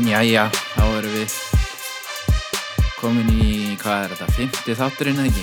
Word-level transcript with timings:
Jæja, 0.00 0.46
þá 0.48 0.84
erum 0.96 1.12
við 1.12 1.32
komin 2.96 3.26
í, 3.28 3.74
hvað 3.76 4.06
er 4.06 4.14
þetta, 4.14 4.28
fymti 4.32 4.76
þátturinn 4.78 5.20
eða 5.20 5.28
ekki? 5.28 5.42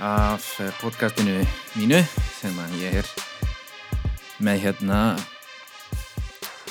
Af 0.00 0.46
eh, 0.64 0.70
podcastinu 0.80 1.34
mínu 1.76 2.00
sem 2.38 2.56
að 2.64 2.78
ég 2.80 2.96
er 3.02 3.12
með 4.40 4.64
hérna 4.64 5.02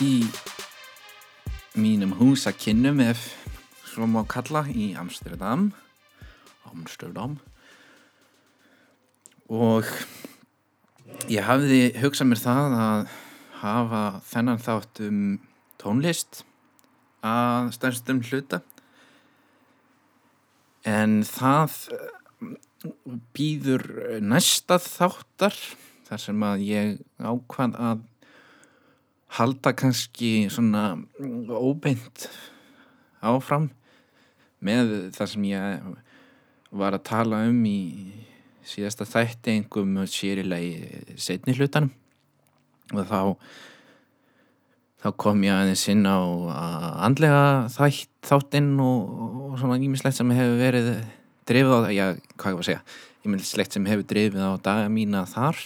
í 0.02 0.26
mínum 1.78 2.18
húsakinnum 2.18 3.06
ef 3.06 3.30
svo 3.86 4.10
má 4.10 4.24
kalla 4.26 4.66
í 4.66 4.96
Amsterdam 4.98 5.70
Amsterdam 6.66 7.38
og 9.54 9.86
ég 11.30 11.46
hafði 11.46 11.92
hugsað 12.02 12.34
mér 12.34 12.48
það 12.50 12.80
að 12.82 13.20
hafa 13.62 14.08
þennan 14.34 14.66
þátt 14.66 15.06
um 15.06 15.28
tónlist 15.86 16.44
að 17.26 17.72
stærstum 17.78 18.22
hluta. 18.26 18.62
En 20.86 21.22
það 21.26 21.78
býður 23.34 23.86
næsta 24.22 24.78
þáttar 24.82 25.56
þar 26.06 26.22
sem 26.22 26.44
að 26.46 26.66
ég 26.68 26.92
ákvað 27.18 27.80
að 27.82 28.04
halda 29.36 29.74
kannski 29.76 30.48
svona 30.54 30.84
óbeint 31.50 32.28
áfram 33.26 33.72
með 34.66 34.94
það 35.16 35.32
sem 35.34 35.48
ég 35.50 35.90
var 36.76 36.96
að 36.96 37.08
tala 37.10 37.42
um 37.50 37.62
í 37.68 37.80
síðasta 38.66 39.06
þætti 39.08 39.60
engum 39.60 39.98
sérilegi 40.10 41.18
setni 41.22 41.56
hlutanum. 41.58 41.92
Og 42.94 43.06
þá 43.10 43.20
þá 45.06 45.12
kom 45.22 45.44
ég 45.46 45.54
aðeins 45.54 45.84
inn 45.94 46.02
á 46.10 46.18
andlega 47.06 47.42
þætt, 47.70 48.10
þáttinn 48.26 48.72
og, 48.82 49.10
og 49.46 49.58
svona 49.62 49.78
ímislegt 49.78 50.18
sem 50.18 50.32
hefur 50.34 50.56
verið 50.58 50.88
drifið 51.46 51.74
á, 51.78 51.80
já, 51.94 52.06
hvað 52.42 52.50
ég 52.50 52.58
var 52.58 52.64
að 52.64 52.70
segja 52.72 52.82
ímislegt 53.26 53.76
sem 53.78 53.86
hefur 53.86 54.08
drifið 54.10 54.42
á 54.42 54.54
daga 54.66 54.88
mína 54.90 55.22
þar. 55.30 55.60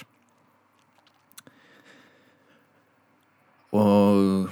Og 3.80 4.52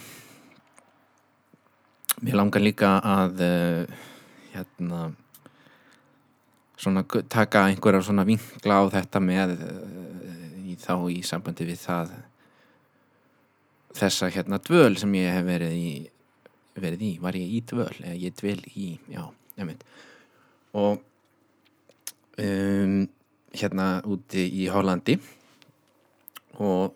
mér 2.24 2.40
langar 2.40 2.64
líka 2.64 2.94
að 3.04 3.44
uh, 3.44 4.00
hérna 4.54 5.02
svona 6.80 7.04
taka 7.28 7.68
einhverja 7.68 8.06
svona 8.08 8.24
vinkla 8.30 8.80
á 8.80 8.84
þetta 8.96 9.24
með 9.28 9.58
uh, 9.68 10.64
í, 10.64 10.80
þá 10.80 10.96
í 11.12 11.20
sambandi 11.28 11.68
við 11.68 11.84
það 11.84 12.16
þessa 13.98 14.32
hérna 14.34 14.62
dvöl 14.64 14.96
sem 15.00 15.14
ég 15.18 15.34
hef 15.34 15.46
verið 15.48 15.76
í 15.76 15.92
verið 16.78 17.04
í, 17.08 17.12
var 17.22 17.34
ég 17.38 17.54
í 17.58 17.62
dvöl 17.66 17.94
eða 18.04 18.18
ég 18.22 18.34
dvel 18.38 18.60
í, 18.78 18.92
já, 19.10 19.24
nefnitt 19.58 19.82
og 20.78 21.00
um, 22.38 23.08
hérna 23.58 23.88
úti 24.06 24.46
í 24.62 24.68
Hollandi. 24.72 25.18
Og 26.58 26.94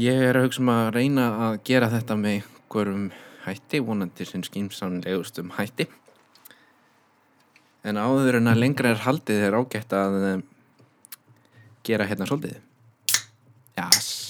ég 0.00 0.22
er 0.28 0.38
að 0.38 0.48
hugsa 0.48 0.62
um 0.62 0.72
að 0.72 0.92
reyna 0.96 1.26
að 1.48 1.58
gera 1.68 1.90
þetta 1.92 2.18
með 2.18 2.38
einhverjum 2.38 3.10
hætti, 3.46 3.82
vonandi 3.82 4.26
sem 4.28 4.44
skýmsamlegustum 4.46 5.54
hætti. 5.58 5.88
En 7.82 7.98
áður 7.98 8.38
en 8.38 8.50
að 8.50 8.62
lengra 8.62 8.92
er 8.94 9.06
haldið 9.06 9.46
er 9.48 9.58
ágætt 9.58 9.96
að 9.98 10.18
um, 10.32 10.44
gera 11.86 12.06
hérna 12.06 12.28
svolítið. 12.30 12.60
Jás 13.74 14.21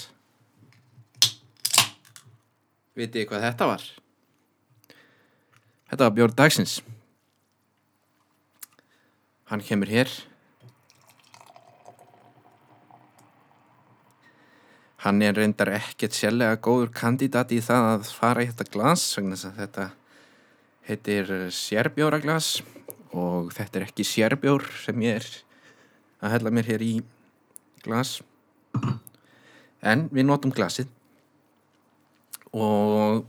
Vitið 2.98 3.30
hvað 3.30 3.46
þetta 3.46 3.68
var? 3.70 3.84
Þetta 5.88 6.04
var 6.04 6.14
Björn 6.16 6.36
Dagsins. 6.36 6.74
Hann 9.48 9.64
kemur 9.64 9.88
hér. 9.88 10.12
Hann 15.02 15.24
er 15.24 15.34
reyndar 15.34 15.72
ekkert 15.74 16.14
sérlega 16.14 16.60
góður 16.62 16.92
kandidat 16.94 17.50
í 17.52 17.58
það 17.64 17.88
að 17.94 18.12
fara 18.14 18.44
í 18.44 18.50
þetta 18.52 18.68
glas 18.70 19.08
þetta 19.16 19.88
heitir 20.86 21.32
sérbjóraglas 21.50 22.60
og 23.10 23.50
þetta 23.56 23.80
er 23.80 23.86
ekki 23.88 24.06
sérbjór 24.06 24.68
sem 24.84 25.02
ég 25.02 25.18
er 25.18 25.28
að 26.22 26.36
hella 26.36 26.52
mér 26.54 26.70
hér 26.70 26.84
í 26.86 26.94
glas. 27.82 28.20
En 29.82 30.06
við 30.12 30.28
notum 30.28 30.54
glasið 30.54 30.92
og 32.52 33.24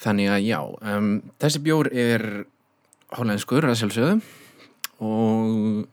þannig 0.00 0.32
að 0.32 0.46
já 0.46 0.60
um, 0.60 1.14
þessi 1.40 1.62
bjór 1.64 1.90
er 1.92 2.26
hollenskur 3.16 3.66
að 3.68 3.78
sjálfsögðu. 3.80 4.20
Og 5.00 5.88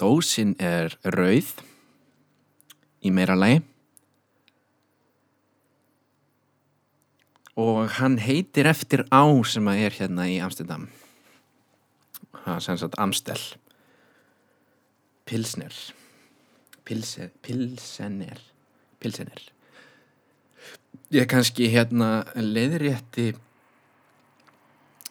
dósin 0.00 0.56
er 0.58 0.96
rauð 1.06 1.54
í 3.04 3.12
meira 3.14 3.36
lagi. 3.38 3.62
Og 7.54 7.86
hann 8.00 8.18
heitir 8.18 8.66
eftir 8.66 9.04
á 9.14 9.22
sem 9.46 9.68
að 9.70 9.84
er 9.86 9.98
hérna 10.00 10.26
í 10.26 10.40
Amsterdam. 10.42 10.88
Það 12.34 12.56
er 12.56 12.64
sem 12.66 12.80
sagt 12.82 12.98
Amstel. 12.98 13.38
Pilsner. 15.24 15.76
Pilse, 16.84 17.30
Pilsener 17.40 18.42
Pilsener 19.04 19.44
ég 21.14 21.28
kannski 21.30 21.68
hérna 21.70 22.24
leiðrétti 22.34 23.32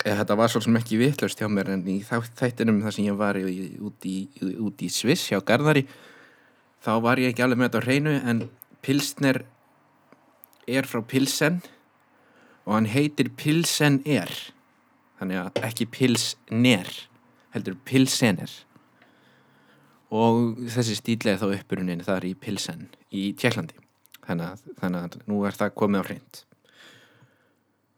eða 0.04 0.18
þetta 0.20 0.38
var 0.40 0.52
svolítið 0.52 0.80
ekki 0.82 1.00
vittlust 1.00 1.40
hjá 1.40 1.48
mér 1.52 1.72
en 1.78 1.86
í 1.88 2.00
þættinum 2.04 2.82
þar 2.84 2.96
sem 2.96 3.08
ég 3.08 3.20
var 3.20 3.40
út 3.40 4.08
í, 4.10 4.18
í 4.28 4.90
Sviss 4.92 5.30
hjá 5.32 5.40
Garðari 5.46 5.86
þá 6.84 6.94
var 7.06 7.22
ég 7.22 7.32
ekki 7.32 7.46
alveg 7.46 7.62
með 7.62 7.70
þetta 7.70 7.84
á 7.84 7.86
hreinu 7.88 8.16
en 8.20 8.44
Pilsner 8.84 9.44
er 10.68 10.88
frá 10.90 11.00
Pilsen 11.08 11.62
og 12.66 12.76
hann 12.76 12.90
heitir 12.92 13.32
Pilsen 13.40 14.02
er 14.04 14.32
þannig 15.20 15.40
að 15.40 15.64
ekki 15.70 15.88
Pilsner 15.92 16.90
heldur 17.54 17.78
Pilsener. 17.88 18.52
Og 20.14 20.60
þessi 20.74 20.98
stíl 21.00 21.22
er 21.32 21.40
þá 21.42 21.48
uppurunin 21.54 22.04
þar 22.06 22.28
í 22.28 22.34
Pilsen 22.38 22.90
í 23.14 23.32
Tjekklandi 23.40 23.83
þannig 24.28 24.52
að, 24.52 24.64
þannig 24.80 25.08
að 25.08 25.18
nú 25.32 25.42
er 25.48 25.58
það 25.58 25.76
komið 25.80 26.04
á 26.04 26.08
hreint. 26.08 26.44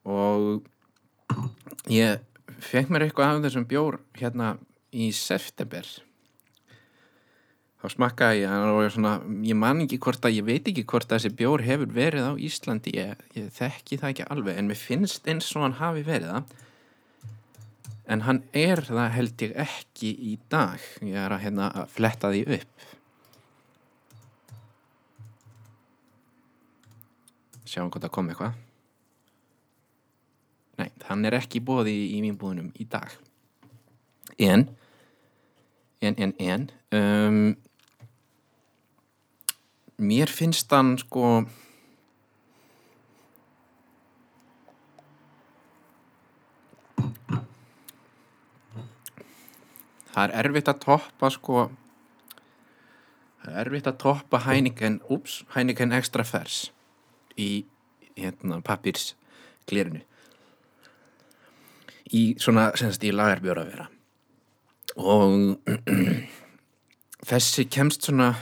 Og 0.06 0.66
ég 1.92 2.26
fekk 2.66 2.92
mér 2.94 3.08
eitthvað 3.08 3.32
af 3.32 3.46
þessum 3.46 3.70
bjór 3.70 4.00
hérna 4.20 4.56
í 4.96 5.12
september. 5.16 5.88
Þá 7.82 7.88
smakkaði 7.94 8.46
ég 8.46 8.94
svona, 8.96 9.16
ég 9.46 9.58
man 9.60 9.84
ekki 9.84 10.00
hvort 10.02 10.24
að 10.26 10.40
ég 10.40 10.46
veit 10.48 10.70
ekki 10.72 10.86
hvort 10.90 11.10
að 11.10 11.20
þessi 11.20 11.38
bjór 11.38 11.64
hefur 11.66 11.92
verið 11.94 12.30
á 12.30 12.34
Íslandi. 12.48 12.96
Ég, 12.98 13.26
ég 13.38 13.50
þekki 13.54 14.00
það 14.02 14.14
ekki 14.14 14.30
alveg 14.34 14.58
en 14.58 14.72
mér 14.72 14.80
finnst 14.80 15.28
eins 15.30 15.52
og 15.54 15.68
hann 15.68 15.78
hafi 15.82 16.06
verið 16.08 16.32
það. 16.32 16.56
En 18.06 18.22
hann 18.26 18.42
er 18.54 18.82
það 18.86 19.14
held 19.18 19.44
ég 19.46 19.56
ekki 19.66 20.12
í 20.14 20.36
dag. 20.54 20.82
Ég 21.02 21.18
er 21.18 21.34
að, 21.34 21.44
hérna, 21.46 21.70
að 21.82 21.94
fletta 21.98 22.34
því 22.34 22.44
upp 22.60 22.90
sjáum 27.66 27.92
hvort 27.92 28.06
það 28.06 28.16
kom 28.16 28.32
eitthvað. 28.32 28.64
Nei, 30.80 30.90
hann 31.08 31.28
er 31.28 31.38
ekki 31.38 31.64
bóði 31.64 31.94
í, 31.96 32.08
í 32.18 32.24
mín 32.24 32.40
búðunum 32.40 32.74
í 32.80 32.88
dag. 32.92 33.14
En 34.36 34.68
en, 36.06 36.16
en, 36.18 36.34
en 36.40 36.70
um, 36.92 37.58
mér 39.98 40.28
finnst 40.28 40.72
hann 40.76 40.98
sko 41.00 41.46
það 50.16 50.22
er 50.26 50.36
erfitt 50.44 50.72
að 50.72 50.82
toppa 50.86 51.32
sko 51.34 51.66
það 53.44 53.52
er 53.52 53.60
erfitt 53.66 53.92
að 53.92 54.00
toppa 54.04 54.44
Heineken, 54.46 55.02
ups, 55.10 55.44
Heineken 55.56 55.96
Extra 55.96 56.28
Fers 56.28 56.66
í 57.42 57.66
hérna, 58.16 58.62
pappirsklirinu 58.64 60.04
í 62.14 62.24
svona 62.42 62.70
semst 62.78 63.04
í 63.06 63.14
lagarbjóra 63.14 63.64
vera. 63.66 63.88
Og 65.02 65.56
þessi 67.30 67.66
kemst 67.72 68.06
svona 68.06 68.34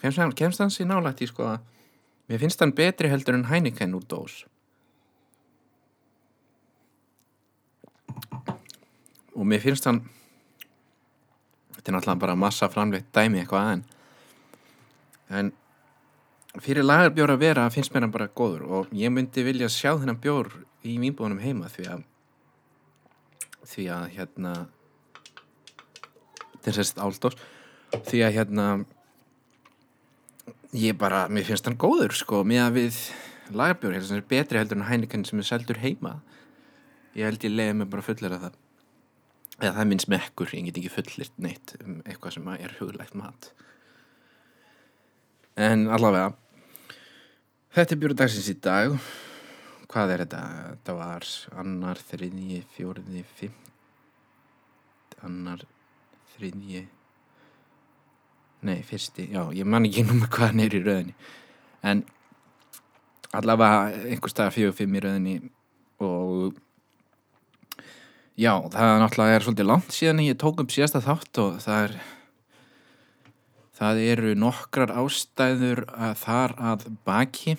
kemst, 0.00 0.20
kemst 0.38 0.62
hans 0.62 0.80
í 0.82 0.88
nálægt 0.88 1.22
í 1.24 1.30
sko 1.30 1.46
að 1.54 1.62
mér 2.28 2.42
finnst 2.42 2.60
hann 2.64 2.74
betri 2.74 3.12
heldur 3.12 3.38
en 3.38 3.46
Heineken 3.50 3.94
úr 3.96 4.04
dós. 4.10 4.42
Og 9.34 9.46
mér 9.46 9.62
finnst 9.62 9.86
hann 9.88 10.04
þetta 11.74 11.90
er 11.90 11.96
náttúrulega 11.98 12.22
bara 12.26 12.38
massa 12.38 12.70
framleitt 12.72 13.12
dæmi 13.14 13.42
eitthvað 13.42 13.72
en 13.74 13.84
en 15.34 15.52
fyrir 16.62 16.86
lagarbjór 16.86 17.34
að 17.34 17.42
vera 17.42 17.68
finnst 17.74 17.94
mér 17.94 18.06
hann 18.06 18.14
bara 18.14 18.30
góður 18.30 18.66
og 18.78 18.92
ég 18.94 19.10
myndi 19.10 19.42
vilja 19.46 19.70
sjá 19.72 19.94
þennan 19.96 20.20
bjór 20.22 20.52
í 20.86 20.98
vínbúðunum 21.02 21.42
heima 21.42 21.70
því 21.72 21.88
að 21.94 22.04
því 23.64 23.86
að 23.90 24.04
hérna 24.18 24.52
þessast 26.64 27.00
áldós 27.00 27.38
því 28.04 28.22
að 28.26 28.36
hérna 28.38 28.68
ég 30.74 30.96
bara, 30.98 31.26
mér 31.30 31.46
finnst 31.46 31.66
hann 31.68 31.78
góður 31.78 32.14
sko, 32.16 32.42
með 32.46 32.62
að 32.64 32.78
við 32.78 33.00
lagarbjór, 33.54 33.94
hérna 33.94 34.08
sem 34.08 34.20
er 34.20 34.28
betri 34.30 34.60
heldur 34.60 34.80
en 34.80 34.88
hænikann 34.88 35.26
sem 35.28 35.40
er 35.40 35.48
seldur 35.48 35.80
heima. 35.82 36.16
Ég 37.14 37.28
held 37.28 37.46
ég 37.46 37.54
leiði 37.54 37.76
mig 37.78 37.90
bara 37.92 38.04
fullir 38.04 38.34
að 38.34 38.46
það. 38.48 38.60
Eða 39.60 39.74
það 39.74 39.82
er 39.84 39.90
minn 39.92 40.02
smekkur, 40.02 40.54
ég 40.56 40.68
get 40.68 40.80
ekki 40.80 40.94
fullirt 40.96 41.36
neitt 41.38 41.76
um 41.78 42.00
eitthvað 42.02 42.34
sem 42.36 42.48
er 42.56 42.74
huglægt 42.80 43.14
mat. 43.18 43.52
En 45.54 45.86
allavega 45.94 46.32
þetta 47.74 47.94
er 47.94 48.00
bjóru 48.00 48.16
dagsins 48.18 48.50
í 48.50 48.56
dag. 48.64 48.96
Hvað 49.90 50.14
er 50.14 50.24
þetta? 50.24 50.42
þetta 50.72 50.96
var 50.98 51.28
annar, 51.60 52.00
þriðji, 52.10 52.64
fjóriði 52.74 53.22
fimmt 53.36 55.16
annar, 55.24 55.62
þriðji. 56.34 56.82
Nei, 58.64 58.78
fyrsti. 58.84 59.28
Já, 59.32 59.42
ég 59.56 59.68
man 59.68 59.86
ekki 59.86 60.04
nú 60.04 60.18
með 60.18 60.30
hvað 60.34 60.50
hann 60.52 60.64
er 60.64 60.76
í 60.76 60.82
rauðinni 60.84 61.14
en 61.84 62.02
allavega 63.36 64.04
einhver 64.08 64.32
stað 64.32 64.54
fjögur 64.56 64.76
fimm 64.78 64.96
í 64.96 65.02
rauðinni 65.04 65.34
og 66.04 66.56
já, 68.40 68.52
það 68.72 68.92
náttúrulega 69.02 69.36
er 69.36 69.46
svolítið 69.46 69.68
langt 69.70 69.94
síðan 69.94 70.22
ég 70.24 70.38
tók 70.40 70.62
upp 70.62 70.72
síðasta 70.74 71.02
þátt 71.04 71.42
og 71.42 71.58
það 71.64 71.88
er 71.88 71.96
það 73.74 74.02
eru 74.06 74.34
nokkrar 74.38 74.92
ástæður 74.94 75.84
að 75.90 76.18
þar 76.22 76.56
að 76.72 76.88
baki. 77.06 77.56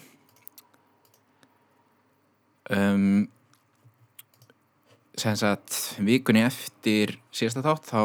Um, 2.71 3.27
sem 5.19 5.35
sagt 5.37 5.75
vikunni 6.03 6.43
eftir 6.43 7.15
síðasta 7.35 7.63
þátt 7.63 7.91
þá 7.91 8.01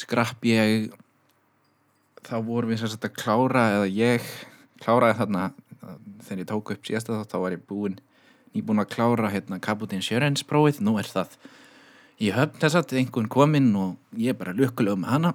skrapp 0.00 0.46
ég 0.48 0.88
þá 2.26 2.36
vorum 2.46 2.72
við 2.72 2.82
sagt 2.84 3.06
að 3.06 3.18
klára 3.18 3.66
eða 3.76 3.90
ég 3.92 4.30
kláraði 4.82 5.18
þarna 5.20 5.44
þegar 6.24 6.42
ég 6.42 6.48
tók 6.50 6.72
upp 6.74 6.88
síðasta 6.88 7.18
þátt 7.18 7.34
þá 7.34 7.38
var 7.44 7.56
ég 7.56 7.66
búinn 7.68 8.00
nýbúin 8.54 8.82
að 8.82 8.90
klára 8.96 9.30
hérna 9.30 9.60
Kaputin 9.62 10.02
Sjörensprófið 10.02 10.80
nú 10.86 10.96
er 10.98 11.10
það 11.10 11.36
í 12.20 12.32
höfn 12.34 12.58
þess 12.62 12.80
að 12.80 12.96
einhvern 13.00 13.30
kominn 13.30 13.70
og 13.78 14.18
ég 14.18 14.34
er 14.34 14.40
bara 14.40 14.56
lukkulega 14.56 14.98
með 14.98 15.14
hana 15.14 15.34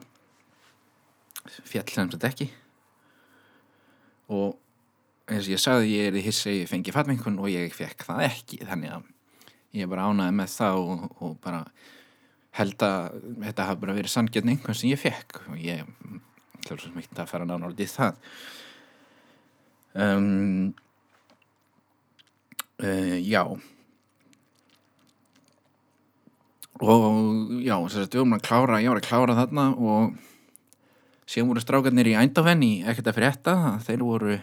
fjall 1.66 1.90
sem 1.92 2.12
þetta 2.14 2.30
ekki. 2.32 2.48
Og 4.36 4.56
eins 5.30 5.48
og 5.48 5.54
ég 5.54 5.62
sagði 5.62 5.92
ég 5.96 6.10
er 6.10 6.18
í 6.20 6.24
hissi 6.26 6.60
ég 6.62 6.70
fengi 6.70 6.94
fatmengun 6.94 7.40
og 7.42 7.50
ég 7.54 7.74
fekk 7.74 8.08
það 8.08 8.26
ekki. 8.30 8.62
Þannig 8.66 8.96
að 8.98 9.12
ég 9.76 9.92
bara 9.92 10.08
ánaði 10.10 10.38
með 10.40 10.54
það 10.56 10.82
og, 10.82 11.06
og 11.20 11.38
bara 11.44 11.62
held 12.56 12.86
að 12.88 13.20
þetta 13.44 13.68
hafi 13.70 13.82
bara 13.84 13.98
verið 13.98 14.14
sangjörn 14.14 14.52
einhvern 14.54 14.78
sem 14.80 14.92
ég 14.94 15.02
fekk 15.02 15.42
og 15.50 15.58
ég 15.60 15.84
hljóður 16.66 16.86
svo 16.86 16.92
smitt 16.92 17.20
að 17.20 17.32
fara 17.32 17.48
nánorðið 17.50 17.92
það. 17.94 18.20
Um, 19.96 20.74
uh, 22.84 23.18
já. 23.24 23.44
Og 26.84 27.62
já 27.64 27.76
þess 27.76 28.00
að 28.02 28.08
við 28.10 28.20
vorum 28.20 28.38
að 28.38 28.48
klára 28.50 28.82
ég 28.84 28.92
var 28.92 29.00
að 29.00 29.10
klára 29.10 29.38
þarna 29.38 29.68
og 29.76 30.16
síðan 31.30 31.50
voru 31.52 31.64
strákarnir 31.64 32.12
í 32.12 32.18
ændafenn 32.20 32.64
í 32.66 32.74
ekkert 32.86 33.10
að 33.12 33.18
frétta. 33.20 33.56
Þeir 33.86 34.04
voru 34.06 34.36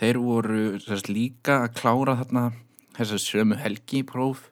þeir 0.00 0.20
voru 0.22 0.62
sérst, 0.80 1.10
líka 1.12 1.62
að 1.66 1.74
klára 1.80 2.16
þarna 2.22 2.44
þessar 2.96 3.22
sömu 3.22 3.58
helgi 3.60 4.00
próf 4.08 4.46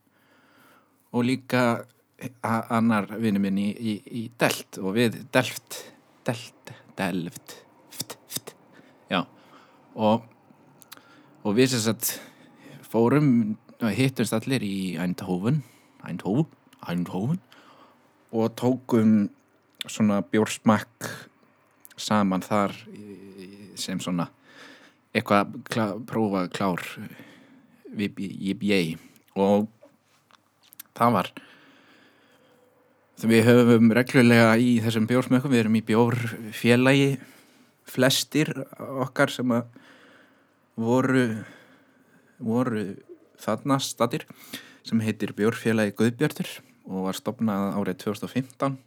og 1.15 1.25
líka 1.25 1.63
annar 2.43 3.09
vinnu 3.17 3.41
minn 3.41 3.61
í, 3.61 3.69
í, 3.73 3.95
í 4.05 4.23
Delt 4.41 4.81
og 4.83 4.97
við 4.99 5.23
Delft 5.33 5.79
Delt, 6.29 6.73
Delft 6.99 7.55
ft, 7.95 8.19
ft, 8.29 8.53
já. 9.09 9.23
Og, 9.97 10.27
og 11.47 11.57
við 11.57 11.73
sérst 11.73 12.19
fórum 12.89 13.57
hittumst 13.81 14.35
allir 14.37 14.65
í 14.67 14.99
Eindhoven 15.01 15.63
Eindhoven, 16.05 16.51
Eindhoven 16.85 17.41
og 18.35 18.53
tókum 18.59 19.31
svona 19.87 20.23
bjórsmakk 20.27 21.07
saman 21.99 22.43
þar 22.43 22.75
sem 23.79 24.01
svona 24.03 24.29
eitthvað 25.15 25.55
klá, 25.71 25.85
prófa 26.07 26.47
klár 26.51 26.83
við 27.95 28.19
ég 28.67 28.99
og 29.39 29.69
það 30.99 31.15
var 31.15 31.31
við 33.19 33.49
höfum 33.49 33.93
reglulega 33.95 34.53
í 34.63 34.79
þessum 34.83 35.09
bjórsmökkum, 35.11 35.51
við 35.51 35.65
erum 35.65 35.79
í 35.79 35.85
bjórfélagi 35.87 37.09
flestir 37.89 38.53
okkar 38.79 39.33
sem 39.33 39.55
að 39.55 39.71
voru 40.79 41.25
voru 42.39 42.85
þarna 43.43 43.79
statir 43.83 44.27
sem 44.87 45.01
heitir 45.03 45.35
bjórfélagi 45.35 45.97
Guðbjörður 45.99 46.53
og 46.89 47.09
var 47.09 47.19
stopnað 47.19 47.73
árið 47.81 47.99
2015 48.05 48.79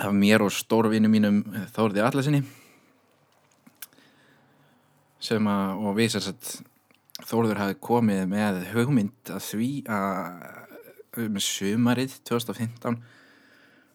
af 0.00 0.16
mér 0.16 0.44
og 0.44 0.52
stórvinu 0.54 1.10
mínum 1.12 1.42
Þórði 1.74 2.04
Allasinni 2.04 2.40
sem 5.20 5.48
að 5.52 5.84
og 5.84 5.96
við 5.98 6.14
sér 6.14 6.30
að 6.32 6.52
Þórður 7.30 7.60
hafi 7.60 7.76
komið 7.84 8.22
með 8.30 8.62
hugmynd 8.72 9.30
að 9.34 9.42
því 9.44 9.70
að 9.92 11.18
um 11.20 11.34
sumarið 11.44 12.14
2015 12.28 12.96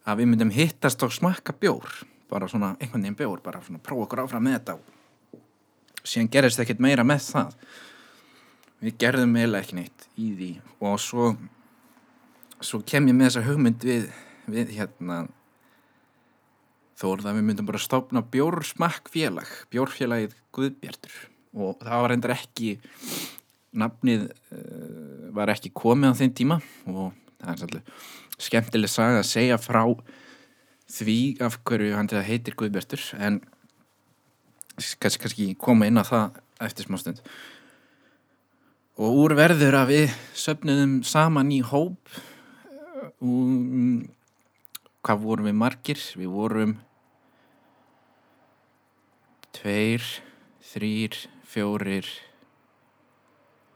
að 0.05 0.19
við 0.19 0.29
myndum 0.29 0.53
hittast 0.53 1.01
og 1.03 1.13
smakka 1.15 1.55
bjór 1.57 2.03
bara 2.29 2.49
svona 2.51 2.75
einhvern 2.77 3.01
veginn 3.01 3.17
bjór 3.17 3.41
bara 3.41 3.63
svona 3.65 3.81
prófa 3.81 4.05
okkur 4.05 4.21
áfram 4.25 4.45
með 4.45 4.57
þetta. 4.59 4.75
Og 4.75 6.05
síðan 6.05 6.29
gerist 6.35 6.61
ekkert 6.61 6.83
meira 6.83 7.05
með 7.07 7.31
það. 7.31 7.57
Við 8.85 8.97
gerðum 9.01 9.35
eiginlega 9.39 9.65
ekki 9.65 9.79
neitt 9.79 10.07
í 10.21 10.29
því. 10.35 10.51
Og 10.85 10.99
svo 11.01 11.31
svo 12.63 12.81
kem 12.87 13.09
ég 13.09 13.17
með 13.17 13.31
þessa 13.31 13.45
hugmynd 13.49 13.85
við, 13.85 14.07
við 14.51 14.73
hérna 14.77 15.23
Þórða 16.95 17.33
við 17.35 17.47
myndum 17.49 17.67
bara 17.67 17.81
stopna 17.81 18.21
bjórsmakkfélag, 18.31 19.49
bjórfélagið 19.73 20.35
Guðbjartur. 20.55 21.15
Og 21.55 21.81
það 21.83 22.03
var 22.03 22.13
reyndar 22.13 22.35
ekki, 22.35 22.75
nafnið 23.75 24.29
uh, 24.31 25.25
var 25.35 25.51
ekki 25.51 25.73
komið 25.75 26.15
á 26.15 26.19
þeim 26.21 26.35
tíma. 26.39 26.59
Og 26.87 27.11
það 27.41 27.51
er 27.51 27.59
svolítið 27.61 28.05
skemmtileg 28.45 28.91
saga 28.91 29.19
að 29.19 29.29
segja 29.31 29.59
frá 29.59 29.83
því 30.91 31.19
af 31.43 31.59
hverju 31.67 31.97
hann 31.97 32.11
þetta 32.11 32.29
heitir 32.29 32.55
Guðbjartur. 32.59 33.03
En 33.19 33.41
kannski, 34.79 35.19
kannski 35.19 35.49
koma 35.59 35.89
inn 35.89 35.99
á 35.99 36.03
það 36.07 36.39
eftir 36.63 36.87
smá 36.87 36.99
stund. 37.01 37.21
Og 38.95 39.19
úr 39.25 39.35
verður 39.35 39.75
að 39.81 39.91
við 39.91 40.17
söpnum 40.39 41.01
saman 41.03 41.51
í 41.51 41.59
hóp 41.65 42.15
og 43.19 43.27
um, 43.27 44.05
hvað 45.05 45.21
vorum 45.21 45.49
við 45.49 45.57
margir? 45.59 46.01
Við 46.17 46.31
vorum 46.33 46.75
tveir, 49.55 50.03
þrýr, 50.73 51.17
fjórir, 51.47 52.09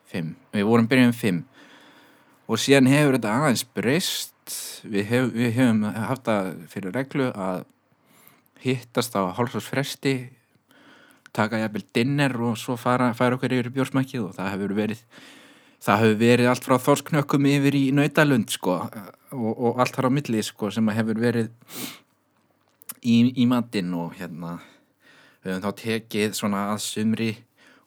fimm. 0.10 0.36
Við 0.54 0.68
vorum 0.68 0.90
byrjum 0.90 1.16
fimm 1.16 1.46
og 2.50 2.58
síðan 2.58 2.90
hefur 2.90 3.20
þetta 3.20 3.36
aðeins 3.38 3.66
breyst. 3.78 4.36
Við, 4.82 5.04
hef, 5.06 5.28
við 5.36 5.52
hefum 5.60 5.84
haft 5.94 6.26
það 6.26 6.48
fyrir 6.72 6.96
reglu 6.96 7.28
að 7.30 7.68
hittast 8.64 9.14
á 9.14 9.30
hálfsvarsfresti, 9.38 10.16
taka 11.36 11.60
jæfnvel 11.62 11.84
dinner 11.96 12.34
og 12.50 12.58
svo 12.60 12.74
fara, 12.80 13.12
fara 13.14 13.38
okkur 13.38 13.54
yfir 13.54 13.70
bjórsmækið 13.76 14.26
og 14.26 14.34
það 14.40 14.50
hefur 14.56 14.74
verið 14.80 15.04
það 15.84 16.04
hefur 16.04 16.20
verið 16.20 16.52
allt 16.52 16.68
frá 16.68 16.76
þorsknökkum 16.84 17.48
yfir 17.50 17.78
í 17.80 17.86
nautalund 17.96 18.52
sko 18.52 18.76
og, 18.80 19.52
og 19.54 19.80
allt 19.80 19.96
þar 19.96 20.10
á 20.12 20.16
milli 20.18 20.44
sko 20.44 20.72
sem 20.74 20.92
hefur 20.96 21.22
verið 21.22 21.50
í, 23.04 23.16
í 23.40 23.48
matinn 23.50 23.94
og 23.96 24.18
hérna 24.20 24.58
við 25.44 25.54
höfum 25.54 25.66
þá 25.66 25.84
tekið 25.84 26.36
svona 26.36 26.66
að 26.74 26.84
sumri 26.84 27.32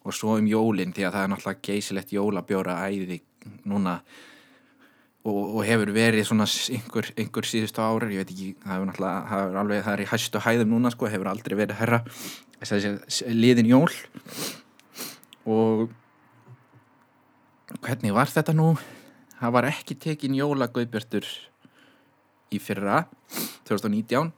og 0.03 0.15
svo 0.15 0.37
um 0.39 0.49
jólinn 0.49 0.93
því 0.95 1.07
að 1.07 1.15
það 1.15 1.25
er 1.25 1.33
náttúrulega 1.33 1.65
geysilegt 1.67 2.13
jólabjóra 2.15 2.79
æði 2.89 3.21
núna 3.69 3.99
og, 5.23 5.41
og 5.43 5.61
hefur 5.67 5.93
verið 5.95 6.27
svona 6.27 6.47
einhver, 6.49 7.11
einhver 7.15 7.47
síðustu 7.47 7.83
ára, 7.83 8.09
ég 8.11 8.23
veit 8.23 8.33
ekki 8.33 8.49
það 8.63 8.73
hefur 8.73 8.89
náttúrulega, 8.89 9.25
það 9.29 9.45
er 9.45 9.59
alveg, 9.61 9.83
það 9.85 9.93
er 9.95 10.03
í 10.03 10.09
hæstu 10.11 10.43
hæðum 10.43 10.73
núna 10.73 10.91
sko, 10.93 11.11
hefur 11.13 11.31
aldrei 11.31 11.57
verið 11.61 11.79
herra 11.79 12.01
þess 12.63 13.23
að 13.23 13.37
liðin 13.37 13.69
jól 13.69 13.91
og 15.43 15.91
hvernig 17.79 18.13
var 18.15 18.31
þetta 18.31 18.55
nú? 18.55 18.73
Það 19.39 19.55
var 19.57 19.67
ekki 19.69 19.97
tekin 19.99 20.37
jólagauðbjörtur 20.37 21.27
í 22.53 22.59
fyrra 22.61 23.03
2019 23.67 24.31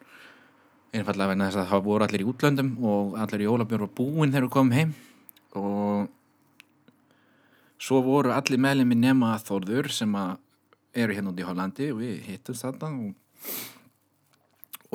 einfallega 0.96 1.32
vegna 1.34 1.50
þess 1.50 1.62
að 1.62 1.72
það 1.72 1.86
voru 1.90 2.06
allir 2.06 2.24
í 2.24 2.28
útlöndum 2.30 2.72
og 2.86 3.16
allir 3.20 3.44
í 3.44 3.48
jólabjörn 3.50 3.86
var 3.86 3.94
búinn 3.98 4.34
þegar 4.34 4.48
við 4.48 4.54
komum 4.56 4.76
heim. 4.76 4.94
Og 5.56 6.08
svo 7.82 8.02
voru 8.06 8.34
allir 8.36 8.62
meðlemi 8.62 8.98
nema 9.00 9.36
Þórður 9.44 9.92
sem 9.94 10.16
að 10.20 10.38
eru 10.96 11.16
hérna 11.16 11.34
út 11.34 11.42
í 11.42 11.48
Hollandi 11.48 11.90
og 11.92 12.00
við 12.00 12.14
hittum 12.30 12.60
þetta 12.60 12.92
og, 12.96 13.10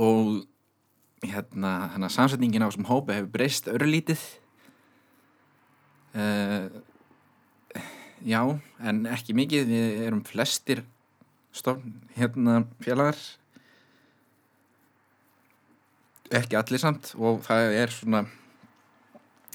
og 0.00 1.26
hérna 1.28 1.74
að 1.92 2.12
samsetningin 2.14 2.64
á 2.64 2.68
þessum 2.70 2.88
hópa 2.88 3.18
hefur 3.18 3.34
breyst 3.34 3.68
örlítið. 3.68 4.22
Uh, 6.10 6.80
já, 8.26 8.40
en 8.82 9.04
ekki 9.10 9.36
mikið. 9.36 9.68
Við 9.70 10.02
erum 10.06 10.24
flestir 10.26 10.84
stofn 11.56 11.94
hérna 12.16 12.64
félagar. 12.84 13.18
Ekki 16.30 16.58
allir 16.58 16.82
samt 16.82 17.12
og 17.18 17.40
það 17.46 17.74
er 17.74 17.94
svona 17.94 18.24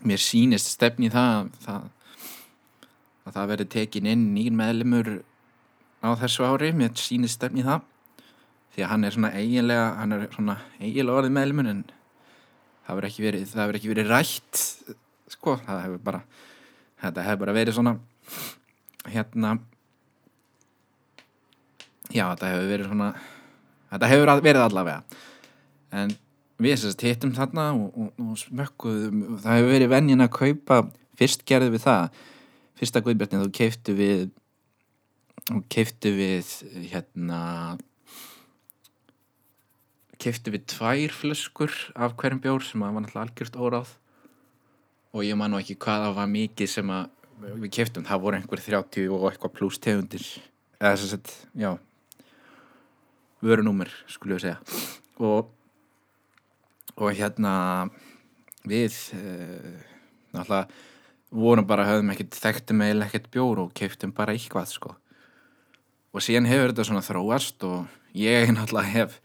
mér 0.05 0.19
sýnist 0.19 0.73
stefni 0.73 1.07
það 1.13 1.53
það, 1.63 1.85
að 3.23 3.37
það 3.37 3.51
verður 3.53 3.69
tekin 3.77 4.09
inn 4.11 4.25
nýr 4.35 4.55
meðlumur 4.55 5.11
á 6.03 6.09
þessu 6.19 6.47
ári. 6.47 6.73
Mér 6.75 6.91
sýnist 6.99 7.39
stefni 7.39 7.63
það 7.65 7.85
því 8.75 8.83
að 8.83 8.91
hann 8.91 9.07
er 9.07 9.15
svona 9.15 9.31
eiginlega 9.31 9.85
hann 10.01 10.15
er 10.15 10.25
svona 10.33 10.57
eiginlega 10.81 11.21
orðið 11.21 11.35
meðlumur 11.37 11.69
en 11.71 11.85
það 12.85 12.97
verður 12.97 13.09
ekki 13.09 13.23
verið 13.23 13.45
það 13.53 13.61
verður 13.63 13.79
ekki 13.79 13.91
verið 13.93 14.11
rætt 14.11 14.63
sko, 15.31 15.55
það 15.63 15.81
hefur 15.85 16.01
bara 16.09 16.21
þetta 17.05 17.25
hefur 17.29 17.41
bara 17.45 17.55
verið 17.55 17.77
svona 17.77 17.95
hérna 19.11 19.55
já, 22.11 22.27
þetta 22.31 22.51
hefur 22.51 22.69
verið 22.71 22.91
svona 22.91 23.09
þetta 23.91 24.11
hefur 24.11 24.31
verið 24.45 24.63
allavega. 24.65 25.23
En 25.95 26.13
við 26.61 26.77
sérst 26.79 27.03
hittum 27.03 27.33
þarna 27.35 27.71
og, 27.75 27.89
og, 27.95 28.23
og 28.23 28.39
smökkuðum 28.39 29.41
það 29.43 29.59
hefur 29.59 29.75
verið 29.75 29.93
vennin 29.93 30.25
að 30.25 30.33
kaupa 30.39 30.81
fyrst 31.19 31.45
gerði 31.47 31.75
við 31.75 31.85
það. 31.85 32.23
Fyrsta 32.75 33.01
guðbjörnin 33.03 33.45
þú 33.45 33.51
keiftu 33.55 33.95
við 33.95 34.23
keiftu 35.71 36.11
við 36.15 36.53
hérna 36.89 37.41
keiftu 40.21 40.53
við 40.55 40.65
tvær 40.71 41.13
flöskur 41.13 41.75
af 41.93 42.15
hverjum 42.17 42.41
bjór 42.41 42.65
sem 42.65 42.81
að 42.81 42.95
var 42.95 43.05
náttúrulega 43.05 43.27
algjört 43.27 43.59
óráð. 43.59 43.91
Og 45.15 45.23
ég 45.23 45.37
man 45.39 45.53
nú 45.53 45.59
ekki 45.61 45.77
hvað 45.79 46.07
það 46.07 46.17
var 46.17 46.31
mikið 46.31 46.71
sem 46.71 46.89
að 46.91 47.11
við 47.41 47.71
keiftum, 47.79 48.05
það 48.07 48.23
voru 48.23 48.39
einhver 48.39 48.63
30 48.63 49.11
og 49.15 49.27
eitthvað 49.29 49.55
pluss 49.57 49.81
tegundir. 49.81 50.29
Eða 50.79 50.95
þess 50.99 51.17
að, 51.17 51.35
já 51.59 51.71
vörunúmer, 53.45 53.91
skulle 54.09 54.37
ég 54.37 54.45
segja. 54.45 54.57
Og 55.21 55.51
og 56.95 57.11
hérna 57.11 57.53
við 58.65 58.95
uh, 59.15 59.79
náttúrulega 60.35 60.67
vorum 61.35 61.67
bara, 61.67 61.87
höfðum 61.89 62.13
ekkert 62.13 62.37
þekktum 62.39 62.83
eða 62.85 63.07
ekkert 63.09 63.27
bjór 63.33 63.65
og 63.65 63.73
keiftum 63.75 64.13
bara 64.15 64.35
eitthvað 64.35 64.69
sko. 64.71 64.93
Og 66.15 66.23
síðan 66.23 66.47
hefur 66.47 66.71
þetta 66.71 66.85
svona 66.87 67.03
þróast 67.03 67.65
og 67.67 67.89
ég 68.15 68.53
náttúrulega 68.55 68.93
hef 68.93 69.17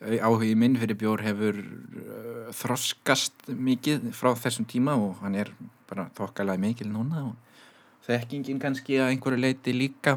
áhugið 0.00 0.56
minn 0.56 0.78
fyrir 0.80 0.96
bjór 0.96 1.22
hefur 1.26 1.58
uh, 1.60 2.48
þroskast 2.56 3.50
mikið 3.52 4.10
frá 4.16 4.32
þessum 4.38 4.68
tíma 4.68 4.96
og 4.96 5.20
hann 5.20 5.36
er 5.36 5.52
bara 5.90 6.08
þokkalega 6.16 6.62
mikil 6.62 6.88
núna 6.88 7.26
og 7.28 8.06
þekkingin 8.06 8.60
kannski 8.62 9.00
að 9.00 9.12
einhverju 9.14 9.42
leiti 9.42 9.74
líka 9.76 10.16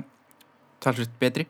talsveit 0.83 1.17
betri 1.19 1.47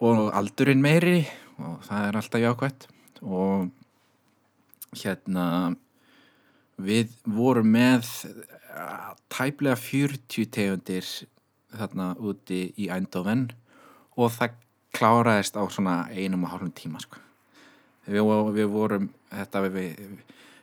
og 0.00 0.30
aldurinn 0.36 0.80
meiri 0.80 1.20
og 1.60 1.84
það 1.84 2.06
er 2.06 2.18
alltaf 2.20 2.44
jákvæmt 2.44 2.88
og 3.20 3.68
hérna 4.96 5.44
við 6.80 7.12
vorum 7.28 7.68
með 7.74 8.08
tæplega 9.30 9.76
40 9.76 10.48
tegundir 10.54 11.06
þarna 11.76 12.14
úti 12.16 12.70
í 12.80 12.88
Eindhoven 12.90 13.50
og 14.16 14.32
það 14.34 14.56
kláraðist 14.96 15.56
á 15.56 15.62
svona 15.70 15.96
einum 16.10 16.44
og 16.44 16.54
hálfum 16.54 16.72
tíma 16.74 17.00
sko. 17.02 17.20
við, 18.06 18.22
við 18.56 18.68
vorum 18.72 19.08
þetta 19.30 19.64
við, 19.68 19.96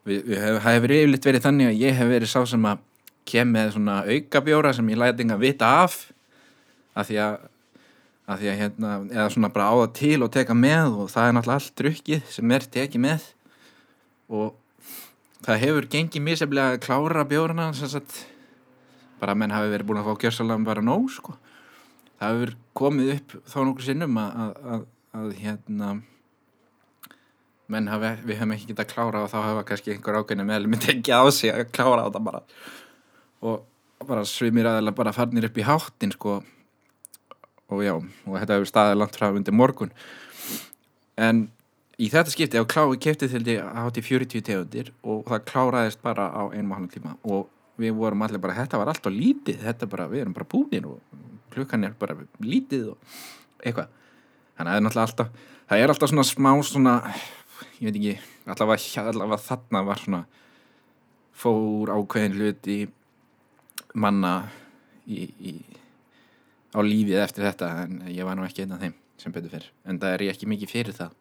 við, 0.04 0.22
við 0.28 0.42
hefur 0.44 0.96
yfirleitt 0.98 1.30
verið 1.30 1.46
þannig 1.48 1.72
að 1.72 1.82
ég 1.84 2.00
hef 2.00 2.12
verið 2.12 2.32
sá 2.32 2.42
sem 2.46 2.66
að 2.68 2.84
kem 3.28 3.52
með 3.52 3.76
svona 3.76 4.02
aukabjóra 4.08 4.74
sem 4.76 4.90
ég 4.92 5.00
læti 5.00 5.26
enga 5.26 5.40
vita 5.40 5.70
af 5.84 6.00
af 6.98 7.08
því 7.10 7.22
að 7.24 7.38
að 8.28 8.42
því 8.42 8.48
að 8.52 8.58
hérna, 8.60 8.94
eða 9.08 9.26
svona 9.32 9.50
bara 9.56 9.70
á 9.72 9.76
það 9.80 9.92
til 9.96 10.18
og 10.26 10.32
teka 10.36 10.56
með 10.58 10.96
og 11.00 11.12
það 11.14 11.28
er 11.28 11.36
náttúrulega 11.38 11.60
allt 11.62 11.76
drukkið 11.80 12.32
sem 12.36 12.52
er 12.52 12.66
tekið 12.74 13.04
með 13.06 13.28
og 14.28 14.50
það 15.48 15.62
hefur 15.64 15.88
gengið 15.94 16.26
mjög 16.26 16.42
sefnilega 16.42 16.74
að 16.76 16.82
klára 16.84 17.24
bjórna 17.30 17.70
bara 19.22 19.34
að 19.34 19.40
menn 19.40 19.56
hafi 19.56 19.72
verið 19.72 19.88
búin 19.88 20.02
að 20.02 20.10
fá 20.10 20.24
gjörsalega 20.26 20.68
bara 20.68 20.84
nóg 20.84 21.08
sko. 21.10 21.38
Það 22.18 22.36
hefur 22.36 22.54
komið 22.78 23.16
upp 23.16 23.36
þá 23.48 23.58
nokkur 23.64 23.88
sinnum 23.88 24.22
að, 24.22 24.38
að, 24.44 24.54
að, 24.74 24.86
að 25.22 25.34
hérna 25.42 25.96
menn 27.72 27.90
hafi, 27.92 28.12
við 28.28 28.40
hefum 28.40 28.54
ekki 28.56 28.70
getað 28.70 28.86
að 28.86 28.94
klára 28.94 29.24
og 29.26 29.32
þá 29.32 29.38
hefa 29.44 29.66
kannski 29.68 29.94
einhver 29.94 30.20
ákveðinu 30.22 30.46
meðlum 30.48 30.74
myndi 30.74 30.94
ekki 30.94 31.16
á 31.16 31.24
sig 31.36 31.52
að 31.52 31.66
klára 31.76 32.06
á 32.08 32.10
það 32.10 32.24
bara. 32.30 32.44
Og 33.44 34.08
bara 34.08 34.24
svimir 34.28 34.70
aðeins 34.70 34.96
bara 34.96 35.16
farnir 35.16 35.50
upp 35.50 35.60
í 35.60 35.68
háttin 35.68 36.14
sko. 36.16 36.40
Og 37.68 37.84
já, 37.84 37.94
og 37.98 38.38
þetta 38.40 38.56
hefur 38.56 38.72
staðið 38.72 39.00
langt 39.02 39.20
frá 39.20 39.28
undir 39.34 39.56
morgun. 39.56 39.92
En 41.20 41.48
í 42.00 42.08
þetta 42.14 42.32
skipti 42.32 42.62
á 42.62 42.64
kláði 42.70 43.02
kæftið 43.04 43.36
til 43.36 43.44
því 43.44 43.58
að 43.66 43.80
hátti 43.82 44.06
40 44.06 44.48
tegundir 44.48 44.92
og 45.04 45.26
það 45.28 45.48
kláraðist 45.52 46.04
bara 46.06 46.30
á 46.32 46.48
einum 46.54 46.72
og 46.72 46.78
halvum 46.78 46.92
tíma. 46.94 47.16
Og 47.28 47.50
við 47.82 47.98
vorum 48.00 48.24
allir 48.24 48.42
bara, 48.42 48.56
þetta 48.58 48.80
var 48.80 48.94
alltaf 48.94 49.14
lítið 49.14 49.60
þetta 49.66 49.90
bara, 49.92 50.08
við 50.10 50.24
erum 50.24 50.38
bara 50.38 50.48
búinir 50.50 50.88
og 50.88 51.02
klukkan 51.58 51.88
er 51.88 51.98
bara 52.00 52.18
lítið 52.44 52.94
og 52.94 53.20
eitthvað, 53.64 53.92
þannig 54.58 54.70
að 54.70 54.72
það 54.72 54.80
er 54.80 54.86
náttúrulega 54.88 55.10
alltaf 55.10 55.54
það 55.68 55.84
er 55.84 55.94
alltaf 55.94 56.14
svona 56.14 56.28
smá 56.28 56.52
svona 56.64 56.96
ég 57.78 57.90
veit 57.90 57.98
ekki, 57.98 58.14
allavega, 58.48 59.08
allavega 59.12 59.44
þarna 59.44 59.84
var 59.86 60.02
svona 60.02 60.22
fór 61.38 61.92
ákveðin 61.94 62.38
hluti 62.38 62.78
manna 63.98 64.34
í, 65.06 65.28
í 65.38 65.54
á 66.74 66.80
lífið 66.84 67.22
eftir 67.22 67.48
þetta 67.48 67.70
en 67.86 68.02
ég 68.12 68.26
var 68.28 68.38
nú 68.38 68.46
ekki 68.48 68.66
einn 68.66 68.76
af 68.76 68.84
þeim 68.84 68.96
sem 69.18 69.34
betur 69.34 69.54
fyrr. 69.54 69.70
En 69.88 70.00
það 70.02 70.14
er 70.14 70.26
ég 70.28 70.36
ekki 70.36 70.50
mikið 70.50 70.74
fyrir 70.74 70.98
það 70.98 71.16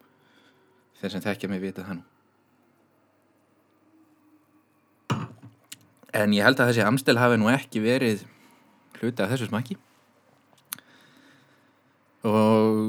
þeir 0.99 1.13
sem 1.13 1.25
þekkja 1.25 1.51
mig 1.51 1.63
vita 1.63 1.85
það 1.85 1.99
nú. 1.99 2.05
En 6.17 6.33
ég 6.33 6.45
held 6.45 6.59
að 6.61 6.71
þessi 6.71 6.85
amstel 6.85 7.17
hafi 7.19 7.37
nú 7.37 7.49
ekki 7.51 7.81
verið 7.83 8.25
hluti 8.97 9.21
af 9.21 9.33
þessu 9.33 9.49
smaki 9.51 9.77
og 12.27 12.83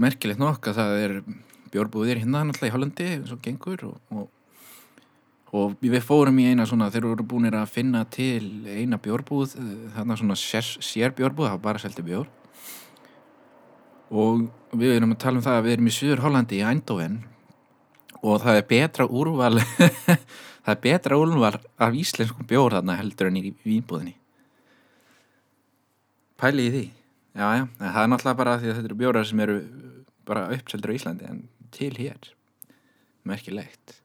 merkilegt 0.00 0.42
nokk 0.42 0.70
að 0.70 0.80
það 0.80 0.98
er 1.04 1.16
bjórbúðir 1.70 2.20
hérna 2.22 2.44
náttúrulega 2.48 2.70
í 2.70 2.74
Hollandi 2.74 3.08
eins 3.14 3.32
og 3.34 3.42
gengur 3.44 3.86
og, 3.86 3.98
og 4.10 4.28
og 5.56 5.80
við 5.82 6.02
fórum 6.06 6.36
í 6.38 6.46
eina 6.50 6.66
svona 6.68 6.90
þeir 6.94 7.08
eru 7.08 7.26
búinir 7.26 7.56
að 7.58 7.72
finna 7.72 8.04
til 8.06 8.68
eina 8.70 9.00
bjórbúð 9.02 9.56
þarna 9.96 10.18
svona 10.18 10.36
sér, 10.38 10.66
sér 10.78 11.14
bjórbúð 11.16 11.48
það 11.48 11.56
var 11.56 11.64
bara 11.64 11.82
selti 11.82 12.04
bjór. 12.06 12.28
Og 14.10 14.46
við 14.78 14.96
erum 14.96 15.14
að 15.14 15.20
tala 15.24 15.40
um 15.40 15.44
það 15.44 15.58
að 15.58 15.66
við 15.66 15.74
erum 15.76 15.90
í 15.90 15.94
Suður 15.94 16.22
Hollandi 16.24 16.60
í 16.60 16.64
Eindhoven 16.66 17.18
og 18.20 18.40
það 18.44 18.60
er 18.60 18.68
betra 18.70 19.06
úrval 19.06 19.58
það 20.64 20.72
er 20.74 20.80
betra 20.86 21.18
úrval 21.18 21.52
af 21.58 21.98
íslenskum 21.98 22.46
bjór 22.46 22.78
þarna 22.78 22.98
heldur 23.00 23.30
en 23.30 23.38
í 23.40 23.52
výbúðinni 23.64 24.16
pæli 26.40 26.66
í 26.66 26.72
því 26.74 26.84
já 27.34 27.46
já, 27.56 27.64
það 27.78 28.02
er 28.02 28.10
náttúrulega 28.12 28.40
bara 28.42 28.58
því 28.58 28.70
að 28.70 28.78
þetta 28.78 28.90
eru 28.90 29.00
bjórar 29.02 29.28
sem 29.28 29.42
eru 29.46 29.58
bara 30.28 30.46
uppseldur 30.54 30.94
á 30.94 30.96
Íslandi 30.98 31.28
en 31.30 31.42
til 31.74 31.92
hér. 31.98 32.32
Merkilegt. 33.28 34.00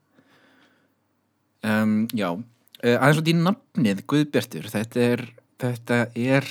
Um, 1.66 2.06
já, 2.14 2.30
uh, 2.36 2.98
aðeins 3.00 3.22
og 3.22 3.26
því 3.26 3.36
nafnið 3.42 4.06
Guðbjartur, 4.12 4.70
þetta 4.70 5.06
er 5.16 5.26
þetta 5.62 6.00
er 6.20 6.48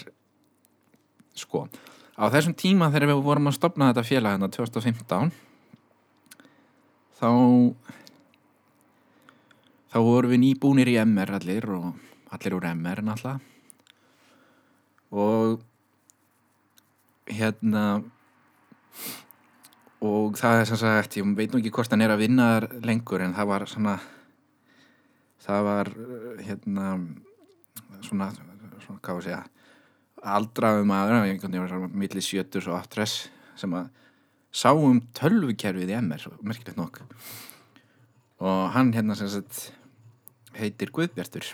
sko, 1.37 1.67
á 2.17 2.25
þessum 2.33 2.55
tíma 2.57 2.91
þegar 2.93 3.13
við 3.13 3.25
vorum 3.27 3.51
að 3.51 3.59
stopna 3.59 3.91
þetta 3.91 4.07
félag 4.09 4.37
hérna 4.37 4.51
2015 4.55 5.33
þá 7.19 7.29
þá 9.93 9.99
vorum 10.03 10.35
við 10.35 10.43
nýbúnir 10.43 10.91
í 10.91 10.99
MR 11.05 11.37
allir 11.39 11.69
og 11.77 11.91
allir 12.35 12.57
úr 12.57 12.67
MR 12.73 13.05
náttúrulega. 13.07 13.39
Og 15.15 15.61
hérna 17.31 17.85
og 20.05 20.37
það 20.37 20.61
er 20.61 20.69
sem 20.69 20.81
sagt, 20.81 21.17
ég 21.17 21.31
veit 21.39 21.53
nú 21.53 21.61
ekki 21.61 21.73
hvort 21.73 21.93
hann 21.95 22.05
er 22.05 22.13
að 22.13 22.25
vinna 22.27 22.49
lengur 22.85 23.25
en 23.25 23.37
það 23.37 23.51
var 23.53 23.67
svona 23.71 23.95
það 25.45 25.67
var 25.69 25.91
hérna 26.45 26.87
svona, 28.05 28.31
svona 28.85 29.01
hvað 29.01 29.15
var 29.15 29.23
að 29.23 29.29
segja 29.29 29.43
aldraðu 30.25 30.87
maður, 30.89 31.89
millir 31.93 32.25
sjötur 32.25 32.71
og 32.71 32.79
aftress 32.79 33.29
sem 33.61 33.73
að 33.77 33.91
sá 34.55 34.71
um 34.73 35.01
tölvukerfið 35.17 35.91
í 35.91 35.97
MR 35.99 36.27
merkilegt 36.47 36.79
nokk. 36.79 37.03
Og 38.45 38.71
hann 38.75 38.93
hérna 38.95 39.17
sem 39.19 39.31
sagt 39.31 39.73
heitir 40.57 40.93
Guðbjartur. 40.95 41.51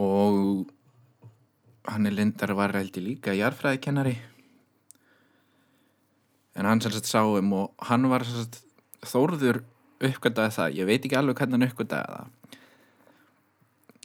Og 0.00 0.64
hann 1.88 2.06
er 2.06 2.14
lindar 2.14 2.54
var 2.54 2.74
heldur 2.76 3.02
líka 3.02 3.34
jarfræðikennari 3.34 4.16
en 6.54 6.68
hann 6.68 6.80
sem 6.80 6.92
sagt 6.92 7.08
sá 7.08 7.22
um 7.24 7.52
og 7.56 7.86
hann 7.88 8.08
var 8.10 8.24
sem 8.26 8.42
sagt 8.44 8.60
þórður 9.08 9.62
uppgöndaði 10.02 10.54
það, 10.56 10.76
ég 10.78 10.88
veit 10.88 11.06
ekki 11.06 11.18
alveg 11.18 11.38
hvernig 11.38 11.58
hann 11.58 11.68
uppgöndaði 11.68 12.16
það. 12.16 12.58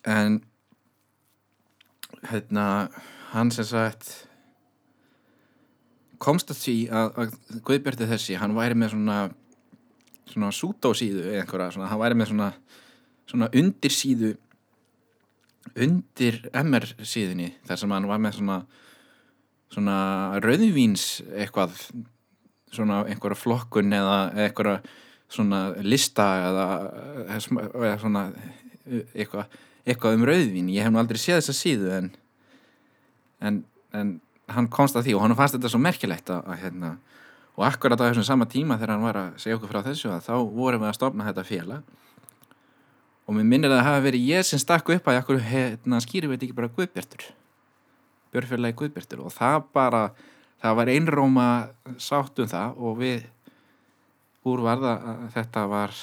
En 0.08 0.40
hérna 2.32 2.66
hann 3.34 3.52
sem 3.54 3.68
sagt 3.68 4.14
komst 6.22 6.50
að 6.54 6.62
því 6.62 6.78
að, 6.90 7.12
að 7.22 7.62
Guðbjartur 7.68 8.10
þessi, 8.10 8.38
hann 8.42 8.56
væri 8.58 8.78
með 8.78 8.96
svona 8.96 9.20
svona 10.28 10.50
sútósíðu 10.52 11.24
eða 11.24 11.44
einhverja, 11.44 11.74
svona, 11.76 11.90
hann 11.92 12.02
væri 12.02 12.18
með 12.20 12.32
svona 12.32 12.50
svona 13.28 13.50
undirsíðu 13.60 14.34
undir 15.76 16.42
MR 16.54 16.86
síðunni 17.02 17.52
þar 17.68 17.82
sem 17.82 17.96
hann 17.96 18.10
var 18.10 18.22
með 18.24 18.40
svona 18.40 18.60
svona 19.74 19.98
rauðvíns 20.44 21.08
eitthvað 21.36 21.76
svona 22.72 23.02
einhverja 23.08 23.40
flokkun 23.40 23.96
eða 23.96 24.20
einhverja 24.46 24.78
svona 25.28 25.62
lista 25.84 26.28
eða, 26.48 26.68
eða 27.28 27.98
svona 28.00 28.24
eitthvað, 29.12 29.58
eitthvað 29.84 30.16
um 30.16 30.24
rauðvín. 30.28 30.72
Ég 30.72 30.88
hef 30.88 30.94
nú 30.94 31.02
aldrei 31.02 31.20
séð 31.20 31.42
þessa 31.42 31.58
síðu 31.58 31.92
en 31.98 32.10
en, 33.44 33.62
en 33.94 34.16
hann 34.54 34.70
komst 34.72 34.96
að 34.98 35.08
því 35.08 35.18
og 35.18 35.26
hann 35.26 35.38
fannst 35.38 35.58
þetta 35.58 35.72
svo 35.72 35.82
merkilegt 35.84 36.32
að, 36.34 36.48
að 36.48 36.62
hérna 36.64 36.94
og 37.58 37.66
akkurat 37.68 38.00
á 38.00 38.08
þessum 38.08 38.26
sama 38.28 38.48
tíma 38.50 38.78
þegar 38.78 38.96
hann 38.96 39.06
var 39.06 39.20
að 39.22 39.40
segja 39.44 39.58
okkur 39.58 39.74
frá 39.74 39.82
þessu 39.86 40.12
að 40.14 40.28
þá 40.30 40.34
vorum 40.56 40.84
við 40.84 40.90
að 40.92 40.98
stopna 41.00 41.28
þetta 41.28 41.46
félag 41.48 41.96
og 43.28 43.36
mér 43.36 43.48
minnir 43.48 43.74
að 43.74 43.82
það 43.82 43.90
hafi 43.90 44.06
verið 44.06 44.30
ég 44.32 44.48
sem 44.48 44.62
stakku 44.62 44.96
upp 44.96 45.10
að 45.12 45.20
okkur 45.22 45.42
hérna, 45.44 46.00
skýri 46.04 46.30
veit 46.32 46.40
ekki 46.40 46.56
bara 46.56 46.72
Guðbjartur? 46.72 47.26
Björnfélagi 48.32 48.78
Guðbjartur. 48.80 49.24
Og 49.28 49.34
það 49.36 49.58
bara 49.76 50.04
það 50.64 50.78
var 50.80 50.92
einróma 50.94 51.48
sátt 52.02 52.40
um 52.40 52.48
það 52.50 52.80
og 52.80 53.02
við 53.02 53.26
úr 54.48 54.64
varða 54.64 54.94
þetta 55.36 55.66
var, 55.68 55.96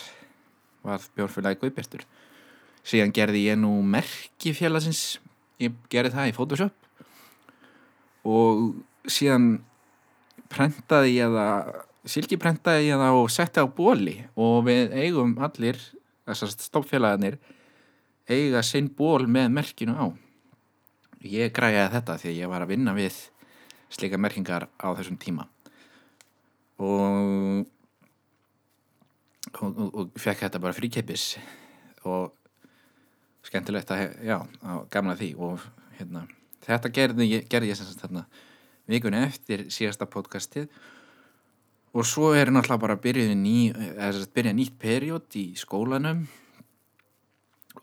var 0.84 1.08
Björnfélagi 1.16 1.62
Guðbjartur. 1.62 2.04
Síðan 2.84 3.14
gerði 3.16 3.46
ég 3.46 3.56
nú 3.56 3.72
merki 3.80 4.52
félagsins. 4.52 5.16
Ég 5.62 5.72
gerði 5.88 6.12
það 6.12 6.28
í 6.28 6.36
Photoshop. 6.36 6.76
Og 8.28 9.08
síðan 9.08 9.62
prentaði 10.52 11.16
ég 11.16 11.32
það 11.32 11.82
silkiprentaði 12.04 12.90
ég 12.90 13.00
það 13.00 13.18
og 13.22 13.30
setti 13.32 13.62
á 13.64 13.66
bóli 13.68 14.18
og 14.36 14.66
við 14.66 14.92
eigum 14.92 15.38
allir 15.40 15.78
þessar 16.28 16.54
stoppfélagarnir 16.54 17.38
eiga 18.30 18.62
sinn 18.64 18.88
ból 18.96 19.26
með 19.28 19.50
merkinu 19.52 19.96
á. 19.96 20.06
Ég 21.24 21.52
græði 21.56 21.86
þetta 21.92 22.18
því 22.20 22.32
að 22.32 22.40
ég 22.40 22.50
var 22.52 22.64
að 22.64 22.72
vinna 22.74 22.96
við 22.96 23.20
slika 23.92 24.20
merkingar 24.20 24.68
á 24.80 24.88
þessum 24.96 25.20
tíma. 25.20 25.46
Og 26.82 27.64
og, 29.60 29.76
og, 29.78 29.94
og 29.94 30.18
fekk 30.20 30.46
þetta 30.46 30.62
bara 30.62 30.76
fríkeppis 30.76 31.26
og 32.08 32.32
skemmtilegt 33.44 33.92
að, 33.92 34.16
já, 34.24 34.38
gamla 34.92 35.16
því 35.18 35.30
og 35.44 35.62
hérna, 35.98 36.24
þetta 36.64 36.92
gerði, 36.94 37.28
gerði 37.50 37.70
ég 37.70 37.78
sem 37.78 37.88
sagt 37.88 38.04
þarna 38.04 38.24
vikunni 38.90 39.20
eftir 39.24 39.66
síðasta 39.72 40.08
podcastið 40.10 40.68
og 41.94 42.06
svo 42.08 42.32
er 42.34 42.50
náttúrulega 42.50 42.82
bara 42.82 42.96
að 42.96 43.04
byrja, 43.04 43.36
ný, 43.38 43.58
að 44.02 44.24
byrja 44.34 44.54
nýtt 44.56 44.74
period 44.82 45.38
í 45.38 45.44
skólanum. 45.58 46.24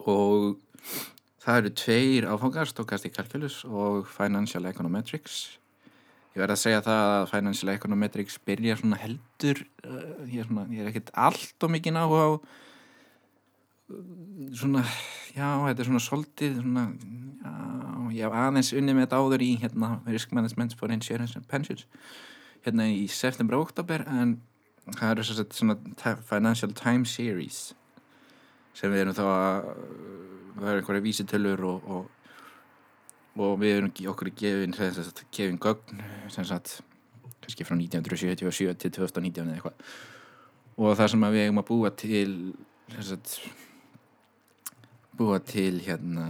Og 0.01 0.59
það 1.41 1.61
eru 1.61 1.71
tveir 1.79 2.27
áfangar, 2.27 2.69
stókast 2.69 3.07
í 3.07 3.13
kalkulus 3.13 3.61
og 3.65 4.09
Financial 4.11 4.65
Econometrics. 4.67 5.57
Ég 6.31 6.43
verði 6.43 6.55
að 6.55 6.63
segja 6.63 6.83
það 6.85 7.05
að 7.11 7.29
Financial 7.31 7.71
Econometrics 7.73 8.37
byrja 8.47 8.77
svona 8.79 8.99
heldur 8.99 9.63
uh, 9.83 10.27
ég 10.31 10.43
er, 10.43 10.47
svona, 10.47 10.67
ég 10.71 10.83
er 10.83 10.91
ekkert 10.91 11.11
allt 11.19 11.65
og 11.65 11.73
mikið 11.73 11.95
náhu 11.97 12.19
á 12.19 12.29
svona, 14.55 14.83
já, 15.35 15.47
þetta 15.65 15.83
er 15.83 15.89
svona 15.89 16.03
soldið 16.05 16.61
svona, 16.61 16.85
já, 17.43 17.55
ég 18.15 18.23
hef 18.23 18.37
aðeins 18.43 18.71
unni 18.79 18.95
með 18.95 19.05
þetta 19.05 19.19
áður 19.19 19.43
í 19.43 19.49
hérna 19.59 19.91
Risk 20.07 20.35
Management 20.35 20.77
for 20.79 20.93
Insurance 20.95 21.35
and 21.35 21.47
Pensions 21.51 21.83
hérna 22.65 22.87
í 22.91 23.05
september 23.09 23.57
og 23.57 23.69
oktober 23.69 24.05
en 24.07 24.37
það 24.97 25.11
eru 25.11 25.27
svona, 25.27 25.45
svona 25.53 26.15
Financial 26.29 26.73
Time 26.77 27.05
Series 27.09 27.71
sem 28.77 28.91
við 28.91 29.05
erum 29.05 29.17
þá 29.17 29.25
að 29.27 29.69
eru 30.61 30.81
einhverja 30.81 31.05
vísitölur 31.05 31.65
og, 31.67 31.89
og, 31.95 32.37
og 33.41 33.59
við 33.61 33.77
erum 33.77 33.91
okkur 34.13 34.31
gefin 34.37 34.75
gefin 34.75 35.59
gögn 35.61 36.01
sem 36.31 36.47
sagt 36.47 36.79
kannski 37.41 37.65
frá 37.65 37.75
1977 37.75 38.77
til 38.77 38.93
2019 38.99 39.47
eða 39.47 39.57
eitthvað. 39.57 39.93
Og 40.81 40.95
það 40.97 41.11
sem 41.13 41.25
við 41.25 41.45
eigum 41.45 41.61
að 41.61 41.69
búa 41.71 41.91
til 41.97 42.33
sagt 42.91 43.35
búa 45.17 45.39
til 45.43 45.81
hérna 45.85 46.27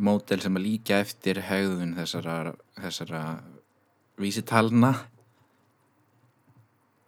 mótel 0.00 0.40
sem 0.42 0.56
að 0.56 0.64
líka 0.64 1.00
eftir 1.02 1.42
hegðun 1.44 1.96
þessara, 1.98 2.54
þessara 2.80 3.22
vísitalna 4.20 4.92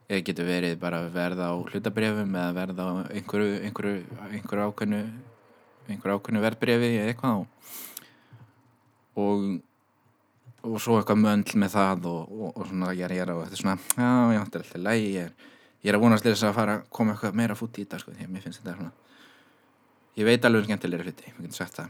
eða 0.08 0.24
getur 0.28 0.48
verið 0.48 0.78
bara 0.80 1.02
verða 1.12 1.50
á 1.52 1.56
hlutabrefum 1.56 2.34
eða 2.36 2.54
verða 2.56 2.88
á 2.88 2.92
einhverju, 3.12 3.58
einhverju, 3.68 4.06
einhverju 4.30 4.70
ákveðnu 4.70 5.02
einhverju 5.92 6.16
ákveðnu 6.18 6.42
verðbrefi 6.46 6.90
eða 7.00 7.12
eitthvað. 7.12 7.44
Og 9.22 9.62
og 10.62 10.78
svo 10.82 10.98
eitthvað 11.00 11.22
möndl 11.22 11.58
með 11.58 11.74
það 11.74 12.08
og, 12.10 12.32
og, 12.36 12.50
og 12.54 12.68
svona 12.70 12.92
ég 12.94 13.04
er 13.08 13.32
þetta 13.32 13.56
er 13.56 13.62
svona 13.62 13.76
já, 13.82 14.10
já, 14.36 14.40
þetta 14.44 14.58
er 14.58 14.64
alltaf 14.64 14.82
lægi 14.86 15.08
ég 15.16 15.26
er, 15.26 15.52
ég 15.82 15.90
er 15.90 15.98
að 15.98 16.04
vonast 16.06 16.26
þess 16.28 16.46
að 16.46 16.56
fara 16.60 16.78
að 16.78 16.88
koma 16.98 17.16
eitthvað 17.16 17.38
meira 17.42 17.58
fút 17.58 17.78
í 17.78 17.84
þetta 17.84 18.02
sko, 18.02 18.14
því 18.14 18.28
að 18.28 18.32
mér 18.36 18.46
finnst 18.46 18.62
þetta 18.62 18.76
svona 18.78 18.92
ég 20.20 20.28
veit 20.28 20.46
alveg 20.46 20.62
um 20.62 20.70
skemmtilegri 20.70 21.10
hluti, 21.10 21.30
ég 21.30 21.40
getur 21.42 21.58
sagt 21.58 21.82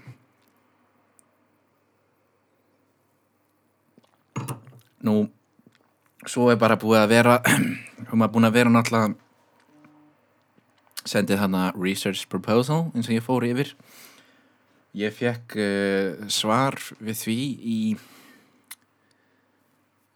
nú 5.06 5.26
svo 6.28 6.50
er 6.52 6.58
bara 6.60 6.78
búið 6.80 7.02
að 7.02 7.12
vera 7.12 7.34
og 8.10 8.14
maður 8.14 8.34
búin 8.36 8.48
að 8.48 8.56
vera 8.58 8.72
náttúrulega 8.72 9.14
sendið 11.08 11.42
hana 11.42 11.66
research 11.74 12.28
proposal 12.30 12.90
eins 12.94 13.08
og 13.08 13.16
ég 13.16 13.26
fór 13.26 13.46
yfir 13.46 13.74
ég 14.98 15.14
fekk 15.16 15.56
uh, 15.58 16.26
svar 16.30 16.78
við 17.02 17.22
því 17.24 17.38
í 17.74 17.78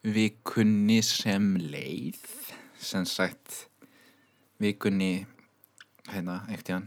vikunni 0.07 1.01
sem 1.03 1.55
leið 1.59 2.21
sem 2.79 3.07
sagt 3.09 3.65
vikunni 4.63 5.27
hérna, 6.13 6.45
ekkert 6.53 6.71
ján 6.71 6.85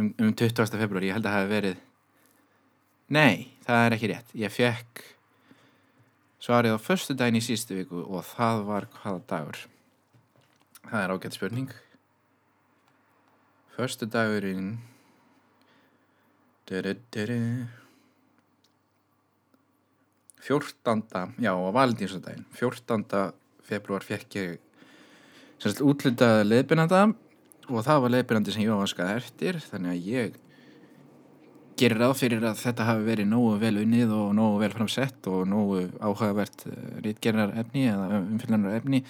um, 0.00 0.14
um 0.16 0.30
20. 0.32 0.64
februar, 0.72 1.04
ég 1.04 1.18
held 1.18 1.26
að 1.26 1.34
það 1.34 1.42
hef 1.42 1.52
verið 1.52 1.82
nei, 3.12 3.50
það 3.66 3.82
er 3.82 3.96
ekki 3.98 4.10
rétt 4.14 4.32
ég 4.40 4.54
fekk 4.54 5.04
svarið 6.44 6.76
á 6.76 6.78
förstu 6.80 7.16
daginn 7.16 7.40
í 7.40 7.44
sístu 7.44 7.78
viku 7.78 8.02
og 8.04 8.26
það 8.34 8.66
var 8.68 8.88
hvaða 8.98 9.22
dagur? 9.30 9.60
Það 10.84 11.00
er 11.00 11.14
ágætt 11.14 11.38
spurning. 11.38 11.70
Förstu 13.74 14.06
dagurinn 14.06 14.76
fjórtanda 20.44 21.32
já, 21.40 21.52
á 21.56 21.70
valentínsdaginn. 21.72 22.44
Fjórtanda 22.52 23.32
februar 23.64 24.04
fekk 24.04 24.36
ég 24.36 24.58
semst 25.62 25.80
útlitaði 25.80 26.44
leðbyrnanda 26.50 27.06
og 27.70 27.84
það 27.86 28.02
var 28.04 28.12
leðbyrnandi 28.12 28.52
sem 28.52 28.66
ég 28.66 28.74
áhanskaði 28.74 29.20
eftir 29.22 29.60
þannig 29.64 29.94
að 29.94 30.08
ég 30.12 30.40
gerir 31.78 31.98
ráð 31.98 32.14
fyrir 32.20 32.44
að 32.46 32.60
þetta 32.60 32.86
hafi 32.88 33.06
verið 33.08 33.28
nógu 33.30 33.54
vel 33.62 33.74
unnið 33.82 34.12
og 34.14 34.32
nógu 34.38 34.60
vel 34.62 34.72
framsett 34.74 35.28
og 35.30 35.46
nógu 35.50 35.84
áhugavert 35.98 36.66
rítgerðar 37.04 37.54
efni 37.62 37.88
eða 37.90 38.20
umfylgjarnar 38.20 38.78
efni 38.78 39.02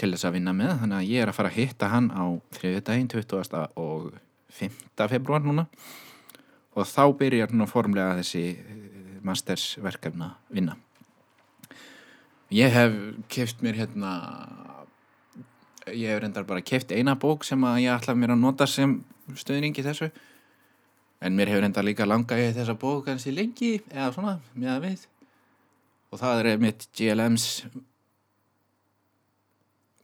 til 0.00 0.10
þess 0.10 0.26
að 0.26 0.38
vinna 0.38 0.54
með 0.56 0.72
þannig 0.82 0.98
að 0.98 1.10
ég 1.12 1.22
er 1.22 1.30
að 1.30 1.38
fara 1.38 1.52
að 1.52 1.58
hitta 1.60 1.90
hann 1.92 2.08
á 2.10 2.24
þriðu 2.56 2.84
daginn 2.88 3.10
20. 3.12 3.60
og 3.78 4.08
5. 4.58 4.80
februar 5.12 5.44
núna 5.44 5.66
og 6.72 6.88
þá 6.88 7.04
byrjar 7.20 7.52
núna 7.52 7.68
formlega 7.70 8.18
þessi 8.20 8.44
mastersverkefna 9.22 10.32
vinna 10.50 10.76
ég 12.52 12.74
hef 12.74 12.98
keft 13.32 13.62
mér 13.64 13.78
hérna 13.84 14.12
ég 15.92 16.10
hef 16.10 16.20
reyndar 16.22 16.46
bara 16.48 16.64
keft 16.64 16.92
eina 16.92 17.14
bók 17.14 17.46
sem 17.46 17.62
að 17.64 17.84
ég 17.84 17.94
ætla 17.94 18.16
mér 18.18 18.34
að 18.34 18.42
nota 18.42 18.66
sem 18.66 18.98
stöðningi 19.38 19.84
þessu 19.84 20.10
en 21.22 21.36
mér 21.38 21.52
hefur 21.52 21.64
enda 21.66 21.84
líka 21.84 22.06
langa 22.08 22.38
í 22.38 22.50
þessa 22.56 22.74
bók 22.78 23.06
kannski 23.06 23.32
lengi 23.34 23.72
eða 23.92 24.10
svona 24.14 24.34
með 24.54 24.74
að 24.74 24.84
við. 24.86 25.06
Og 26.12 26.20
það 26.20 26.42
er 26.42 26.60
mitt 26.60 26.86
GLMs 26.98 27.46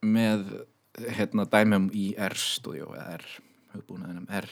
með 0.06 0.46
hérna 1.18 1.44
dæmum 1.50 1.90
í 1.94 2.14
R 2.18 2.36
stúdíu 2.38 2.88
eða 2.94 3.18
R, 3.18 3.26
hugbúnaðinum 3.74 4.28
R 4.40 4.48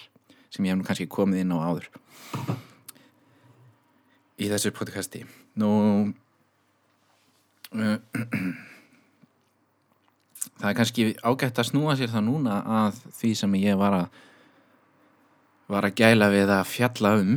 sem 0.51 0.65
ég 0.67 0.73
hef 0.73 0.79
nú 0.81 0.87
kannski 0.87 1.09
komið 1.11 1.43
inn 1.43 1.55
á 1.55 1.59
áður. 1.71 1.87
Í 4.37 4.49
þessu 4.53 4.71
podcasti. 4.77 5.25
Nú 5.61 5.71
það 10.57 10.71
er 10.71 10.77
kannski 10.79 11.03
ágætt 11.23 11.59
að 11.61 11.69
snúa 11.71 11.97
sér 11.99 12.13
það 12.13 12.29
núna 12.29 12.55
að 12.83 13.01
því 13.19 13.31
sem 13.41 13.53
ég 13.61 13.75
var 13.81 13.93
að 14.03 14.07
var 15.71 15.89
að 15.89 15.99
gæla 15.99 16.31
við 16.33 16.53
að 16.55 16.65
fjalla 16.71 17.13
um 17.21 17.37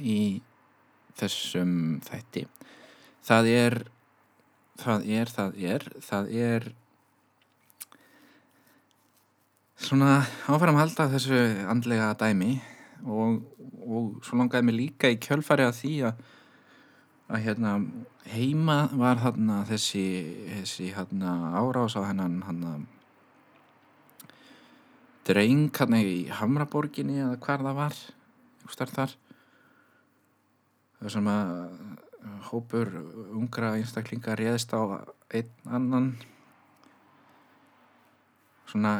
í 0.00 0.18
þessum 1.18 1.72
þætti. 2.06 2.46
Það 3.28 3.50
er 3.52 3.78
það 4.78 5.08
er, 5.10 5.32
það 5.34 5.62
er 5.72 5.86
það 6.06 6.32
er 6.38 6.68
svona 9.78 10.12
áfram 10.50 10.78
halda 10.78 11.08
þessu 11.12 11.38
andlega 11.70 12.12
dæmi 12.18 12.56
og, 13.06 13.40
og 13.86 14.18
svo 14.26 14.38
langaði 14.40 14.68
mig 14.68 14.78
líka 14.78 15.10
í 15.12 15.18
kjölfari 15.22 15.66
að 15.66 15.76
því 15.80 15.94
að, 16.08 16.22
að 17.28 17.42
hérna, 17.46 17.74
heima 18.32 18.78
var 18.98 19.22
þarna 19.22 19.62
þessi, 19.68 20.06
þessi 20.60 20.92
hérna, 20.96 21.34
árás 21.58 21.98
á 21.98 22.02
hennan 22.06 22.40
hann 22.46 22.64
dreng 25.28 25.68
hérna 25.76 26.00
í 26.00 26.26
Hamraborginni 26.32 27.20
eða 27.20 27.36
hvar 27.44 27.64
það 27.66 27.78
var 27.78 27.98
þar. 28.96 29.14
Sem 31.08 31.28
að 31.30 31.52
hópur 32.48 32.90
ungra 33.36 33.76
einstaklinga 33.76 34.34
réðist 34.38 34.72
á 34.74 34.80
einn 35.30 35.52
annan. 35.68 36.10
Svona 38.68 38.98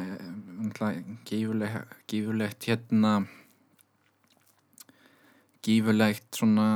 gífurlegt, 1.29 1.99
gífurlegt 2.09 2.69
hérna 2.71 3.19
gífurlegt 5.65 6.39
svona 6.39 6.67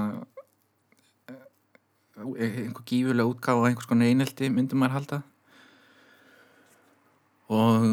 einhver 2.22 2.84
gífurleg 2.86 3.30
útgáð 3.30 3.62
á 3.62 3.66
einhvers 3.68 3.88
konar 3.88 4.10
einelti 4.10 4.50
myndum 4.52 4.82
maður 4.82 4.96
halda. 4.98 5.18
Og 7.52 7.86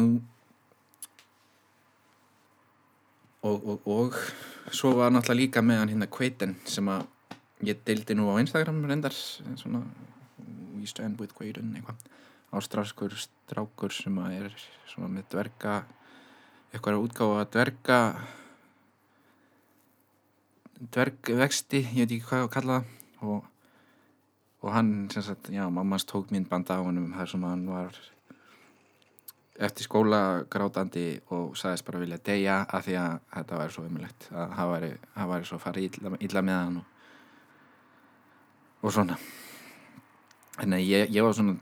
og, 3.42 3.66
og, 3.66 3.88
og 3.88 4.16
svo 4.74 4.94
var 4.98 5.12
náttúrulega 5.12 5.40
líka 5.40 5.62
meðan 5.64 5.92
hérna 5.92 6.08
Quaiden 6.10 6.56
sem 6.68 6.88
að 6.92 7.06
ég 7.64 7.80
deildi 7.86 8.16
nú 8.16 8.28
á 8.32 8.40
Instagram 8.40 8.84
reyndar 8.88 9.14
svona 9.14 9.84
We 10.80 10.86
stand 10.88 11.20
with 11.20 11.34
Quaiden 11.36 11.74
eitthvað. 11.76 12.00
Ástráskur 12.56 13.12
strákur 13.14 13.92
sem 13.94 14.16
að 14.18 14.36
er 14.38 14.54
svona 14.88 15.10
með 15.12 15.26
dverga 15.34 15.74
eitthvað 16.72 17.02
útgáfa 17.04 17.44
dverga 17.52 17.98
dvergvexti 20.80 21.82
ég 21.84 22.06
veit 22.06 22.14
ekki 22.16 22.28
hvað 22.30 22.46
að 22.46 22.52
kalla 22.56 22.78
það. 22.78 22.96
Og, 23.20 23.44
og 24.64 24.72
hann 24.72 24.92
sem 25.12 25.24
sagt, 25.26 25.50
já, 25.52 25.66
mammas 25.68 26.08
tók 26.08 26.32
mín 26.32 26.48
banda 26.48 26.80
á 26.80 26.82
hann 26.82 27.12
þar 27.12 27.32
sem 27.34 27.44
hann 27.44 27.66
var 27.68 28.00
eftir 29.58 29.84
skóla 29.84 30.20
grátandi 30.50 31.20
og 31.34 31.56
sagðist 31.58 31.84
bara 31.86 32.00
vilja 32.00 32.20
deyja 32.24 32.56
af 32.68 32.86
því 32.86 32.96
að 33.00 33.18
þetta 33.34 33.60
væri 33.60 33.74
svo 33.74 33.84
umulett 33.88 34.26
að 34.30 34.56
það 34.56 34.72
væri, 34.72 34.90
væri 35.32 35.48
svo 35.48 35.60
farið 35.60 35.86
illa, 35.88 36.16
illa 36.20 36.42
með 36.46 36.58
hann 36.60 36.80
og, 36.80 36.98
og 38.80 38.94
svona. 38.96 39.18
En 40.60 40.76
ég, 40.76 41.08
ég 41.08 41.24
var 41.24 41.34
svona 41.36 41.56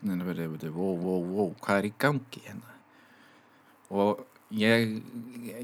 wow, 0.74 0.94
wow, 0.96 1.22
wow, 1.22 1.54
hvað 1.62 1.78
er 1.80 1.88
í 1.88 1.94
gangi 1.98 2.42
hérna? 2.46 2.76
Og 3.88 4.24
ég 4.50 5.02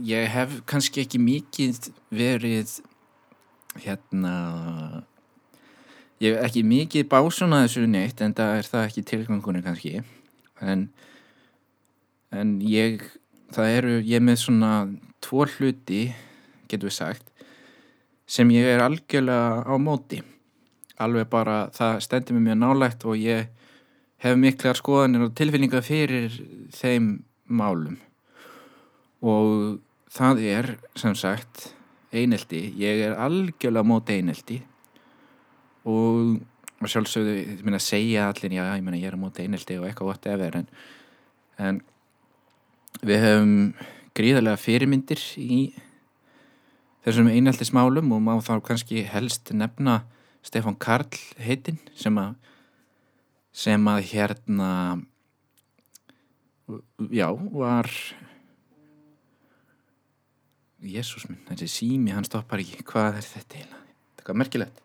ég 0.04 0.28
hef 0.28 0.60
kannski 0.68 1.04
ekki 1.04 1.18
mikið 1.18 1.90
verið 2.14 2.78
hérna 3.80 4.34
ég 6.22 6.34
hef 6.34 6.44
ekki 6.48 6.62
mikið 6.68 7.08
básuna 7.10 7.64
þessu 7.64 7.86
neitt 7.88 8.20
en 8.22 8.36
það 8.36 8.58
er 8.58 8.68
það 8.70 8.86
ekki 8.88 9.06
tilgangunni 9.10 9.64
kannski. 9.64 10.02
En 10.60 10.88
en 12.34 12.58
ég 12.66 13.02
það 13.54 13.76
eru, 13.78 13.94
ég 14.02 14.18
er 14.18 14.24
með 14.24 14.40
svona 14.42 14.72
tvo 15.24 15.46
hluti, 15.46 16.08
getur 16.68 16.90
við 16.90 16.98
sagt 16.98 17.30
sem 18.24 18.48
ég 18.54 18.64
er 18.64 18.80
algjörlega 18.80 19.64
á 19.68 19.74
móti. 19.76 20.22
Alveg 21.02 21.28
bara, 21.28 21.68
það 21.74 21.98
stendur 22.06 22.38
mér 22.38 22.46
mjög 22.46 22.60
nálægt 22.62 23.04
og 23.04 23.18
ég 23.20 23.50
hef 24.24 24.38
miklar 24.40 24.78
skoðanir 24.78 25.26
og 25.26 25.34
tilfinningar 25.36 25.84
fyrir 25.84 26.38
þeim 26.72 27.18
málum. 27.44 27.98
Og 29.20 29.82
það 30.14 30.40
er 30.48 30.70
sem 30.96 31.16
sagt 31.18 31.74
eineldi, 32.14 32.62
ég 32.80 33.04
er 33.08 33.18
algjörlega 33.20 33.86
móti 33.86 34.18
eineldi 34.20 34.60
og, 35.84 36.38
sjálfsögðu, 36.84 37.34
ég 37.42 37.64
meina 37.64 37.80
að 37.80 37.88
segja 37.90 38.28
allir, 38.30 38.54
já, 38.56 38.64
ég 38.78 38.84
meina 38.84 39.00
ég 39.00 39.10
er 39.10 39.20
móti 39.20 39.44
eineldi 39.44 39.76
og 39.80 39.88
eitthvað 39.88 40.14
gott 40.14 40.28
efer 40.32 40.58
en, 40.60 40.70
en 41.60 41.80
Við 43.02 43.18
hefum 43.24 43.54
gríðarlega 44.14 44.60
fyrirmyndir 44.60 45.22
í 45.40 45.58
þessum 47.04 47.30
einhaldismálum 47.32 48.12
og 48.14 48.22
má 48.22 48.34
þá 48.44 48.54
kannski 48.64 49.02
helst 49.08 49.50
nefna 49.56 50.04
Stefan 50.44 50.76
Karl 50.78 51.18
heitinn 51.40 51.80
sem 51.98 52.16
að 52.20 52.36
sem 53.54 53.90
að 53.90 54.00
hérna 54.10 54.70
já, 57.10 57.28
var 57.54 57.90
Jésús 60.84 61.24
minn, 61.30 61.40
þessi 61.48 61.68
sími 61.70 62.12
hann 62.12 62.26
stoppar 62.26 62.60
ekki, 62.60 62.82
hvað 62.84 63.20
er 63.20 63.26
þetta 63.26 63.56
eiginlega? 63.56 63.84
Þetta 63.84 64.20
eitthvað 64.20 64.40
merkilegt. 64.42 64.82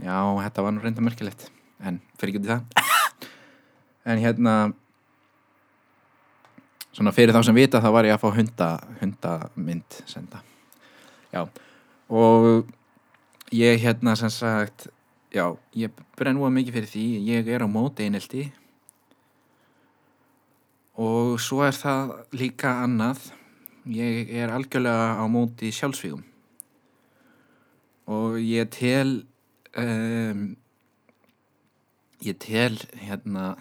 Já, 0.00 0.16
þetta 0.44 0.64
var 0.64 0.74
nú 0.74 0.82
reynda 0.84 1.04
merkilegt 1.04 1.46
en 1.80 2.00
fyrir 2.20 2.34
ekki 2.34 2.42
út 2.42 2.48
í 2.48 2.52
það. 2.54 2.66
En 4.10 4.16
hérna 4.16 4.52
svona 6.92 7.12
fyrir 7.14 7.34
þá 7.34 7.42
sem 7.46 7.56
vita 7.56 7.80
þá 7.82 7.90
var 7.94 8.08
ég 8.08 8.16
að 8.16 8.22
fá 8.24 8.30
hunda, 8.36 8.70
hundamynd 9.00 9.98
senda. 10.10 10.42
Já. 11.30 11.44
Og 12.10 12.70
ég 13.54 13.82
hérna 13.82 14.16
sem 14.18 14.32
sagt 14.34 14.88
já, 15.34 15.46
ég 15.74 15.92
brenna 16.18 16.50
mikið 16.50 16.78
fyrir 16.78 16.90
því. 16.90 17.06
Ég 17.30 17.50
er 17.50 17.66
á 17.66 17.68
móti 17.70 18.06
einelti. 18.06 18.48
Og 21.00 21.38
svo 21.40 21.62
er 21.64 21.76
það 21.76 22.16
líka 22.36 22.80
annað. 22.84 23.30
Ég 23.90 24.28
er 24.36 24.52
algjörlega 24.52 25.16
á 25.22 25.24
móti 25.30 25.70
sjálfsvígum. 25.72 26.24
Og 28.10 28.40
ég 28.42 28.66
tel 28.74 29.22
um, 29.78 30.50
ég 32.20 32.36
tel 32.42 32.76
hérna 33.00 33.54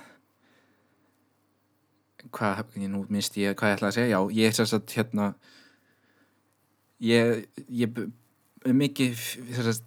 hvað, 2.35 2.75
nú 2.89 3.05
minnst 3.09 3.37
ég 3.39 3.57
hvað 3.57 3.73
ég 3.73 3.77
ætla 3.77 3.91
að 3.91 3.97
segja, 3.97 4.15
já, 4.15 4.19
ég 4.37 4.49
er 4.49 4.57
þess 4.57 4.77
að 4.77 4.95
hérna 4.95 5.29
ég, 7.03 7.47
ég 7.69 7.99
mikið 8.65 9.23
að 9.63 9.81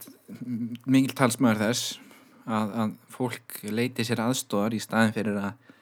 mikið 0.88 1.16
talsmaður 1.18 1.62
þess 1.66 1.98
að, 2.46 2.74
að 2.83 2.94
fólk 3.12 3.59
leiti 3.70 4.07
sér 4.07 4.24
aðstóðar 4.24 4.76
í 4.76 4.83
staðin 4.83 5.16
fyrir 5.16 5.40
að 5.40 5.72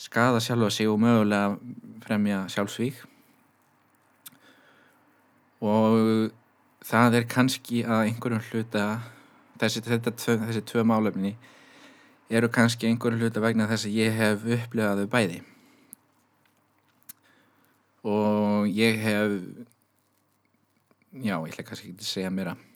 skada 0.00 0.40
sjálfa 0.40 0.70
sig 0.72 0.88
og 0.88 1.00
mögulega 1.02 1.56
fremja 2.06 2.44
sjálfsvík 2.52 3.02
og 5.60 6.30
það 6.86 7.18
er 7.18 7.28
kannski 7.28 7.82
að 7.84 8.06
einhverjum 8.06 8.46
hluta 8.48 8.84
þessi, 9.60 9.82
þetta, 9.84 10.14
þessi 10.16 10.64
tvö 10.70 10.86
málefni 10.88 11.34
eru 12.30 12.48
kannski 12.52 12.88
einhverjum 12.88 13.26
hluta 13.26 13.42
vegna 13.44 13.68
þess 13.68 13.88
að 13.90 13.98
ég 13.98 14.16
hef 14.16 14.46
upplegaðu 14.46 15.08
bæði 15.10 15.42
og 18.06 18.68
ég 18.68 18.98
hef 19.02 19.36
já, 21.12 21.36
ég 21.36 21.50
ætla 21.50 21.64
kannski 21.66 21.92
ekki 21.92 22.00
að 22.00 22.10
segja 22.10 22.32
mér 22.32 22.52
að 22.54 22.66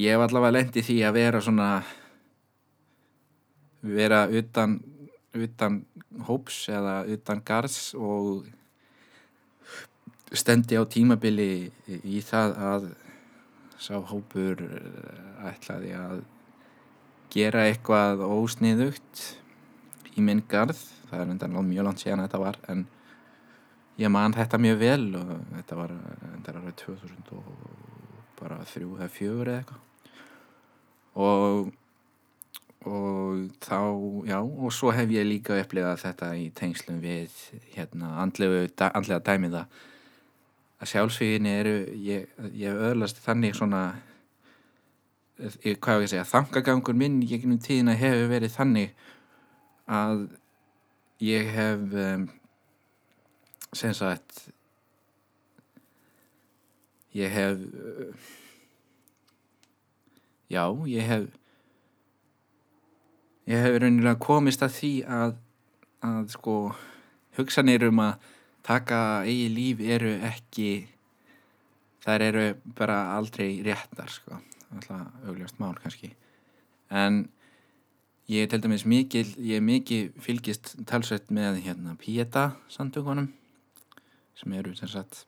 ég 0.00 0.12
hef 0.14 0.26
allavega 0.26 0.56
lendið 0.58 0.88
því 0.88 0.98
að 1.04 1.16
vera 1.18 1.40
svona 1.44 1.70
vera 3.86 4.26
utan 4.28 4.78
utan 5.36 5.82
hóps 6.26 6.62
eða 6.72 7.02
utan 7.12 7.42
gars 7.44 7.94
og 7.94 8.46
stendi 10.32 10.78
á 10.80 10.82
tímabili 10.88 11.68
í 11.86 12.22
það 12.24 12.56
að 12.70 12.88
sá 13.76 13.94
hópur 14.00 14.62
ætlaði 15.44 15.92
að 15.96 16.22
gera 17.32 17.66
eitthvað 17.68 18.22
ósniðugt 18.24 19.22
í 20.16 20.24
minn 20.24 20.42
garð. 20.48 20.78
Það 21.10 21.20
er 21.20 21.32
enda 21.34 21.48
mjög 21.52 21.86
langt 21.86 22.02
síðan 22.02 22.24
þetta 22.24 22.40
var 22.40 22.58
en 22.72 22.86
ég 24.00 24.08
man 24.12 24.36
þetta 24.36 24.60
mjög 24.60 24.78
vel 24.82 25.04
og 25.18 25.26
þetta 25.54 25.74
var 25.80 25.90
er 25.96 26.60
árið 26.60 26.76
2003 26.84 28.84
eða 28.84 29.08
4 29.16 29.46
eða 29.46 29.58
eitthvað. 29.58 29.82
Og 31.16 31.72
og 32.86 33.50
þá, 33.64 33.78
já, 34.28 34.38
og 34.38 34.70
svo 34.74 34.92
hef 34.94 35.10
ég 35.10 35.26
líka 35.26 35.56
upplifað 35.58 36.04
þetta 36.04 36.30
í 36.38 36.46
tengslum 36.54 37.00
við 37.02 37.34
hérna 37.74 38.12
andlega, 38.22 38.90
andlega 38.92 39.24
dæmiða 39.26 39.64
að 40.76 40.90
sjálfsvíðin 40.92 41.48
eru 41.50 41.74
ég, 42.04 42.28
ég 42.54 42.82
öðlast 42.90 43.18
þannig 43.24 43.56
svona 43.58 43.82
ég, 45.64 45.80
hvað 45.82 46.04
ég 46.04 46.12
segja 46.12 46.28
þangagangur 46.30 46.96
minn 46.96 47.18
í 47.24 47.30
gegnum 47.32 47.58
tíðina 47.62 47.96
hefur 47.98 48.30
verið 48.30 48.54
þannig 48.54 49.06
að 49.90 50.26
ég 51.24 51.50
hef 51.56 51.98
um, 52.06 52.28
sem 53.72 53.94
sagt 53.96 54.48
ég 57.16 57.32
hef 57.32 57.58
já, 60.50 60.64
ég 60.86 61.02
hef 61.02 61.28
ég 63.46 63.62
hef 63.62 63.78
raunilega 63.80 64.18
komist 64.20 64.64
að 64.66 64.74
því 64.80 64.92
að, 65.18 65.36
að 66.06 66.34
sko 66.34 66.56
hugsanir 67.38 67.86
um 67.88 68.02
að 68.02 68.28
taka 68.66 69.00
eigi 69.26 69.48
líf 69.54 69.80
eru 69.80 70.12
ekki 70.26 70.70
þær 72.06 72.24
eru 72.28 72.44
bara 72.78 72.98
aldrei 73.16 73.62
réttar 73.66 74.10
sko, 74.10 74.38
alltaf 74.74 75.26
augljóst 75.26 75.58
mál 75.62 75.74
kannski. 75.78 76.12
En 76.90 77.24
ég 78.30 78.46
er 78.46 78.50
til 78.50 78.62
dæmis 78.62 78.86
mikil, 78.86 79.26
ég 79.38 79.58
er 79.58 79.64
mikil 79.64 80.12
fylgist 80.22 80.74
talsveit 80.86 81.30
með 81.34 81.62
hérna 81.66 81.96
Pieta 81.98 82.52
samtökunum 82.70 83.30
sem 84.36 84.54
eru 84.58 84.74
sem 84.76 84.90
sagt 84.92 85.24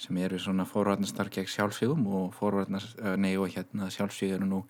sem 0.00 0.16
eru 0.16 0.38
svona 0.40 0.64
fórvarnastar 0.64 1.28
gegn 1.32 1.50
sjálfsvíðum 1.50 2.06
og 2.08 2.30
fórvarnast, 2.38 2.96
nei 3.20 3.34
og 3.36 3.52
hérna 3.52 3.90
sjálfsvíður 3.92 4.46
nú 4.48 4.62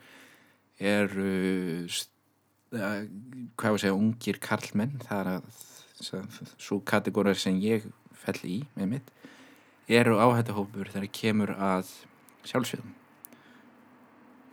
eru 0.80 1.86
hvað 2.70 3.74
við 3.74 3.82
segja 3.82 3.94
ungir 3.94 4.38
karlmenn. 4.42 4.98
Það 5.02 5.20
er 5.20 5.30
að 5.36 5.64
svo 6.58 6.80
kategórar 6.86 7.38
sem 7.38 7.58
ég 7.62 7.86
fell 8.16 8.38
í 8.46 8.60
með 8.76 8.94
mitt 8.94 9.10
eru 9.90 10.18
áhættahópur 10.22 10.90
þegar 10.92 11.12
kemur 11.12 11.52
að 11.58 11.88
sjálfsvíðum 12.46 12.96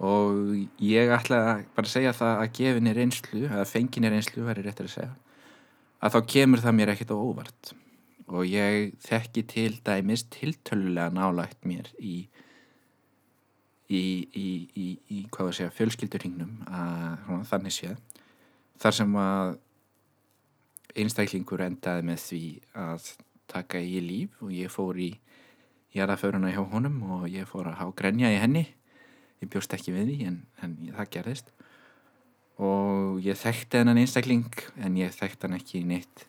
og 0.07 0.81
ég 0.83 1.09
ætla 1.13 1.63
bara 1.75 1.87
að 1.87 1.93
segja 1.93 2.13
það 2.13 2.41
að 2.41 2.53
gefinni 2.59 2.93
reynslu 2.93 3.43
að 3.49 3.69
fenginni 3.69 4.11
reynslu 4.13 4.45
verður 4.45 4.69
réttir 4.69 4.89
að 4.89 4.95
segja 4.95 5.13
að 5.97 6.15
þá 6.15 6.19
kemur 6.33 6.63
það 6.63 6.77
mér 6.79 6.93
ekkit 6.93 7.13
á 7.13 7.17
óvart 7.17 7.71
og 8.27 8.43
ég 8.47 8.97
þekki 9.03 9.43
til 9.47 9.77
dæmis 9.85 10.25
tiltölulega 10.31 11.13
nálægt 11.15 11.63
mér 11.67 11.87
í 11.99 12.27
í, 13.87 14.01
í, 14.35 14.47
í, 14.75 14.87
í 15.15 15.21
hvað 15.31 15.51
að 15.51 15.55
segja 15.59 15.75
fjölskyldurhingnum 15.77 16.57
að 16.67 17.45
þannig 17.47 17.75
séð. 17.75 18.01
Þar 18.77 18.97
sem 18.99 19.15
að 19.21 19.53
einstaklingur 20.97 21.63
endaði 21.63 22.05
með 22.09 22.23
því 22.25 22.41
að 22.83 23.11
taka 23.47 23.79
í 23.79 24.01
líf 24.03 24.41
og 24.43 24.51
ég 24.53 24.73
fór 24.73 24.99
í 24.99 25.11
jarðaföruna 25.95 26.51
hjá 26.51 26.63
honum 26.67 26.99
og 27.15 27.27
ég 27.31 27.47
fór 27.49 27.71
að 27.71 27.79
há 27.81 27.85
grenja 27.95 28.33
í 28.33 28.41
henni. 28.41 28.65
Ég 29.41 29.51
bjóst 29.53 29.73
ekki 29.77 29.93
við 29.95 30.11
því 30.11 30.17
en, 30.31 30.39
en 30.65 30.77
það 30.97 31.11
gerðist. 31.15 31.53
Og 32.57 33.21
ég 33.23 33.37
þekkti 33.37 33.79
hennan 33.79 34.01
einstakling 34.01 34.49
en 34.81 34.97
ég 34.99 35.13
þekkti 35.15 35.47
hann 35.47 35.59
ekki 35.59 35.83
neitt 35.87 36.25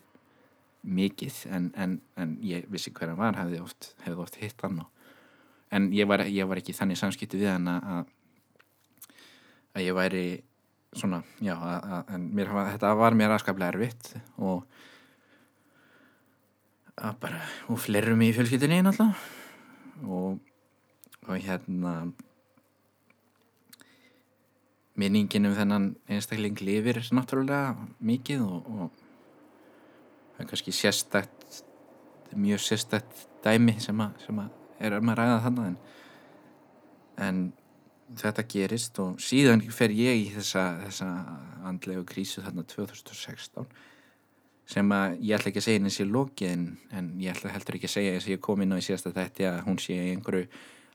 mikið 0.89 1.41
en, 1.55 1.71
en, 1.77 1.97
en 2.19 2.37
ég 2.45 2.67
vissi 2.71 2.93
hver 2.95 3.11
hann 3.11 3.19
var 3.19 3.37
hefði 3.39 3.61
oft, 3.63 3.93
hefði 4.05 4.23
oft 4.25 4.39
hitt 4.41 4.65
hann 4.65 4.81
og 4.83 4.95
en 5.75 5.91
ég 5.93 6.09
var, 6.09 6.25
ég 6.25 6.47
var 6.49 6.61
ekki 6.61 6.73
þannig 6.73 6.97
samskipti 6.97 7.39
við 7.39 7.53
hann 7.53 7.69
að 7.69 8.07
að 9.77 9.85
ég 9.85 9.97
væri 9.97 10.23
svona, 10.97 11.21
já, 11.43 11.53
að, 11.55 11.97
að, 12.01 12.23
mér, 12.37 12.53
þetta 12.73 12.93
var 12.97 13.17
mér 13.17 13.35
aðskaplega 13.35 13.75
erfitt 13.75 14.13
og 14.41 14.63
að 16.99 17.19
bara, 17.21 17.43
og 17.71 17.79
flerum 17.79 18.23
í 18.25 18.31
fjölskyldinni 18.35 18.81
náttúrulega. 18.83 19.35
Og, 20.09 20.39
og 21.27 21.43
hérna 21.43 21.93
minningin 24.99 25.47
um 25.47 25.55
þennan 25.55 25.89
einstakling 26.11 26.59
lifir 26.63 26.99
náttúrulega 27.15 27.75
mikið 28.03 28.43
og, 28.43 28.67
og 28.67 28.98
það 30.39 30.45
er 30.45 30.49
kannski 30.53 30.71
sérstætt 30.71 31.61
mjög 32.39 32.63
sérstætt 32.63 33.25
dæmi 33.43 33.75
sem 33.83 33.99
að, 33.99 34.15
sem 34.23 34.39
að 34.39 34.49
er 34.79 34.95
um 34.95 35.11
að 35.11 35.19
ræða 35.19 35.39
þannig 35.43 35.65
en, 35.67 35.77
en 37.27 37.41
þetta 38.19 38.45
gerist 38.49 38.99
og 39.03 39.19
síðan 39.21 39.65
fer 39.75 39.91
ég 39.91 40.23
í 40.23 40.25
þessa, 40.37 40.65
þessa 40.85 41.09
andlegu 41.67 42.05
krísu 42.07 42.43
þarna 42.45 42.63
2016 42.71 43.67
sem 44.69 44.91
að 44.93 45.17
ég 45.25 45.35
ætla 45.35 45.51
ekki 45.51 45.59
að 45.59 45.67
segja 45.67 45.83
eins 45.83 45.99
í 45.99 46.07
lóki 46.07 46.47
en, 46.47 46.65
en 46.95 47.11
ég 47.19 47.35
ætla 47.35 47.51
heldur 47.51 47.75
ekki 47.75 47.89
að 47.89 47.95
segja 47.97 48.13
eins 48.15 48.27
og 48.29 48.35
ég 48.35 48.43
kom 48.45 48.63
inn 48.63 48.71
á 48.71 48.79
í 48.79 48.85
síðasta 48.85 49.11
þetta 49.15 49.51
að 49.51 49.63
hún 49.67 49.81
sé 49.81 49.97
einhverju 50.13 50.47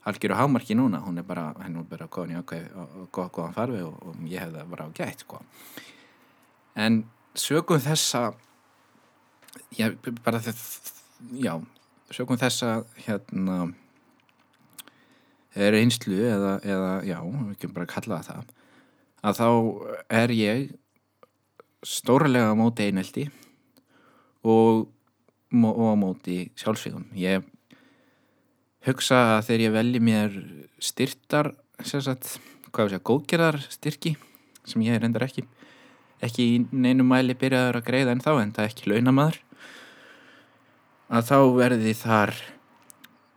algjöru 0.04 0.36
hámarki 0.36 0.76
núna, 0.76 1.00
hún 1.04 1.18
er 1.18 1.26
bara 1.28 1.50
henn 1.62 1.78
er 1.80 1.86
bara 1.88 2.08
góðan 2.12 2.34
í 2.34 2.40
og 2.40 3.08
góðan 3.12 3.56
farfi 3.56 3.82
og, 3.84 3.94
og 4.04 4.24
ég 4.28 4.42
hef 4.42 4.52
það 4.52 4.72
bara 4.72 4.88
á 4.88 4.96
gætt 4.96 5.24
sko. 5.24 5.40
en 6.76 7.04
sögum 7.34 7.80
þessa 7.80 8.26
já, 9.76 9.88
bara 10.24 10.42
þetta 10.42 11.38
já 11.40 11.54
sögum 12.14 12.38
þessa 12.38 12.84
hérna 13.06 13.72
reynslu 15.54 16.18
eða, 16.18 16.56
eða 16.66 16.92
já, 17.06 17.18
við 17.22 17.54
ekki 17.54 17.72
bara 17.74 17.90
kalla 17.90 18.20
það 18.26 18.50
að 19.24 19.38
þá 19.38 19.48
er 20.22 20.34
ég 20.34 20.64
stórlega 21.84 22.52
á 22.52 22.58
móti 22.58 22.88
einelti 22.88 23.24
og, 24.44 24.86
og 25.54 25.84
á 25.86 25.96
móti 25.98 26.38
sjálfsvíðum 26.58 27.06
ég 27.18 27.44
hugsa 28.84 29.20
að 29.38 29.46
þegar 29.48 29.64
ég 29.64 29.76
velji 29.78 30.02
mér 30.04 30.38
styrtar 30.82 31.54
sagt, 31.84 32.36
hvað 32.70 32.88
við 32.88 32.94
segja, 32.94 33.06
góðgerðar 33.10 33.60
styrki 33.70 34.14
sem 34.68 34.84
ég 34.84 35.00
reyndar 35.00 35.26
ekki 35.26 35.46
ekki 36.24 36.44
í 36.44 36.60
neinu 36.72 37.04
mæli 37.06 37.36
byrjaður 37.38 37.80
að 37.80 37.88
greiða 37.88 38.14
en 38.14 38.22
þá 38.24 38.32
en 38.40 38.52
það 38.56 38.64
er 38.64 38.72
ekki 38.72 38.90
launamaður 38.90 39.40
að 41.14 41.28
þá 41.28 41.38
verði 41.54 41.94
þar 41.94 42.32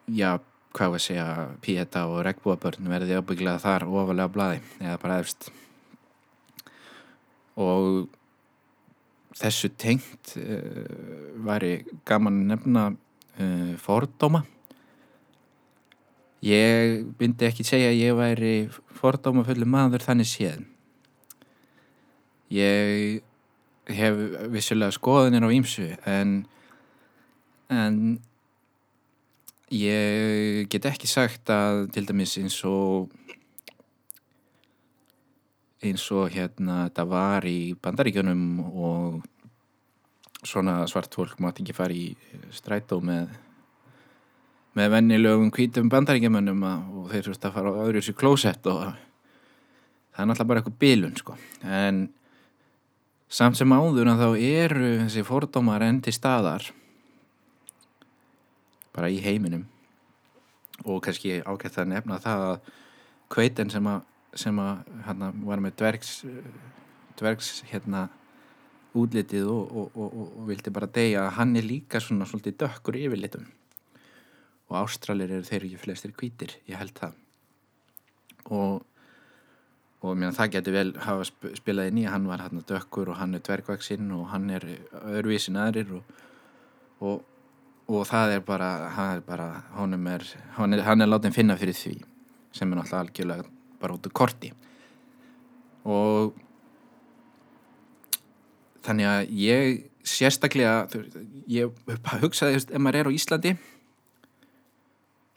já, 0.10 0.38
hvað 0.74 0.94
við 0.96 1.04
segja 1.04 1.28
Pieta 1.62 2.06
og 2.10 2.24
regnbúabörn 2.26 2.90
verði 2.90 3.18
ábygglega 3.20 3.62
þar 3.62 3.88
ofalega 3.88 4.34
bladi 4.34 4.62
eða 4.82 5.00
bara 5.02 5.20
efst. 5.22 5.50
Og 7.58 8.08
þessu 9.38 9.70
tengt 9.78 10.34
uh, 10.42 11.38
væri 11.46 11.82
gaman 12.08 12.42
að 12.42 12.52
nefna 12.54 12.86
uh, 12.94 13.74
fordóma. 13.82 14.44
Ég 16.46 17.06
myndi 17.18 17.48
ekki 17.48 17.66
segja 17.66 17.94
að 17.94 18.02
ég 18.02 18.18
væri 18.18 18.56
fordóma 18.98 19.46
fullu 19.46 19.66
maður 19.70 20.06
þannig 20.06 20.30
séð. 20.30 20.66
Ég 22.54 23.24
hef 23.88 24.22
vissulega 24.54 24.94
skoðinir 24.96 25.46
á 25.46 25.50
ímsu 25.54 25.90
en 26.08 26.40
en 27.74 28.20
ég 29.74 30.68
get 30.72 30.88
ekki 30.88 31.10
sagt 31.12 31.50
að 31.52 31.88
til 31.96 32.06
dæmis 32.08 32.38
eins 32.40 32.60
og 32.68 33.12
eins 35.84 36.06
og 36.16 36.32
hérna 36.34 36.86
þetta 36.88 37.08
var 37.10 37.48
í 37.48 37.74
bandaríkjunum 37.82 38.46
og 38.68 39.26
svona 40.48 40.80
svart 40.88 41.14
fólk 41.14 41.42
mátt 41.44 41.60
ekki 41.62 41.76
fara 41.76 41.94
í 41.94 42.14
strætó 42.56 43.02
með 43.04 43.36
með 44.78 44.94
vennilögum 44.94 45.50
kvítum 45.54 45.90
bandaríkjumönnum 45.90 46.64
og 46.68 47.08
þeir 47.12 47.30
þurft 47.30 47.46
að 47.48 47.56
fara 47.56 47.74
á 47.74 47.82
öðru 47.88 48.04
sér 48.06 48.18
klósett 48.18 48.68
og 48.70 48.84
það 50.14 50.22
er 50.22 50.28
náttúrulega 50.30 50.50
bara 50.52 50.62
eitthvað 50.62 50.80
bilun 50.84 51.16
sko. 51.18 51.38
En 51.66 52.04
samt 53.28 53.58
sem 53.58 53.74
áður 53.74 54.12
að 54.12 54.22
þá 54.22 54.30
eru 54.38 54.92
þessi 55.04 55.24
fordómar 55.26 55.86
enn 55.88 56.02
til 56.06 56.14
staðar 56.14 56.70
bara 58.98 59.14
í 59.14 59.22
heiminum. 59.24 59.68
Og 60.86 61.02
kannski 61.06 61.40
ágætt 61.46 61.80
að 61.82 61.92
nefna 61.94 62.20
það 62.22 62.46
að 62.52 62.72
kveitin 63.34 63.72
sem 63.74 63.88
að, 63.90 64.02
sem 64.38 64.60
að 64.62 64.82
hérna, 65.08 65.32
var 65.46 65.62
með 65.64 65.78
dvergs 65.82 66.16
dvergs 67.18 67.62
hérna 67.72 68.08
útlitið 68.98 69.48
og, 69.52 69.72
og, 69.72 69.96
og, 69.98 70.20
og 70.42 70.44
vildi 70.50 70.74
bara 70.74 70.90
deyja 70.90 71.26
að 71.26 71.34
hann 71.38 71.56
er 71.60 71.66
líka 71.66 72.02
svona 72.02 72.28
svolítið 72.30 72.60
dökkur 72.64 72.98
yfirlitum. 73.00 73.48
Og 74.68 74.78
ástralir 74.82 75.32
eru 75.32 75.48
þeir 75.48 75.66
ekki 75.70 75.82
flestir 75.82 76.14
kvítir, 76.18 76.58
ég 76.68 76.80
held 76.80 76.94
það. 76.98 77.18
Og 78.48 80.14
mér 80.18 80.36
það 80.36 80.52
getur 80.56 80.76
vel 80.76 80.92
hafa 81.04 81.26
spilað 81.58 81.90
inn 81.92 82.02
í 82.04 82.06
hann 82.08 82.28
var 82.30 82.44
hann 82.46 82.64
dökkur 82.70 83.12
og 83.12 83.20
hann 83.20 83.36
er 83.38 83.44
dvergvaksinn 83.46 84.12
og 84.16 84.28
hann 84.32 84.50
er 84.54 84.66
öðruvísin 85.02 85.58
aðrir 85.60 85.98
og 85.98 87.26
og 87.88 88.08
það 88.08 88.34
er 88.36 88.42
bara, 88.44 88.72
er 89.16 89.22
bara 89.26 89.48
honum 89.78 90.08
er, 90.12 90.26
hann 90.58 90.76
er, 90.76 90.84
hann 90.84 91.04
er 91.04 91.10
látið 91.10 91.38
finna 91.38 91.56
fyrir 91.60 91.78
því 91.78 91.96
sem 92.56 92.72
er 92.72 92.80
náttúrulega 92.80 93.04
algjörlega 93.06 93.48
bara 93.82 93.96
út 93.96 94.10
úr 94.10 94.16
korti. 94.18 94.52
Og 95.88 96.36
þannig 98.84 99.08
að 99.08 99.32
ég 99.40 99.86
sérstaklega 100.08 100.88
ég 101.52 101.72
hugsaði 102.22 102.62
ef 102.62 102.80
maður 102.80 103.02
er 103.02 103.10
á 103.12 103.16
Íslandi 103.16 103.54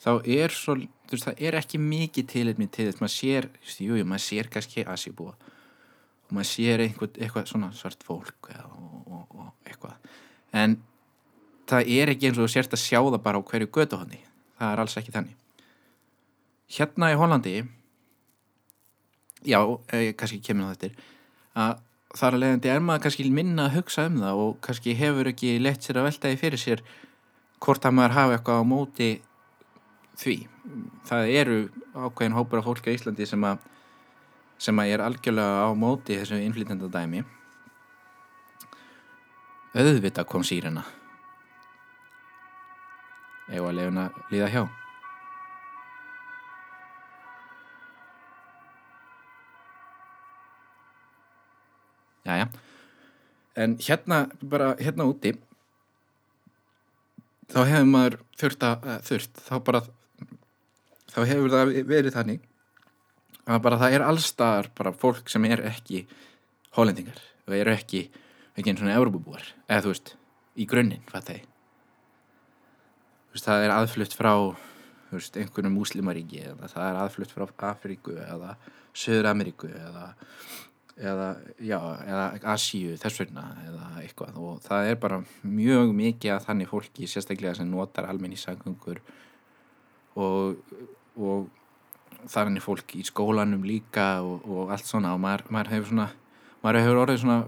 þá 0.00 0.10
er 0.24 0.54
svo, 0.54 0.76
veist, 1.10 1.26
það 1.26 1.42
er 1.48 1.58
ekki 1.58 1.80
mikið 1.82 2.28
tilitmi 2.34 2.68
til 2.70 2.88
þess, 2.88 3.00
maður 3.02 3.16
sér 3.16 3.48
jú, 3.82 3.98
jú, 3.98 4.06
maður 4.06 4.26
sér 4.26 4.50
kannski 4.52 4.86
Asíbúa 4.86 5.34
og 5.34 6.36
maður 6.36 6.50
sér 6.52 6.84
einhver, 6.86 7.10
eitthvað 7.18 7.50
svona 7.50 7.72
svart 7.76 8.06
fólk 8.06 8.52
og, 8.54 9.10
og, 9.10 9.34
og 9.34 9.50
eitthvað. 9.66 10.14
En 10.56 10.78
það 11.70 11.92
er 11.96 12.12
ekki 12.12 12.28
eins 12.28 12.38
og 12.38 12.46
þú 12.46 12.52
sérst 12.54 12.74
að 12.74 12.83
sjá 12.83 12.98
það 13.00 13.22
bara 13.24 13.40
á 13.40 13.46
hverju 13.50 13.70
götuhonni 13.74 14.20
það 14.61 14.72
er 14.72 14.83
alls 14.83 14.96
ekki 15.00 15.14
þannig. 15.14 15.37
Hérna 16.70 17.11
í 17.11 17.18
Hollandi 17.18 17.54
já, 19.46 19.61
eh, 19.92 20.12
kannski 20.14 20.42
kemur 20.44 20.68
það 20.68 20.76
þetta 20.76 21.09
að 21.61 21.78
þar 22.20 22.35
að 22.35 22.42
leiðandi 22.42 22.70
er 22.70 22.85
maður 22.85 23.02
kannski 23.06 23.30
minna 23.30 23.68
að 23.68 23.76
hugsa 23.78 24.06
um 24.11 24.20
það 24.20 24.44
og 24.44 24.61
kannski 24.66 24.94
hefur 24.98 25.30
ekki 25.30 25.59
lett 25.62 25.83
sér 25.83 26.00
að 26.00 26.09
velta 26.11 26.28
því 26.30 26.40
fyrir 26.42 26.59
sér 26.61 26.85
hvort 27.61 27.85
að 27.85 27.96
maður 27.96 28.16
hafa 28.18 28.37
eitthvað 28.37 28.62
á 28.62 28.64
móti 28.66 29.11
því. 30.20 30.37
Það 31.09 31.35
eru 31.40 31.59
ákveðin 31.94 32.37
hópur 32.37 32.61
af 32.61 32.64
fólki 32.68 32.92
á 32.92 32.96
Íslandi 32.96 33.26
sem 33.26 33.44
að 33.44 33.66
sem 34.61 34.76
að 34.76 34.94
er 34.94 35.04
algjörlega 35.04 35.64
á 35.64 35.68
móti 35.72 36.18
þessu 36.20 36.40
innflytjanda 36.44 36.90
dæmi 36.92 37.24
auðvita 39.72 40.26
kom 40.28 40.44
sírena 40.44 40.85
eða 43.50 43.70
að 43.70 43.76
lefuna 43.78 44.04
líða 44.30 44.50
hjá? 44.54 44.62
Jæja, 52.30 52.48
en 53.56 53.76
hérna 53.82 54.20
bara 54.42 54.74
hérna 54.78 55.08
úti 55.10 55.32
þá 57.50 57.60
hefur 57.66 57.88
maður 57.90 58.18
þurft 58.38 58.66
að 58.68 58.88
þurft, 59.08 59.42
þá 59.48 59.54
bara 59.66 59.82
þá 61.10 61.20
hefur 61.26 61.54
það 61.56 61.74
verið 61.90 62.14
þannig 62.14 62.48
að 63.50 63.62
bara 63.66 63.80
það 63.80 63.96
er 63.96 64.06
allstaðar 64.06 64.70
bara 64.78 64.94
fólk 64.94 65.32
sem 65.32 65.48
er 65.48 65.64
ekki 65.72 66.04
hollendingar 66.76 67.18
og 67.48 67.56
eru 67.56 67.74
ekki 67.74 68.06
ekki 68.54 68.70
einn 68.70 68.78
svona 68.78 68.98
eurubúbúar, 68.98 69.42
eða 69.66 69.86
þú 69.86 69.94
veist 69.94 70.14
í 70.60 70.66
grunninn, 70.68 71.06
hvað 71.10 71.49
þeir 73.30 73.44
það 73.46 73.64
er 73.64 73.74
aðflutt 73.76 74.16
frá 74.16 74.32
veist, 75.10 75.36
einhvern 75.36 75.74
múslimaríki 75.74 76.42
eða 76.46 76.70
það 76.70 76.88
er 76.88 77.00
aðflutt 77.04 77.34
frá 77.34 77.46
Afríku 77.70 78.16
eða 78.18 78.56
Söður 78.96 79.30
Ameríku 79.30 79.70
eða 79.70 80.10
eða, 81.00 81.28
já, 81.62 81.78
eða 82.04 82.24
Asíu 82.52 82.96
þess 83.00 83.22
vegna 83.22 83.46
eða 83.64 83.88
eitthvað. 84.02 84.38
Og 84.40 84.60
það 84.64 84.90
er 84.90 84.98
bara 85.00 85.20
mjög 85.42 85.94
mikið 85.96 86.34
að 86.34 86.46
þannig 86.48 86.70
fólki 86.70 87.08
sérstaklega 87.10 87.56
sem 87.58 87.70
notar 87.70 88.08
almenningssangungur 88.10 89.00
og, 90.20 90.60
og 91.16 91.48
þannig 92.30 92.64
fólk 92.64 92.96
í 92.98 93.04
skólanum 93.06 93.64
líka 93.66 94.20
og, 94.26 94.44
og 94.44 94.74
allt 94.74 94.88
svona. 94.88 95.14
Og 95.16 95.22
maður, 95.22 95.46
maður 95.54 95.74
hefur 95.76 95.92
svona 95.94 96.10
maður 96.60 96.82
hefur 96.82 97.02
orðið 97.06 97.22
svona 97.22 97.38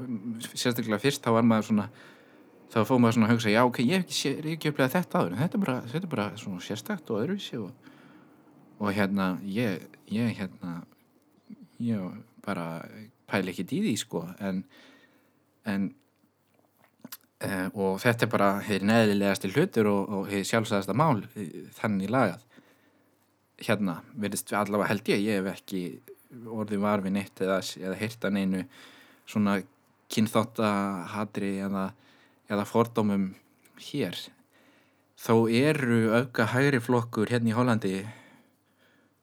sérstaklega 0.55 1.03
fyrst 1.03 1.25
þá 1.25 1.35
var 1.37 1.49
maður 1.49 1.69
svona 1.69 1.89
þá 2.73 2.79
fóð 2.89 3.01
maður 3.03 3.17
svona 3.17 3.29
að 3.29 3.35
hugsa 3.35 3.53
já 3.53 3.63
ok, 3.69 3.81
ég 3.85 4.03
hef 4.03 4.13
ekki, 4.13 4.53
ekki 4.55 4.73
upplegað 4.73 4.95
þetta 4.97 5.23
áður 5.23 5.33
en 5.35 5.43
þetta 5.43 5.59
er 5.59 5.65
bara, 5.67 5.79
þetta 5.93 6.07
er 6.09 6.13
bara 6.15 6.29
svona 6.41 6.67
sérstakt 6.67 7.11
og 7.13 7.23
öðruvísi 7.23 7.59
og, 7.61 7.91
og 8.81 8.95
hérna 8.97 9.33
ég, 9.45 9.89
ég 10.13 10.37
hérna 10.39 10.77
ég 11.83 12.23
bara 12.45 12.69
pæli 13.31 13.53
ekki 13.53 13.67
því 13.71 13.97
sko 14.01 14.25
en, 14.43 14.63
en 15.69 15.91
uh, 17.45 17.69
og 17.75 18.01
þetta 18.03 18.27
er 18.27 18.33
bara 18.33 18.51
hefur 18.65 18.89
neðilegast 18.89 19.45
til 19.45 19.53
hlutur 19.57 19.91
og, 19.91 20.03
og 20.09 20.31
hefur 20.31 20.49
sjálfsæðasta 20.51 20.97
mál 20.97 21.23
þannig 21.79 22.13
lagað. 22.13 22.47
Hérna 23.63 24.01
verðist 24.19 24.53
allavega 24.59 24.91
held 24.91 25.13
ég 25.13 25.25
ég 25.27 25.41
hef 25.41 25.53
ekki 25.53 25.83
orðið 26.49 26.83
varfið 26.83 27.17
neitt 27.17 27.43
eða, 27.45 27.61
eða 27.61 27.99
heyrta 28.01 28.31
neinu 28.33 28.65
svona 29.29 29.59
kynþáttahatri 30.13 31.55
eða, 31.65 31.91
eða 32.51 32.67
fordómum 32.69 33.33
hér. 33.91 34.17
Þó 35.23 35.47
eru 35.47 36.01
auka 36.17 36.49
hægri 36.51 36.81
flokkur 36.83 37.31
hérna 37.31 37.53
í 37.53 37.57
Hollandi 37.57 37.95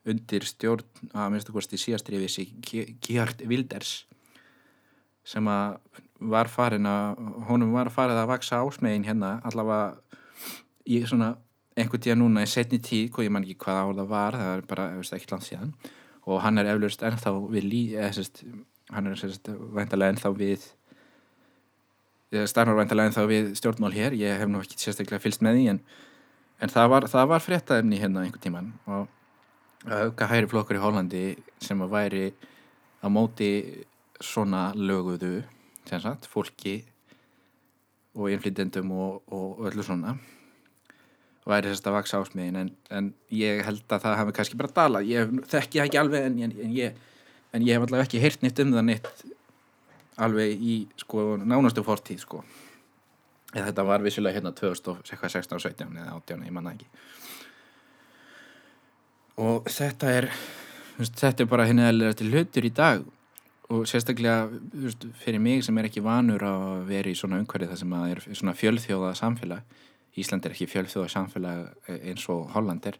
undir 0.09 0.45
stjórn 0.47 1.11
að 1.11 1.33
minnstu 1.33 1.55
kosti 1.55 1.79
síastriðis 1.79 2.39
í 2.41 2.45
Gjart 3.03 3.43
Wilders 3.47 4.05
sem 5.27 5.45
að 5.51 5.77
var 6.19 6.49
farin 6.51 6.87
að 6.89 7.19
honum 7.47 7.75
var 7.75 7.91
farið 7.93 8.21
að 8.21 8.31
vaksa 8.33 8.61
ásmegin 8.63 9.05
hérna 9.07 9.37
allavega 9.47 9.99
í 10.89 10.99
svona 11.07 11.35
einhvern 11.79 12.03
tíða 12.03 12.17
núna 12.19 12.43
í 12.43 12.49
setni 12.49 12.79
tíð 12.83 13.15
og 13.15 13.23
ég 13.23 13.31
man 13.31 13.45
ekki 13.45 13.59
hvaða 13.63 13.85
ár 13.85 13.99
það 13.99 14.09
var 14.09 14.39
það 14.39 14.51
er 14.55 14.65
bara 14.71 14.87
ekki 14.99 15.31
langt 15.31 15.47
síðan. 15.47 15.71
Og 16.29 16.41
hann 16.43 16.59
er 16.59 16.71
eflust 16.73 17.03
ennþá 17.05 17.33
við 17.53 17.67
lí 17.69 17.83
eða 17.95 18.11
sérst 18.17 18.43
hann 18.89 19.07
er 19.07 19.19
sérst 19.19 19.47
væntalega 19.75 20.15
ennþá 20.15 20.33
við 20.35 20.65
starfnar 22.29 22.77
væntalega 22.77 23.09
ennþá 23.09 23.25
við 23.29 23.53
stjórnmál 23.57 23.93
hér 23.95 24.15
ég 24.17 24.37
hef 24.37 24.49
nú 24.49 24.61
ekki 24.61 24.77
sérstaklega 24.77 25.23
fylst 25.23 25.41
með 25.45 25.57
því 25.57 25.67
en, 25.73 25.79
en 26.61 26.73
það 26.73 26.91
var, 26.93 27.07
var 27.31 27.41
fréttaefni 27.43 28.01
hérna 28.01 28.25
einhvern 28.25 28.43
tíman 28.43 28.73
og 28.85 29.07
auka 29.89 30.27
hæri 30.29 30.49
flokkur 30.51 30.77
í 30.77 30.83
Hólandi 30.83 31.23
sem 31.63 31.81
að 31.81 31.93
væri 31.95 32.25
á 33.01 33.07
móti 33.09 33.51
svona 34.19 34.69
löguðu 34.75 35.39
sagt, 35.89 36.27
fólki 36.29 36.83
og 38.13 38.29
innflytendum 38.29 38.91
og, 38.93 39.23
og 39.33 39.63
öllu 39.69 39.85
svona 39.85 40.17
væri 41.49 41.71
þess 41.71 41.87
að 41.87 41.95
vaksa 41.95 42.21
ásmiðin 42.21 42.59
en, 42.59 42.71
en 42.93 43.11
ég 43.33 43.63
held 43.65 43.85
að 43.89 44.03
það 44.03 44.17
hafi 44.19 44.35
kannski 44.37 44.59
bara 44.59 44.75
dala 44.75 45.01
ég 45.05 45.31
þekki 45.49 45.79
það 45.79 45.87
ekki 45.87 46.01
alveg 46.03 46.27
en, 46.27 46.39
en, 46.45 46.73
ég, 46.75 46.99
en 47.55 47.65
ég 47.65 47.77
hef 47.77 47.87
allavega 47.87 48.05
ekki 48.05 48.21
heyrt 48.21 48.43
nýtt 48.45 48.61
um 48.61 48.75
það 48.75 48.85
nýtt 48.91 49.23
alveg 50.25 50.61
í 50.61 50.75
sko 50.99 51.33
nánastu 51.41 51.83
fortíð 51.85 52.23
sko. 52.23 52.43
Eða 53.55 53.69
þetta 53.71 53.85
var 53.87 54.03
vissulega 54.05 54.37
hérna 54.37 54.53
2016 54.53 55.55
og 55.57 55.63
17 55.63 55.95
eða 55.97 56.17
18, 56.19 56.45
ég 56.45 56.53
manna 56.53 56.75
ekki. 56.75 56.89
Og 59.39 59.69
þetta 59.71 60.11
er 60.19 60.29
þetta 61.07 61.45
er 61.45 61.49
bara 61.49 61.65
henni 61.69 62.11
til 62.19 62.29
hlutur 62.33 62.67
í 62.67 62.73
dag. 62.75 63.05
Og 63.69 63.85
sérstaklega 63.85 64.47
veist, 64.49 65.05
fyrir 65.21 65.41
mig 65.41 65.63
sem 65.65 65.77
er 65.77 65.87
ekki 65.89 66.01
vanur 66.01 66.41
að 66.41 66.87
vera 66.89 67.11
í 67.11 67.17
svona 67.17 67.37
umhverfið 67.41 67.69
þar 67.69 67.81
sem 67.83 67.93
að 67.93 68.13
er 68.13 68.21
svona 68.27 68.55
fjölþjóða 68.57 69.11
samfélag. 69.19 69.77
Ísland 70.17 70.45
er 70.45 70.55
ekki 70.55 70.69
fjölþjóða 70.71 71.11
samfélag 71.13 71.91
eins 71.99 72.25
og 72.33 72.49
Holland 72.55 72.89
er. 72.89 72.97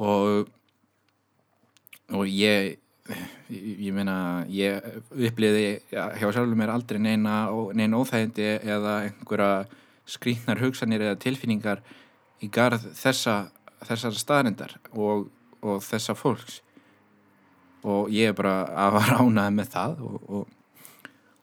Og 0.00 0.48
og 2.10 2.26
ég 2.26 2.76
ég 3.50 3.92
meina 3.96 4.44
ég 4.52 4.84
uppliði 5.10 5.80
hjá 5.90 6.26
sjálfur 6.26 6.58
mér 6.58 6.74
aldrei 6.74 7.00
neina, 7.02 7.46
neina 7.74 8.00
óþægindi 8.00 8.50
eða 8.60 8.98
einhverja 9.06 9.64
skrýtnar 10.10 10.60
hugsanir 10.62 11.02
eða 11.06 11.20
tilfinningar 11.22 11.82
í 12.40 12.48
garð 12.52 12.86
þessa 12.98 13.50
þessar 13.86 14.16
staðrindar 14.16 14.74
og, 14.92 15.28
og 15.64 15.80
þessa 15.84 16.16
fólks. 16.18 16.60
Og 17.86 18.10
ég 18.12 18.30
er 18.30 18.36
bara 18.36 18.66
að 18.84 18.96
var 18.98 19.14
ánaði 19.22 19.56
með 19.56 19.70
það 19.74 20.02
og, 20.04 20.50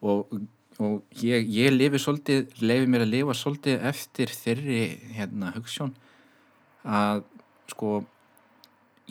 og, 0.01 0.35
og 0.77 1.23
ég, 1.23 1.47
ég 1.49 1.73
lifi 1.73 2.01
svolítið, 2.01 2.51
lefi 2.61 2.91
mér 2.91 3.07
að 3.07 3.13
lifa 3.15 3.37
svolítið 3.37 3.87
eftir 3.89 4.33
þeirri 4.35 4.83
hérna 5.17 5.53
hugssjón 5.55 5.95
að 6.85 7.25
sko 7.71 7.97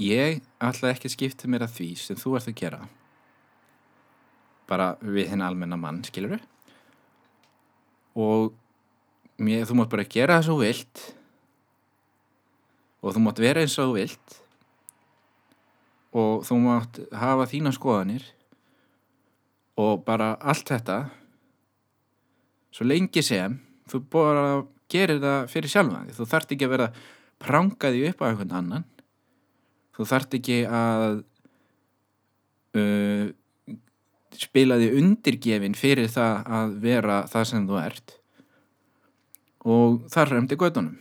ég 0.00 0.42
ætla 0.62 0.92
ekki 0.92 1.10
að 1.10 1.14
skipta 1.14 1.50
mér 1.50 1.66
að 1.66 1.74
því 1.78 1.88
sem 2.00 2.18
þú 2.20 2.36
ert 2.38 2.50
að 2.50 2.58
gera. 2.60 2.80
Bara 4.66 4.94
við 5.00 5.30
henni 5.32 5.46
almenna 5.46 5.78
mann, 5.80 6.02
skilur 6.06 6.40
og 8.16 8.54
mér, 9.36 9.66
þú 9.68 9.76
mátt 9.76 9.92
bara 9.92 10.06
gera 10.08 10.38
það 10.38 10.46
svo 10.48 10.56
vilt. 10.62 11.02
Og 13.04 13.12
þú 13.12 13.22
mátt 13.26 13.42
vera 13.44 13.62
eins 13.62 13.76
og 13.82 13.92
vilt. 13.98 14.38
Og 16.16 16.46
þú 16.48 16.56
mátt 16.64 17.02
hafa 17.12 17.44
þína 17.50 17.74
skoðanir. 17.76 18.24
Og 19.76 20.00
bara 20.06 20.32
allt 20.40 20.72
þetta 20.72 21.02
svo 22.76 22.86
lengi 22.88 23.22
sem 23.24 23.60
þú 23.88 24.00
bara 24.12 24.44
gerir 24.92 25.20
það 25.22 25.48
fyrir 25.52 25.72
sjálfa 25.72 26.02
þú 26.16 26.26
þart 26.30 26.52
ekki 26.54 26.66
að 26.66 26.74
vera 26.74 26.88
prangaði 27.42 28.02
upp 28.10 28.22
á 28.22 28.28
einhvern 28.28 28.54
annan 28.58 28.84
þú 29.96 30.08
þart 30.12 30.36
ekki 30.38 30.60
að 30.68 31.06
uh, 32.76 33.24
spila 34.36 34.76
því 34.80 34.92
undirgefin 35.00 35.76
fyrir 35.78 36.12
það 36.12 36.52
að 36.60 36.76
vera 36.84 37.22
það 37.32 37.50
sem 37.50 37.66
þú 37.68 37.80
ert. 37.80 38.16
Og 39.66 40.04
þar 40.12 40.36
remdi 40.36 40.58
gödunum 40.60 40.94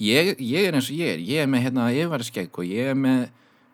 ég, 0.00 0.34
ég 0.40 0.68
er 0.68 0.76
eins 0.76 0.90
og 0.90 0.98
ég 0.98 1.14
er. 1.14 1.24
Ég 1.24 1.44
er 1.44 1.50
með 1.50 1.66
hérna 1.66 1.88
yfarskegg 1.92 2.58
og 2.58 2.68
ég 2.68 2.92
er 2.92 2.98
með 2.98 3.26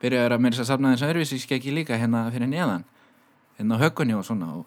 byrjaður 0.02 0.36
að 0.36 0.42
mér 0.44 0.56
þess 0.56 0.64
að 0.64 0.70
safna 0.72 0.94
þess 0.94 1.06
að 1.06 1.12
öðruvísi 1.12 1.42
skeggi 1.42 1.74
líka 1.74 1.98
hérna 1.98 2.26
fyrir 2.34 2.50
neðan. 2.50 2.86
Hérna 3.56 3.78
á 3.78 3.82
höggunni 3.84 4.16
og 4.16 4.26
svona 4.26 4.50
og, 4.58 4.66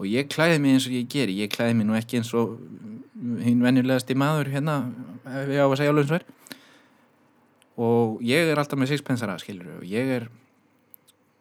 og 0.00 0.08
ég 0.10 0.30
klæði 0.32 0.62
mig 0.62 0.76
eins 0.76 0.88
og 0.88 0.96
ég 0.96 1.10
geri. 1.12 1.36
Ég 1.42 1.52
klæði 1.52 1.76
mig 1.78 1.88
nú 1.88 1.98
ekki 1.98 2.20
eins 2.20 2.32
og 2.36 2.56
hinn 3.44 3.62
venjulegasti 3.64 4.16
maður 4.18 4.50
hérna 4.56 4.80
ef 5.26 5.52
ég 5.52 5.62
á 5.62 5.66
að 5.68 5.78
segja 5.80 5.94
alveg 5.94 6.06
eins 6.06 6.16
og 6.16 6.20
er 6.20 6.26
og 7.76 8.20
ég 8.24 8.48
er 8.48 8.58
alltaf 8.58 8.78
með 8.80 8.94
sixpensara 8.94 9.36
skilur 9.42 9.78
og 9.80 9.86
ég 9.88 10.12
er 10.16 10.28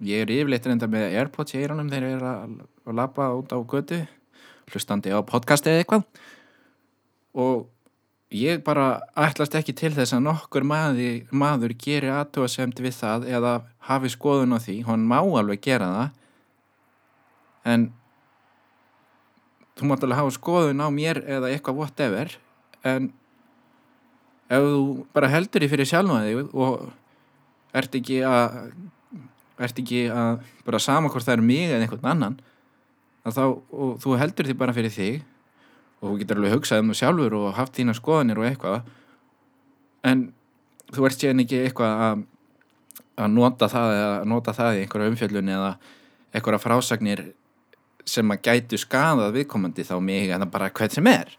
ég 0.03 0.25
er 0.25 0.33
yfirleitt 0.33 0.65
reynda 0.67 0.89
með 0.91 1.15
Airpods 1.15 1.55
í 1.55 1.61
eiranum 1.61 1.89
þegar 1.91 2.09
ég 2.09 2.17
er 2.17 2.27
að, 2.27 2.57
að 2.83 2.97
lappa 2.99 3.29
út 3.37 3.53
á 3.55 3.59
götu 3.63 4.01
hlustandi 4.71 5.13
á 5.13 5.19
podcast 5.25 5.67
eða 5.69 5.83
eitthvað. 5.83 6.05
Og 7.35 7.65
ég 8.35 8.63
bara 8.65 9.05
ætlast 9.19 9.55
ekki 9.55 9.75
til 9.77 9.93
þess 9.95 10.15
að 10.15 10.25
nokkur 10.25 10.65
maður, 10.67 11.21
maður 11.31 11.75
gerir 11.79 12.15
aðtóasemt 12.15 12.81
við 12.83 12.97
það 12.97 13.27
eða 13.37 13.53
hafi 13.87 14.11
skoðun 14.11 14.55
á 14.55 14.59
því, 14.59 14.79
hann 14.89 15.05
má 15.07 15.19
alveg 15.21 15.61
gera 15.63 15.91
það. 15.93 16.09
En 17.65 17.85
þú 19.75 19.91
mátt 19.91 20.03
alveg 20.05 20.21
hafa 20.21 20.35
skoðun 20.35 20.83
á 20.83 20.89
mér 20.93 21.21
eða 21.23 21.51
eitthvað 21.53 21.79
whatever. 21.81 22.35
En 22.85 23.13
ef 24.49 24.65
þú 24.65 25.05
bara 25.15 25.31
heldur 25.31 25.63
því 25.63 25.71
fyrir 25.71 25.89
sjálf 25.89 26.53
og 26.53 26.89
ert 27.75 27.95
ekki 27.97 28.21
að 28.25 28.73
ert 29.65 29.79
ekki 29.79 30.05
að 30.11 30.43
bara 30.67 30.81
sama 30.83 31.09
hvort 31.11 31.25
það 31.25 31.37
er 31.37 31.45
mig 31.45 31.69
eða 31.69 31.85
einhvern 31.85 32.11
annan 32.11 32.37
þá, 33.25 33.45
og 33.71 33.95
þú 34.03 34.17
heldur 34.19 34.49
því 34.49 34.57
bara 34.59 34.75
fyrir 34.75 34.93
þig 34.93 35.23
og 36.01 36.09
þú 36.09 36.15
getur 36.21 36.41
alveg 36.41 36.55
hugsað 36.57 36.83
um 36.83 36.91
það 36.91 36.99
sjálfur 37.01 37.37
og 37.39 37.47
haft 37.57 37.79
þína 37.79 37.95
skoðanir 37.97 38.41
og 38.41 38.47
eitthvað 38.49 38.89
en 40.05 40.27
þú 40.93 41.07
ert 41.07 41.21
séðan 41.21 41.45
ekki 41.45 41.63
eitthvað 41.63 42.03
að, 42.07 42.25
að 43.23 43.33
nota 43.39 43.71
það 43.71 43.95
eða 43.95 44.13
nota 44.29 44.55
það 44.55 44.77
í 44.77 44.83
einhverja 44.83 45.13
umfjöldun 45.13 45.53
eða 45.55 45.71
einhverja 46.35 46.61
frásagnir 46.61 47.25
sem 48.05 48.35
að 48.35 48.43
gætu 48.45 48.77
skadað 48.77 49.33
viðkomandi 49.39 49.87
þá 49.87 49.95
mig 50.03 50.29
það 50.29 50.49
bara 50.53 50.69
hvert 50.75 50.93
sem 50.93 51.09
er 51.09 51.31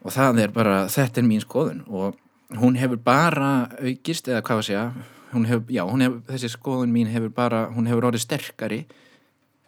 og 0.00 0.14
það 0.14 0.42
er 0.44 0.52
bara 0.54 0.82
þetta 0.92 1.20
er 1.20 1.28
mín 1.28 1.42
skoðun 1.44 1.82
og 1.88 2.18
hún 2.60 2.78
hefur 2.80 3.00
bara 3.04 3.68
aukist 3.78 4.28
eða 4.30 4.42
hvað 4.46 4.62
að 4.62 4.68
segja 4.70 4.84
hefur, 5.30 5.66
já, 5.70 5.84
hefur, 5.86 6.22
þessi 6.30 6.50
skoðun 6.50 6.94
mín 6.94 7.10
hefur 7.12 7.32
bara 7.34 7.66
hún 7.74 7.88
hefur 7.90 8.08
orðið 8.10 8.24
sterkari 8.24 8.80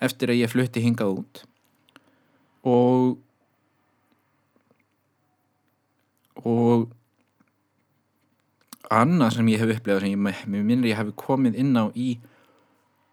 eftir 0.02 0.32
að 0.32 0.40
ég 0.40 0.50
flutti 0.50 0.82
hingað 0.82 1.20
út. 1.20 1.44
Og 2.66 3.20
og 6.42 6.90
annað 8.92 9.36
sem 9.36 9.50
ég 9.52 9.62
hef 9.62 9.76
upplegað 9.76 10.04
sem 10.04 10.26
ég, 10.26 10.40
minnir 10.50 10.90
ég 10.90 10.98
hef 10.98 11.12
komið 11.18 11.58
inn 11.62 11.76
á 11.78 11.86
í 11.94 12.16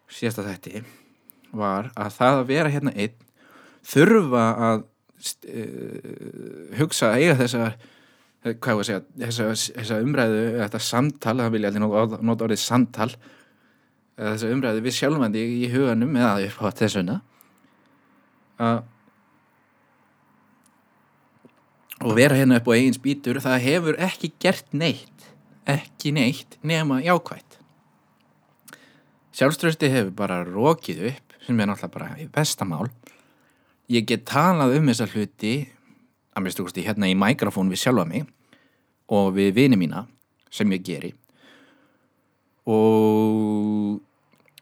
síðasta 0.09 0.47
þætti 0.47 0.83
var 1.53 1.91
að 1.97 2.15
það 2.17 2.39
að 2.39 2.47
vera 2.49 2.73
hérna 2.73 2.93
einn 2.95 3.27
þurfa 3.85 4.45
að 4.69 4.83
hugsa 6.79 7.13
eiga 7.15 7.35
þessa 7.39 7.71
hvað 8.39 8.77
var 8.77 8.83
að 8.83 8.87
segja, 8.87 9.01
þessa, 9.19 9.47
þessa 9.75 9.97
umræðu 10.03 10.43
þetta 10.61 10.79
samtal, 10.79 11.35
það 11.41 11.55
vilja 11.55 11.71
allir 11.73 11.83
nota 12.29 12.45
orðið 12.45 12.61
samtal 12.63 13.09
þessa 14.19 14.53
umræðu 14.53 14.85
við 14.85 14.95
sjálfandi 14.95 15.43
í 15.59 15.67
huganum 15.73 16.15
eða 16.19 16.47
upp 16.47 16.63
á 16.63 16.67
þessuna 16.79 17.19
að 18.59 18.79
og 21.99 22.15
vera 22.15 22.37
hérna 22.39 22.59
upp 22.59 22.69
á 22.71 22.77
eigin 22.77 22.95
spýtur 22.95 23.41
það 23.43 23.65
hefur 23.65 23.99
ekki 24.07 24.31
gert 24.39 24.71
neitt 24.71 25.27
ekki 25.69 26.13
neitt 26.15 26.55
nema 26.63 27.01
jákvægt 27.03 27.59
sjálfströsti 29.35 29.91
hefur 29.91 30.13
bara 30.15 30.41
rókið 30.47 31.09
upp 31.11 31.35
sem 31.43 31.59
er 31.59 31.69
náttúrulega 31.69 31.95
bara 31.95 32.29
bestamál 32.35 32.87
ég 33.89 34.05
get 34.09 34.27
talað 34.29 34.77
um 34.77 34.89
þessa 34.91 35.09
hluti 35.09 35.53
að 36.35 36.45
mér 36.45 36.55
stúrst 36.55 36.77
ég 36.79 36.89
hérna 36.89 37.09
í 37.09 37.17
mikrofón 37.17 37.71
við 37.71 37.83
sjálfa 37.83 38.05
mig 38.09 38.27
og 39.09 39.33
við 39.37 39.55
vini 39.57 39.79
mína 39.79 40.05
sem 40.53 40.69
ég 40.73 40.85
geri. 40.85 41.13
Og 42.69 43.99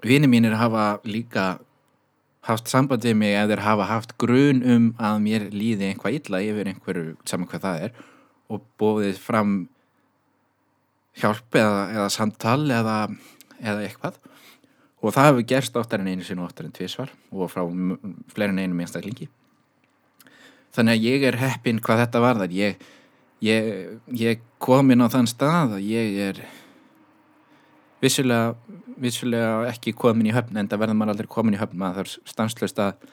vini 0.03 0.29
mínir 0.31 0.55
hafa 0.55 0.99
líka 1.03 1.57
haft 2.47 2.69
sambandið 2.71 3.17
mig 3.19 3.35
eða 3.35 3.51
þeir 3.51 3.63
hafa 3.65 3.87
haft 3.89 4.13
grun 4.21 4.61
um 4.63 4.91
að 4.95 5.17
mér 5.25 5.47
líði 5.51 5.91
einhvað 5.91 6.19
illa 6.21 6.43
yfir 6.45 6.69
einhverju 6.71 7.17
saman 7.27 7.49
hvað 7.51 7.65
það 7.65 7.83
er 7.87 8.05
og 8.47 8.63
bóðið 8.79 9.19
fram 9.19 9.57
hjálp 11.17 11.57
eða, 11.57 11.81
eða 11.97 12.09
samtal 12.13 12.61
eða, 12.71 12.97
eða 13.59 13.83
eitthvað 13.83 14.21
og 15.01 15.13
það 15.13 15.29
hefur 15.29 15.47
gerst 15.51 15.79
áttar 15.79 16.01
en 16.01 16.11
einu 16.11 16.25
sinu 16.25 16.45
áttar 16.45 16.67
en 16.67 16.75
tvísvar 16.75 17.11
og 17.31 17.51
frá 17.51 17.63
fleirin 18.33 18.61
einum 18.61 18.79
einstaklingi. 18.81 19.29
Þannig 20.75 20.97
að 20.97 21.09
ég 21.09 21.25
er 21.29 21.39
heppin 21.41 21.81
hvað 21.81 22.03
þetta 22.03 22.21
var 22.21 22.39
þar 22.41 22.55
ég, 22.57 22.87
ég, 23.45 23.67
ég 24.13 24.41
kom 24.61 24.91
inn 24.93 25.05
á 25.05 25.07
þann 25.13 25.29
stað 25.29 25.77
að 25.77 25.85
ég 25.89 26.17
er 26.27 26.41
vissulega, 28.01 28.55
vissulega 28.97 29.69
ekki 29.71 29.95
komin 29.97 30.29
í 30.29 30.35
höfn 30.35 30.57
en 30.59 30.69
það 30.69 30.83
verður 30.83 30.99
maður 30.99 31.15
aldrei 31.15 31.31
komin 31.33 31.57
í 31.57 31.61
höfn. 31.61 31.79
Maður 31.81 32.03
þarf 32.03 32.33
stanslust 32.33 32.81
að 32.81 33.07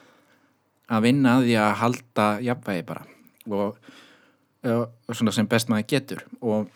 að 0.85 1.05
vinna 1.07 1.37
að 1.39 1.47
því 1.47 1.55
að 1.57 1.75
halda 1.81 2.25
jafnvægi 2.45 2.85
bara. 2.85 3.05
Og, 3.49 3.77
og 4.65 5.13
svona 5.17 5.33
sem 5.33 5.47
best 5.49 5.69
maður 5.71 5.87
getur. 5.93 6.25
Og 6.41 6.69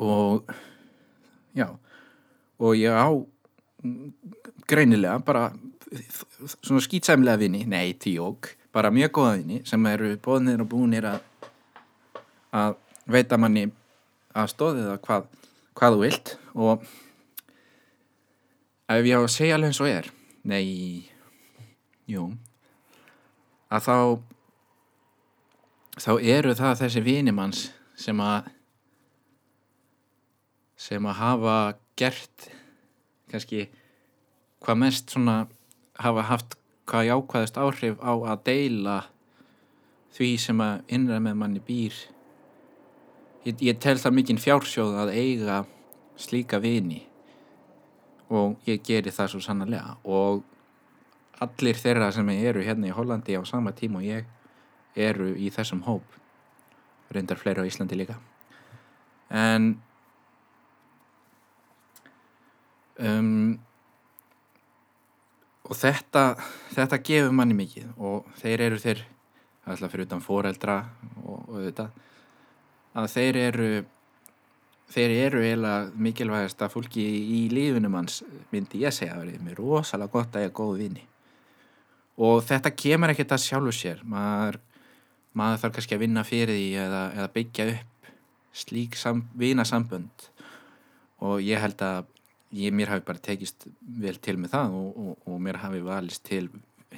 og 0.00 0.44
já. 1.56 1.66
Og 2.58 2.76
ég 2.76 2.94
á 2.94 3.08
greinilega 4.68 5.18
bara 5.24 5.50
svona 6.62 6.82
skýtsæmlega 6.84 7.40
vini, 7.40 7.64
nei 7.66 7.94
tíók. 7.94 8.54
Bara 8.72 8.90
mjög 8.94 9.12
góða 9.18 9.36
vini 9.40 9.60
sem 9.66 9.86
eru 9.90 10.14
bóðnir 10.22 10.62
og 10.62 10.70
búinir 10.70 11.08
að 11.10 11.20
að 12.50 12.74
veita 13.10 13.38
manni 13.38 13.68
að 14.34 14.50
stóðið 14.54 14.90
að 14.94 15.00
hvað 15.06 15.28
hvað 15.78 15.94
þú 15.96 16.02
vilt. 16.04 16.34
Og 16.54 16.86
ef 18.90 19.06
ég 19.06 19.16
á 19.18 19.22
að 19.22 19.34
segja 19.34 19.56
alveg 19.56 19.70
eins 19.70 19.80
og 19.82 19.90
er 19.90 20.10
nei 20.50 20.66
jú 22.10 22.30
að 23.70 23.84
þá 23.86 23.96
þá 26.00 26.12
eru 26.34 26.54
það 26.58 26.80
þessi 26.80 27.02
vinimanns 27.04 27.60
sem 28.00 28.22
að 28.24 28.48
sem 30.80 31.06
að 31.06 31.18
hafa 31.20 31.56
gert 32.00 32.48
kannski 33.30 33.68
hvað 34.60 34.80
mest 34.82 35.14
svona 35.14 35.36
hafa 36.00 36.26
haft 36.28 36.56
hvað 36.90 37.08
jákvæðist 37.10 37.60
áhrif 37.60 38.00
á 38.02 38.12
að 38.12 38.44
deila 38.48 38.96
því 40.16 40.30
sem 40.42 40.62
að 40.64 40.94
innræð 40.96 41.22
með 41.26 41.36
manni 41.38 41.62
býr. 41.64 41.96
Ég, 43.46 43.60
ég 43.62 43.78
tel 43.80 43.96
það 44.00 44.16
mikinn 44.18 44.42
fjársjóð 44.42 44.98
að 45.04 45.14
eiga 45.14 45.62
slíka 46.20 46.60
vini 46.60 47.04
og 48.30 48.58
ég 48.68 48.82
geri 48.86 49.12
það 49.14 49.32
svo 49.32 49.42
sannarlega. 49.44 49.96
Og 50.04 50.42
allir 51.40 51.78
þeirra 51.78 52.10
sem 52.14 52.28
eru 52.34 52.64
hérna 52.66 52.90
í 52.90 52.94
Hollandi 52.94 53.38
á 53.38 53.42
sama 53.48 53.72
tíma 53.76 54.02
og 54.02 54.08
ég 54.08 54.26
eru 54.98 55.32
í 55.38 55.48
þessum 55.54 55.84
hóp 55.86 56.18
reyndar 57.14 57.38
fleiri 57.40 57.62
á 57.62 57.68
Íslandi 57.70 57.98
líka. 57.98 58.18
En 59.30 59.78
um, 63.00 63.58
og 65.70 65.78
þetta 65.78 66.24
þetta 66.74 67.00
gefur 67.06 67.34
manni 67.36 67.56
mikið 67.58 67.94
og 67.98 68.28
þeir 68.40 68.66
eru 68.68 68.82
þeir 68.82 69.04
alltaf 69.70 69.92
fyrir 69.92 70.08
utan 70.08 70.24
foreldra 70.24 70.76
og, 71.22 71.48
og 71.48 71.56
þetta 71.68 71.90
að 73.00 73.10
þeir 73.12 73.40
eru 73.44 73.70
þeir 74.90 75.12
eru 75.26 75.42
eiginlega 75.44 76.02
mikilvægast 76.02 76.62
að 76.64 76.72
fólki 76.74 77.04
í 77.04 77.40
lífinum 77.52 77.94
hans 77.98 78.22
myndi 78.50 78.82
ég 78.82 78.94
segja 78.94 79.14
að 79.14 79.26
verið 79.26 79.44
mér 79.46 79.60
rosalega 79.60 80.14
gott 80.14 80.34
að 80.34 80.46
ég 80.46 80.50
er 80.50 80.56
góð 80.56 80.72
vini. 80.80 81.04
Og 82.20 82.42
þetta 82.44 82.74
kemur 82.74 83.12
ekkert 83.12 83.36
að 83.36 83.44
sjálfu 83.44 83.74
sér 83.76 84.02
maður, 84.02 84.58
maður 85.38 85.62
þarf 85.62 85.76
kannski 85.76 85.96
að 85.96 86.02
vinna 86.02 86.24
fyrir 86.26 86.56
því 86.56 86.66
eða, 86.84 87.04
eða 87.16 87.32
byggja 87.36 87.68
upp 87.76 88.10
slík 88.60 88.98
sam, 88.98 89.22
vinasambönd. 89.38 90.26
Og 91.22 91.38
ég 91.44 91.62
held 91.62 91.86
að 91.86 92.10
ég, 92.56 92.74
mér 92.74 92.94
hafi 92.94 93.06
bara 93.06 93.22
tekist 93.22 93.66
vel 93.80 94.16
til 94.22 94.36
með 94.40 94.54
það 94.54 94.78
og, 94.78 95.00
og, 95.04 95.26
og 95.26 95.42
mér 95.42 95.60
hafi 95.64 95.82
valist 95.84 96.24
til 96.26 96.48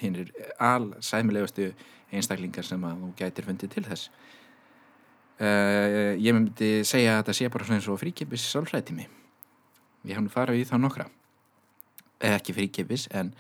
hinn 0.01 0.17
er 0.23 0.31
allsæmilegustu 0.63 1.73
einstaklingar 2.13 2.65
sem 2.65 2.85
að 2.85 3.03
þú 3.03 3.11
gætir 3.19 3.49
fundið 3.49 3.75
til 3.75 3.85
þess. 3.89 4.13
Uh, 5.43 6.15
ég 6.21 6.37
myndi 6.37 6.71
segja 6.87 7.17
að 7.17 7.23
þetta 7.23 7.35
sé 7.39 7.51
bara 7.51 7.67
svona 7.67 7.81
eins 7.81 7.91
og 7.91 7.99
fríkipis 7.99 8.45
sálfræðtími 8.53 9.09
ég 10.07 10.17
hef 10.17 10.23
nú 10.23 10.33
farið 10.33 10.63
í 10.63 10.67
þá 10.69 10.77
nokkra. 10.81 11.07
Ekki 12.23 12.55
fríkipis 12.57 13.09
en, 13.15 13.33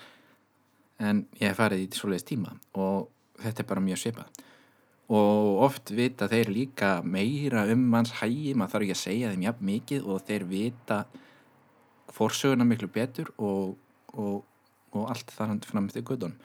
en 0.98 1.24
ég 1.38 1.50
hef 1.50 1.60
farið 1.60 1.84
í 1.84 1.90
svoleiðis 1.96 2.26
tíma 2.28 2.54
og 2.78 3.10
þetta 3.42 3.62
er 3.62 3.68
bara 3.70 3.84
mjög 3.84 4.02
svipað. 4.02 4.42
Og 5.12 5.62
oft 5.66 5.92
vita 5.92 6.28
þeir 6.30 6.50
líka 6.54 6.92
meira 7.04 7.66
um 7.72 7.82
manns 7.92 8.14
hægi, 8.20 8.54
maður 8.56 8.76
þarf 8.76 8.86
ekki 8.86 8.96
að 8.96 9.02
segja 9.02 9.32
þeim 9.32 9.46
jafn 9.48 9.68
mikið 9.68 10.08
og 10.08 10.22
þeir 10.28 10.46
vita 10.48 10.98
fórsöguna 12.12 12.66
miklu 12.68 12.88
betur 12.92 13.32
og, 13.38 13.76
og, 14.12 14.42
og 14.92 15.08
allt 15.12 15.32
þar 15.32 15.54
hann 15.54 15.64
fram 15.66 15.88
til 15.92 16.04
guðun. 16.06 16.36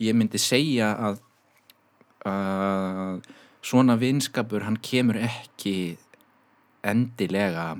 Ég 0.00 0.16
myndi 0.16 0.40
segja 0.40 0.94
að, 0.96 1.20
að 2.28 3.28
svona 3.60 3.98
vinskapur 4.00 4.64
hann 4.64 4.80
kemur 4.82 5.20
ekki 5.20 5.98
endilega 6.86 7.74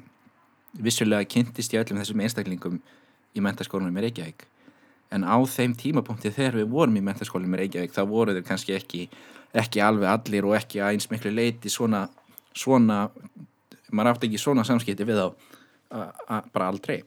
vissulega 0.79 1.27
kynntist 1.27 1.75
ég 1.75 1.83
öllum 1.83 2.01
þessum 2.03 2.23
einstaklingum 2.23 2.79
í 3.35 3.43
mentaskólanum 3.43 3.97
í 3.99 4.05
Reykjavík 4.05 4.45
en 5.15 5.25
á 5.27 5.37
þeim 5.51 5.75
tímapunkti 5.79 6.31
þegar 6.35 6.61
við 6.61 6.69
vorum 6.75 6.99
í 7.01 7.05
mentaskólanum 7.05 7.57
í 7.57 7.63
Reykjavík 7.63 7.95
þá 7.97 8.03
voru 8.11 8.37
þeir 8.37 8.47
kannski 8.47 8.77
ekki 8.77 9.07
ekki 9.57 9.83
alveg 9.83 10.13
allir 10.13 10.47
og 10.47 10.55
ekki 10.61 10.83
að 10.83 10.95
eins 10.95 11.09
miklu 11.11 11.33
leiti 11.35 11.73
svona, 11.73 12.05
svona 12.55 13.09
maður 13.91 14.13
átti 14.13 14.31
ekki 14.31 14.43
svona 14.43 14.67
samskipti 14.67 15.09
við 15.09 15.25
þá 15.25 15.27
bara 16.53 16.69
aldrei 16.69 17.01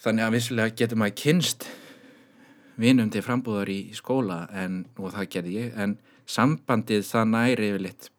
þannig 0.00 0.26
að 0.26 0.34
vissulega 0.36 0.76
getur 0.80 1.00
maður 1.00 1.18
kynst 1.20 1.66
vinum 2.80 3.10
til 3.12 3.22
frambúðar 3.24 3.68
í 3.72 3.80
skóla 3.96 4.46
en, 4.56 4.84
og 4.96 5.12
það 5.14 5.30
gerði 5.34 5.56
ég 5.58 5.76
en 5.80 5.98
sambandið 6.30 7.04
það 7.08 7.32
næri 7.34 7.70
yfir 7.72 7.84
litt 7.88 8.10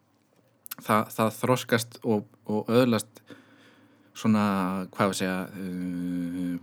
það, 0.80 1.08
það 1.16 1.32
þroskast 1.40 1.98
og, 2.02 2.28
og 2.46 2.70
öðlast 2.70 3.22
svona 4.14 4.44
hvað 4.92 5.12
við 5.12 5.18
segja 5.22 5.38
uh, 5.48 6.56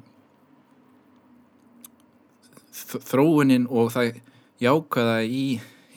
þróunin 3.10 3.68
og 3.68 3.92
það 3.94 4.20
jákvæða 4.64 5.20
í 5.26 5.44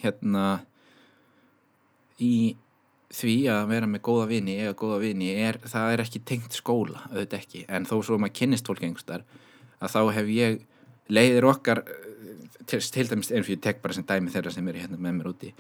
hérna 0.03 0.47
í 2.23 2.57
því 3.13 3.37
að 3.53 3.67
vera 3.73 3.89
með 3.91 4.05
góða 4.09 4.29
vini 4.31 4.57
eða 4.63 4.77
góða 4.79 5.01
vini 5.03 5.33
er, 5.45 5.59
það 5.69 5.95
er 5.95 6.03
ekki 6.05 6.23
tengt 6.29 6.57
skóla, 6.57 7.05
auðvitað 7.11 7.39
ekki, 7.43 7.65
en 7.69 7.89
þó 7.89 7.97
svo 8.01 8.19
maður 8.21 8.37
kynnist 8.41 8.69
fólk 8.69 8.85
einhverstar, 8.87 9.27
að 9.83 9.95
þá 9.95 10.01
hef 10.17 10.33
ég 10.33 10.63
leiðir 11.13 11.49
okkar 11.51 11.83
til, 12.67 12.81
til 12.81 13.07
dæmis, 13.11 13.33
ef 13.35 13.51
ég 13.53 13.61
tek 13.63 13.83
bara 13.83 13.97
sem 13.97 14.07
dæmi 14.09 14.33
þeirra 14.33 14.53
sem 14.55 14.69
er 14.71 14.81
hérna 14.81 14.99
með 14.99 15.17
mér 15.19 15.31
úti, 15.33 15.53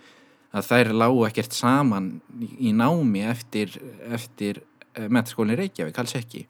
að 0.53 0.69
þær 0.69 0.93
lágu 0.97 1.25
ekkert 1.29 1.57
saman 1.57 2.11
í 2.41 2.73
námi 2.77 3.25
eftir, 3.29 3.77
eftir 4.13 4.63
eh, 4.95 5.09
metaskólinn 5.09 5.59
Reykjavík, 5.61 5.99
alls 5.99 6.17
ekki. 6.19 6.47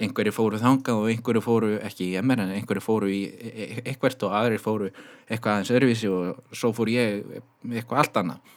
Einhverju 0.00 0.32
fóru 0.32 0.58
þangað 0.60 1.02
og 1.02 1.10
einhverju 1.12 1.42
fóru 1.44 1.74
ekki 1.84 2.06
í 2.08 2.20
MR 2.22 2.46
en 2.46 2.54
einhverju 2.56 2.82
fóru 2.82 3.10
í 3.12 3.20
e, 3.28 3.50
e, 3.50 3.66
eitthvert 3.82 4.22
og 4.24 4.32
aðrir 4.38 4.62
fóru 4.62 4.88
eitthvað 5.26 5.58
aðeins 5.58 5.72
öðruvísi 5.74 6.08
og 6.08 6.56
svo 6.56 6.70
fór 6.74 6.88
ég 6.88 7.20
eitthvað 7.68 8.00
allt 8.00 8.16
annað. 8.22 8.54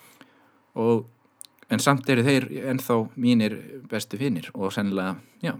Og 0.79 1.03
en 1.73 1.81
samt 1.83 2.09
eru 2.09 2.25
þeir 2.25 2.47
ennþá 2.73 2.99
mínir 3.19 3.57
bestu 3.89 4.19
finnir 4.21 4.51
og 4.53 4.73
sennilega, 4.75 5.17
já, 5.43 5.55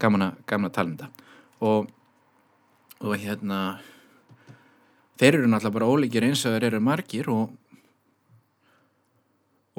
gamna, 0.00 0.34
gamna 0.46 0.70
talenda 0.74 1.10
og, 1.60 1.88
og 3.00 3.16
hérna 3.16 3.80
þeir 5.20 5.40
eru 5.40 5.50
náttúrulega 5.50 5.76
bara 5.78 5.90
ólíkir 5.90 6.28
eins 6.28 6.44
og 6.44 6.56
þeir 6.56 6.70
eru 6.70 6.84
margir 6.84 7.32
og 7.32 7.56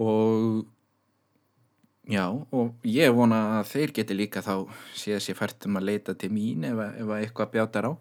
og 0.01 0.65
Já, 2.11 2.25
og 2.27 2.81
ég 2.83 3.13
vona 3.13 3.37
að 3.59 3.67
þeir 3.69 3.91
geti 3.95 4.15
líka 4.17 4.41
þá 4.43 4.65
séð 4.97 5.19
sér 5.23 5.37
fært 5.37 5.67
um 5.69 5.77
að 5.79 5.85
leita 5.87 6.15
til 6.17 6.31
mín 6.33 6.65
ef, 6.67 6.79
ef 6.97 7.11
eitthvað 7.15 7.51
bjátar 7.53 7.87
á 7.87 7.91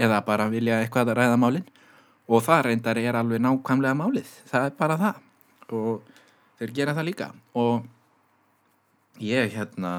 eða 0.00 0.20
bara 0.24 0.46
vilja 0.48 0.78
eitthvað 0.80 1.10
að 1.10 1.18
ræða 1.18 1.40
málinn 1.42 1.66
og 2.30 2.44
það 2.46 2.62
reyndar 2.68 3.00
er 3.02 3.18
alveg 3.18 3.42
nákvæmlega 3.42 3.98
málið, 3.98 4.30
það 4.48 4.68
er 4.68 4.76
bara 4.78 4.96
það. 5.00 5.18
Og 5.74 6.19
þeir 6.60 6.76
gera 6.76 6.94
það 6.96 7.08
líka. 7.08 7.30
Og 7.56 7.88
ég 9.20 9.50
hérna 9.56 9.94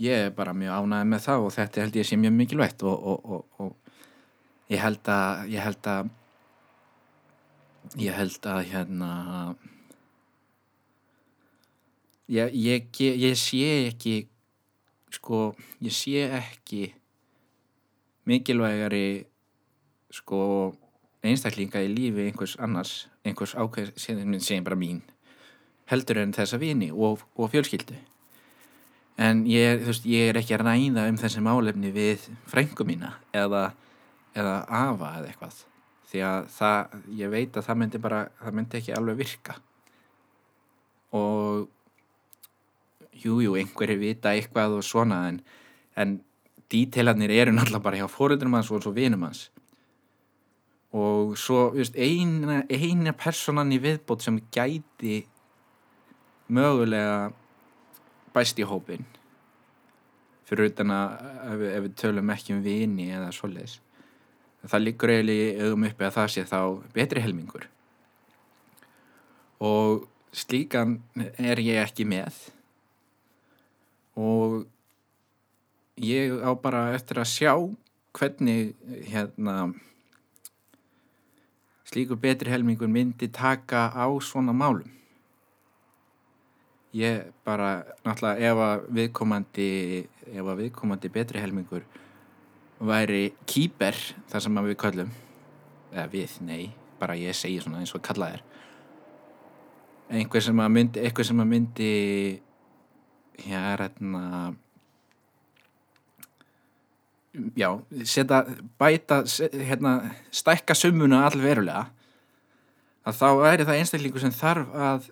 ég 0.00 0.26
er 0.26 0.32
bara 0.32 0.56
mjög 0.56 0.80
ánæðið 0.80 1.10
með 1.12 1.26
það 1.26 1.44
og 1.44 1.52
þetta 1.56 1.84
held 1.84 1.98
ég 2.00 2.08
sé 2.08 2.16
mjög 2.16 2.32
mikilvægt 2.38 2.84
og, 2.88 3.06
og, 3.12 3.18
og, 3.36 3.44
og 3.60 4.72
ég 4.72 4.80
held 4.80 5.10
að 5.12 5.50
ég 5.52 5.64
held 5.66 5.90
að 5.92 6.10
ég 8.00 8.16
held 8.16 8.48
að 8.48 8.60
hérna 8.70 9.10
ég, 12.30 12.54
ég, 12.54 12.88
ég 13.00 13.36
sé 13.36 13.90
ekki 13.90 14.14
sko, 15.12 15.50
ég 15.84 15.92
sé 15.92 16.24
ekki 16.38 16.94
mikilvægari 18.30 19.26
sko 20.14 20.42
einstaklinga 21.26 21.82
í 21.84 21.92
lífi 21.92 22.30
einhvers 22.30 22.56
annars 22.62 23.09
einhvers 23.24 23.54
ákveð 23.54 23.92
sem 23.96 24.64
bara 24.64 24.78
mín 24.78 25.02
heldur 25.90 26.20
en 26.22 26.32
þessa 26.34 26.58
vini 26.60 26.90
og, 26.92 27.24
og 27.36 27.50
fjölskyldu. 27.50 27.96
En 29.20 29.42
ég, 29.50 29.82
veist, 29.84 30.06
ég 30.08 30.30
er 30.30 30.38
ekki 30.40 30.54
að 30.56 30.64
ræða 30.64 31.08
um 31.10 31.18
þessi 31.20 31.42
málefni 31.44 31.90
við 31.92 32.28
frængu 32.48 32.86
mína 32.88 33.16
eða, 33.36 33.72
eða 34.38 34.54
afa 34.68 35.10
eða 35.18 35.32
eitthvað. 35.32 35.58
Því 36.10 36.22
að 36.26 36.46
það, 36.54 36.94
ég 37.18 37.34
veit 37.34 37.58
að 37.58 37.66
það 37.66 37.80
myndi 37.82 38.00
bara 38.02 38.22
það 38.38 38.56
myndi 38.58 38.80
ekki 38.80 38.96
alveg 38.96 39.20
virka. 39.20 39.58
Og 41.18 41.68
jújú, 43.20 43.50
jú, 43.50 43.56
einhverju 43.60 44.00
vita 44.00 44.32
eitthvað 44.32 44.78
og 44.78 44.86
svona 44.86 45.24
en, 45.28 45.40
en 45.98 46.16
dítelanir 46.70 47.34
eru 47.34 47.54
náttúrulega 47.54 47.84
bara 47.84 48.00
hjá 48.00 48.08
fóröldunum 48.08 48.56
hans 48.56 48.70
og 48.72 48.94
vinum 48.94 49.26
hans 49.26 49.48
og 50.96 51.36
svo 51.38 51.70
just, 51.78 51.94
eina, 51.94 52.62
eina 52.70 53.12
personan 53.14 53.70
í 53.72 53.78
viðbót 53.82 54.24
sem 54.24 54.40
gæti 54.54 55.20
mögulega 56.50 57.30
bæst 58.34 58.58
í 58.58 58.66
hópin 58.66 59.06
fyrir 60.50 60.72
utan 60.72 60.90
að 60.90 61.14
ef, 61.20 61.62
ef 61.76 61.84
við 61.84 61.94
tölum 62.02 62.34
ekki 62.34 62.56
um 62.56 62.64
vini 62.64 63.12
eða 63.14 63.30
svoleiðis 63.34 63.78
það 64.68 64.84
liggur 64.84 65.12
eiginlega 65.12 65.64
auðvum 65.64 65.86
uppi 65.88 66.06
að 66.06 66.16
það 66.16 66.32
sé 66.34 66.44
þá 66.48 66.58
betri 66.94 67.22
helmingur. 67.24 67.66
Og 69.60 70.06
slíkan 70.36 70.98
er 71.40 71.60
ég 71.64 71.80
ekki 71.82 72.06
með. 72.08 72.36
Og 74.20 74.62
ég 76.00 76.36
á 76.44 76.50
bara 76.60 76.90
eftir 76.96 77.20
að 77.20 77.30
sjá 77.32 77.54
hvernig 78.16 78.74
hérna 79.08 79.72
slíkur 81.90 82.20
betri 82.22 82.52
helmingur 82.52 82.88
myndi 82.88 83.28
taka 83.34 83.90
á 83.90 84.06
svona 84.22 84.54
málum. 84.54 84.86
Ég 86.94 87.32
bara 87.46 87.82
náttúrulega 88.04 88.50
ef 88.50 88.60
að 88.66 88.84
viðkomandi 88.98 89.70
ef 90.30 90.46
að 90.46 90.60
viðkomandi 90.64 91.10
betri 91.10 91.42
helmingur 91.42 91.84
væri 92.80 93.32
kýper 93.46 93.98
þar 94.30 94.42
sem 94.46 94.62
við 94.66 94.78
kallum 94.78 95.10
eða 95.90 96.06
við, 96.10 96.38
nei, 96.46 96.70
bara 97.00 97.18
ég 97.18 97.34
segi 97.34 97.58
svona 97.62 97.82
eins 97.82 97.94
og 97.94 98.02
kallað 98.06 98.38
er. 98.38 98.44
Einhver 100.10 100.42
sem 100.42 100.62
að 100.62 100.72
myndi, 100.74 101.10
sem 101.26 101.42
að 101.42 101.50
myndi 101.50 101.92
hérna 103.46 104.54
já, 107.56 107.70
setja 108.04 108.44
bæta, 108.78 109.22
hérna 109.52 110.14
stækka 110.34 110.74
summuna 110.74 111.24
allverulega 111.28 111.86
að 113.06 113.16
þá 113.20 113.28
er 113.50 113.64
það 113.64 113.78
einstaklingu 113.78 114.22
sem 114.22 114.34
þarf 114.34 114.74
að 114.74 115.10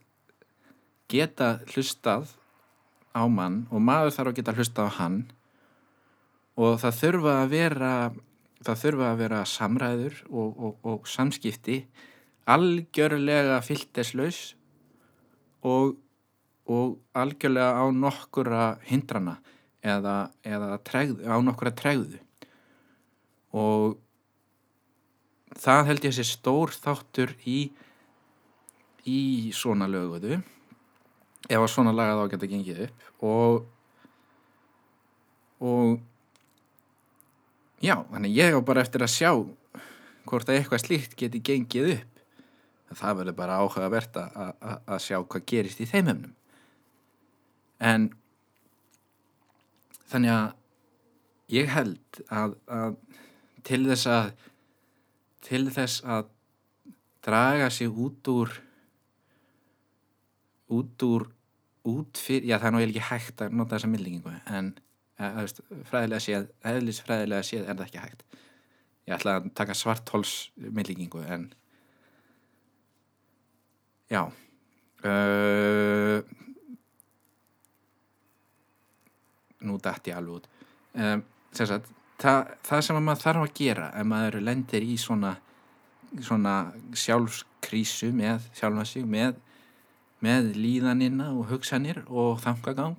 geta 1.08 1.50
hlustað 1.72 2.34
á 3.14 3.22
mann 3.30 3.66
og 3.70 3.82
maður 3.82 4.16
þarf 4.16 4.32
að 4.32 4.40
geta 4.40 4.56
hlustað 4.58 4.90
á 4.90 4.96
hann 4.98 5.18
og 6.58 6.80
það 6.82 6.98
þurfa 7.02 7.36
að 7.42 7.54
vera 7.54 7.92
það 8.66 8.82
þurfa 8.82 9.08
að 9.12 9.22
vera 9.22 9.40
samræður 9.46 10.20
og, 10.28 10.48
og, 10.58 10.74
og 10.82 11.08
samskipti 11.08 11.80
algjörlega 12.50 13.62
fyllteslaus 13.64 14.42
og 15.62 15.96
og 16.68 16.98
algjörlega 17.16 17.80
á 17.80 17.84
nokkura 17.88 18.64
hindrana 18.84 19.38
eða, 19.84 20.30
eða 20.46 20.78
tregð, 20.86 21.22
á 21.26 21.36
nokkura 21.42 21.72
tregðu. 21.76 22.20
Og 23.56 23.96
það 25.58 25.86
held 25.90 26.06
ég 26.06 26.12
að 26.12 26.18
sé 26.18 26.26
stór 26.28 26.74
þáttur 26.74 27.34
í 27.48 27.58
í 29.08 29.20
svona 29.56 29.86
löguðu 29.88 30.36
ef 31.48 31.56
að 31.56 31.70
svona 31.72 31.94
laga 31.96 32.18
þá 32.18 32.32
geta 32.34 32.50
gengið 32.50 32.82
upp. 32.88 33.06
Og 33.24 33.66
og 35.58 35.98
já, 37.82 37.96
þannig 38.12 38.36
ég 38.36 38.54
á 38.54 38.60
bara 38.62 38.84
eftir 38.84 39.02
að 39.02 39.14
sjá 39.14 39.32
hvort 40.28 40.50
að 40.50 40.58
eitthvað 40.60 40.84
slíkt 40.84 41.16
geti 41.18 41.40
gengið 41.40 41.94
upp. 41.96 42.12
Það 42.98 43.16
verður 43.20 43.36
bara 43.36 43.58
áhugavert 43.62 44.14
að 44.18 45.00
sjá 45.04 45.18
hvað 45.20 45.48
gerist 45.48 45.80
í 45.82 45.88
þeim 45.88 46.12
hefnum 46.12 46.34
en 47.78 48.08
þannig 50.08 50.34
að 50.34 50.48
ég 51.54 51.70
held 51.72 52.22
að, 52.28 52.56
að 52.66 52.96
til 53.68 53.82
þess 53.88 54.10
að 54.12 54.30
til 55.48 55.64
þess 55.72 56.02
að 56.04 56.30
draga 57.24 57.68
sig 57.72 57.88
út 57.88 58.28
úr 58.32 58.52
út 60.68 61.04
úr 61.06 61.28
út 61.88 62.20
fyrir, 62.20 62.48
já 62.50 62.58
það 62.58 62.68
er 62.68 62.74
nú 62.74 62.82
ekki 62.84 63.06
hægt 63.08 63.42
að 63.44 63.54
nota 63.56 63.76
þessa 63.76 63.90
millingingu 63.92 64.32
en 64.34 64.74
að, 65.18 65.28
að, 65.28 65.38
veist, 65.38 65.62
fræðilega 65.88 66.24
séð, 66.24 66.50
eðlis 66.72 67.00
fræðilega 67.04 67.46
séð 67.46 67.64
er 67.64 67.78
það 67.78 67.86
ekki 67.86 68.02
hægt. 68.02 68.24
Ég 69.08 69.16
ætla 69.16 69.36
að 69.38 69.48
taka 69.56 69.76
svarthols 69.78 70.34
millingingu 70.58 71.22
en 71.24 71.48
já 74.12 74.22
uh, 75.04 76.18
nú 79.66 79.78
dætt 79.82 80.10
ég 80.10 80.18
alveg 80.18 80.40
út. 80.40 80.48
Um, 80.94 81.24
sagt, 81.52 81.90
það, 82.20 82.54
það 82.66 82.86
sem 82.86 83.02
maður 83.02 83.24
þarf 83.24 83.44
að 83.44 83.54
gera 83.58 83.90
ef 83.98 84.08
maður 84.08 84.40
lendir 84.44 84.86
í 84.86 84.96
svona 85.00 85.36
svona 86.24 86.54
sjálfskrísu 86.96 88.10
með 88.16 88.48
sjálfa 88.56 88.84
sig 88.88 89.04
með, 89.08 89.36
með 90.24 90.52
líðanina 90.56 91.30
og 91.34 91.48
hugsanir 91.52 92.00
og 92.08 92.40
þangagang 92.42 92.96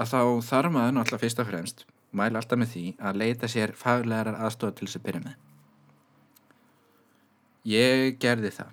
að 0.00 0.12
þá 0.12 0.20
þarf 0.48 0.74
maður 0.74 0.96
náttúrulega 0.96 1.24
fyrst 1.24 1.42
og 1.42 1.50
fremst 1.50 1.86
mæla 2.16 2.40
alltaf 2.40 2.58
með 2.58 2.72
því 2.74 2.84
að 2.98 3.20
leita 3.22 3.50
sér 3.50 3.74
faglegarar 3.78 4.40
aðstofa 4.42 4.74
til 4.78 4.88
þess 4.88 4.98
að 4.98 5.04
byrja 5.06 5.22
með. 5.28 5.36
Ég 7.70 8.16
gerði 8.18 8.50
það 8.56 8.72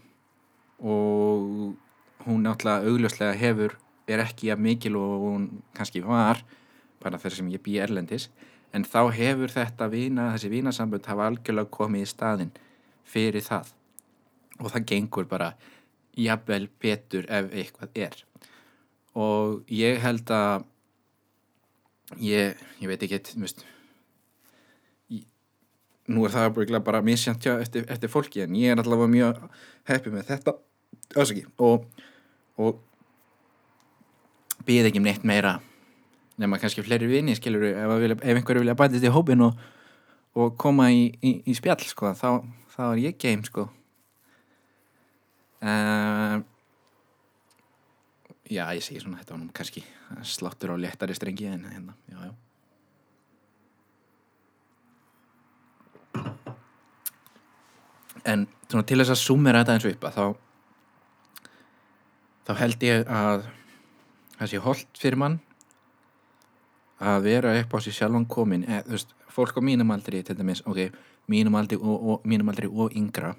og 0.87 2.25
hún 2.25 2.47
náttúrulega 2.47 2.89
augljóslega 2.89 3.37
hefur 3.37 3.77
er 4.07 4.23
ekki 4.23 4.51
að 4.53 4.63
mikil 4.63 4.95
og 4.99 5.25
hún 5.25 5.47
kannski 5.77 6.01
var 6.05 6.43
bara 7.03 7.19
þar 7.21 7.37
sem 7.37 7.49
ég 7.53 7.63
bý 7.63 7.77
erlendis 7.83 8.29
en 8.75 8.85
þá 8.87 9.11
hefur 9.15 9.51
þetta 9.53 9.87
vina, 9.91 10.31
þessi 10.35 10.51
vínasambund 10.51 11.07
hafa 11.07 11.27
algjörlega 11.31 11.71
komið 11.71 12.03
í 12.03 12.09
staðin 12.09 12.53
fyrir 13.07 13.45
það. 13.45 13.71
Og 14.57 14.71
það 14.73 14.87
gengur 14.91 15.29
bara 15.29 15.51
jafnvel 16.17 16.67
betur 16.81 17.27
ef 17.29 17.51
eitthvað 17.53 17.99
er. 18.07 18.17
Og 19.17 19.63
ég 19.73 20.01
held 20.01 20.29
að 20.33 20.65
ég, 22.21 22.59
ég 22.81 22.89
veit 22.89 23.03
ekki 23.03 23.19
eitthvað 23.19 23.65
nú 26.07 26.23
er 26.23 26.31
það 26.31 26.79
bara 26.85 27.03
misjant 27.03 27.45
eftir, 27.51 27.85
eftir 27.91 28.11
fólki 28.11 28.45
en 28.45 28.55
ég 28.55 28.71
er 28.71 28.79
allavega 28.79 29.11
mjög 29.11 29.41
heppið 29.89 30.13
með 30.15 30.29
þetta 30.31 30.53
og, 31.57 31.83
og 32.55 32.79
býð 34.67 34.89
ekki 34.91 35.01
um 35.01 35.07
neitt 35.07 35.25
meira 35.27 35.57
nema 36.37 36.59
kannski 36.61 36.83
fleiri 36.85 37.09
vini 37.09 37.35
skilur 37.37 37.65
ef, 37.71 37.95
ef 38.21 38.35
einhverju 38.35 38.61
vilja 38.61 38.77
bætist 38.77 39.05
í 39.07 39.13
hópin 39.13 39.41
og, 39.47 39.57
og 40.37 40.53
koma 40.61 40.89
í, 40.93 41.07
í, 41.25 41.33
í 41.49 41.55
spjall 41.57 41.81
sko, 41.87 42.13
þá, 42.17 42.29
þá 42.75 42.81
er 42.91 43.01
ég 43.07 43.17
game 43.21 43.45
sko. 43.47 43.65
Uh, 45.57 46.37
já 48.45 48.67
ég 48.77 48.83
segi 48.85 49.01
svona 49.01 49.17
þetta 49.23 49.33
var 49.33 49.41
nú 49.41 49.49
kannski 49.55 49.81
sláttur 50.21 50.75
á 50.77 50.79
léttari 50.79 51.15
strengi 51.17 51.49
en 51.49 51.65
hérna 51.65 51.97
já 52.05 52.27
já. 52.27 52.33
En 58.27 58.45
svona, 58.67 58.83
til 58.85 58.99
þess 59.01 59.15
að 59.15 59.23
sumera 59.23 59.63
þetta 59.63 59.73
eins 59.77 59.87
og 59.87 59.95
yppa 59.95 60.13
þá 60.13 60.25
þá 62.47 62.53
held 62.61 62.85
ég 62.85 63.09
að 63.09 63.47
það 64.37 64.51
sé 64.51 64.61
holdt 64.63 65.01
fyrir 65.01 65.19
mann 65.19 65.39
að 66.97 67.27
vera 67.27 67.53
upp 67.59 67.75
á 67.75 67.77
sér 67.83 67.97
sjálfan 67.99 68.25
komin 68.29 68.65
eða, 68.65 68.85
þú 68.87 68.95
veist, 68.95 69.13
fólk 69.33 69.59
á 69.59 69.61
mínum 69.61 69.93
aldri 69.93 70.23
til 70.25 70.37
dæmis, 70.37 70.63
ok, 70.65 70.87
mínum 71.29 71.57
aldri 71.59 71.77
og, 71.77 71.97
og, 71.97 72.25
mínum 72.25 72.49
aldri 72.49 72.69
og 72.69 72.95
yngra. 72.97 73.35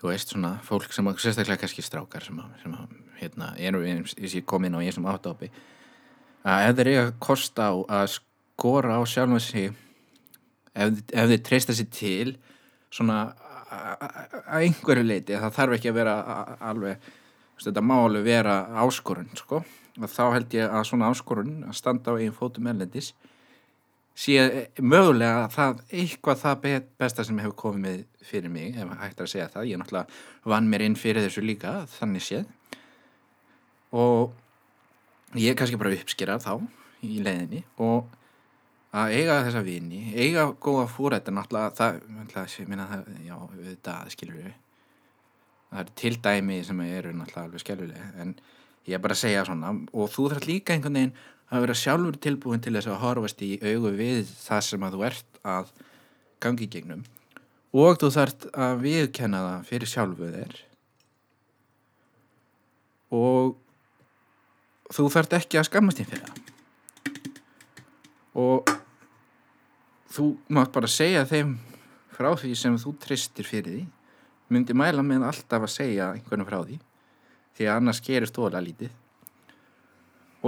Þú 0.00 0.08
veist, 0.12 0.30
svona 0.32 0.54
fólk 0.64 0.94
sem, 0.94 1.10
sérstaklega 1.20 1.64
kannski 1.64 1.84
strákar 1.84 2.24
sem, 2.24 2.38
sem 2.62 2.76
hérna, 3.20 3.52
eru 3.58 3.82
komin 4.46 4.78
á 4.78 4.80
ég 4.80 4.94
sem 4.94 5.04
átápi 5.04 5.50
að 6.40 6.70
ef 6.70 6.76
þeir 6.78 6.90
eiga 6.90 7.04
að 7.04 7.16
kosta 7.20 7.68
á 7.68 7.74
að 8.00 8.06
skora 8.14 8.96
á 8.96 9.02
sjálfan 9.04 9.42
sig 9.44 9.68
ef, 10.72 11.02
ef 11.12 11.28
þeir 11.32 11.42
treysta 11.44 11.76
sér 11.76 11.90
til 11.92 12.36
svona 12.90 13.34
að 13.70 14.64
einhverju 14.64 15.04
leiti, 15.04 15.36
það 15.36 15.56
þarf 15.58 15.76
ekki 15.76 15.90
að 15.90 15.98
vera 16.00 16.14
alveg 16.70 17.10
þetta 17.66 17.84
má 17.84 17.96
alveg 18.00 18.24
vera 18.24 18.56
áskorun 18.82 19.30
sko. 19.38 19.64
og 20.00 20.08
þá 20.08 20.22
held 20.32 20.54
ég 20.54 20.70
að 20.70 20.86
svona 20.88 21.10
áskorun 21.10 21.64
að 21.68 21.76
standa 21.76 22.14
á 22.14 22.20
einn 22.20 22.32
fótum 22.32 22.68
erlendis 22.70 23.12
sé 24.20 24.68
mögulega 24.80 25.48
það, 25.52 25.82
eitthvað 25.92 26.40
það 26.42 26.86
besta 27.00 27.24
sem 27.24 27.38
hefur 27.40 27.56
komið 27.64 27.82
með 27.84 27.98
fyrir 28.26 28.52
mig, 28.52 28.76
ef 28.76 28.94
hægt 29.00 29.20
að 29.22 29.30
segja 29.32 29.48
það. 29.52 29.68
Ég 29.70 29.80
náttúrulega 29.80 30.52
vann 30.52 30.70
mér 30.70 30.84
inn 30.86 30.96
fyrir 30.98 31.24
þessu 31.24 31.44
líka 31.44 31.74
þannig 31.98 32.24
séð. 32.26 32.48
Og 33.96 34.32
ég 35.38 35.52
er 35.52 35.58
kannski 35.58 35.80
bara 35.80 35.94
uppskýrað 35.96 36.44
þá 36.44 36.54
í 37.06 37.20
leiðinni 37.24 37.62
og 37.80 38.10
að 38.90 39.14
eiga 39.16 39.38
þessa 39.46 39.62
vini, 39.64 40.02
eiga 40.18 40.48
góða 40.60 40.88
fúrættar 40.90 41.34
náttúrulega 41.34 41.76
það, 41.78 42.00
náttúrulega, 42.16 42.58
ég 42.58 42.70
minna 42.70 42.88
það 42.90 43.12
já, 43.24 43.36
það 43.86 44.12
skilur 44.16 44.40
við 44.40 44.50
það 45.70 45.82
er 45.82 45.92
til 46.02 46.16
dæmi 46.24 46.62
sem 46.66 46.80
eru 46.86 47.12
náttúrulega 47.14 47.46
alveg 47.46 47.62
skjálfileg 47.62 48.22
en 48.22 48.34
ég 48.88 48.96
er 48.96 49.02
bara 49.02 49.14
að 49.14 49.22
segja 49.22 49.44
svona 49.46 49.70
og 49.92 50.10
þú 50.10 50.26
þarf 50.32 50.48
líka 50.48 50.74
einhvern 50.74 50.98
veginn 50.98 51.14
að 51.50 51.64
vera 51.64 51.78
sjálfur 51.78 52.18
tilbúin 52.22 52.62
til 52.62 52.74
þess 52.76 52.90
að 52.90 53.00
horfast 53.04 53.40
í 53.42 53.54
augu 53.62 53.90
við 53.98 54.28
það 54.38 54.66
sem 54.66 54.84
að 54.86 54.96
þú 54.96 55.06
ert 55.08 55.40
að 55.42 55.72
gangi 56.42 56.66
í 56.66 56.70
gegnum. 56.70 57.02
Og 57.74 57.98
þú 58.02 58.10
þarf 58.14 58.46
að 58.54 58.84
viðkenna 58.84 59.40
það 59.46 59.66
fyrir 59.70 59.90
sjálfu 59.90 60.30
þér. 60.34 60.60
Og 63.14 63.56
þú 64.94 65.08
þarf 65.14 65.36
ekki 65.40 65.58
að 65.58 65.68
skammast 65.70 66.00
þín 66.00 66.10
fyrir 66.12 66.28
það. 66.28 66.40
Og 68.40 68.74
þú 70.10 70.26
mátt 70.54 70.74
bara 70.74 70.90
segja 70.90 71.26
þeim 71.30 71.56
frá 72.14 72.30
því 72.38 72.54
sem 72.58 72.78
þú 72.78 72.94
tristir 73.02 73.46
fyrir 73.46 73.74
því 73.74 73.86
myndi 74.50 74.74
mæla 74.76 75.02
með 75.06 75.26
alltaf 75.30 75.66
að 75.66 75.74
segja 75.74 76.10
einhvern 76.14 76.46
frá 76.48 76.60
því 76.64 76.78
því 77.56 77.66
að 77.66 77.76
annars 77.76 78.00
gerist 78.04 78.38
ólega 78.38 78.62
lítið. 78.64 78.92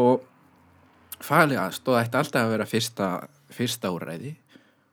Og 0.01 0.23
faglega 1.23 1.67
aðstóð 1.69 1.99
ætti 2.01 2.19
alltaf 2.21 2.47
að 2.47 2.55
vera 2.55 2.69
fyrsta, 2.69 3.11
fyrsta 3.53 3.91
úræði 3.93 4.33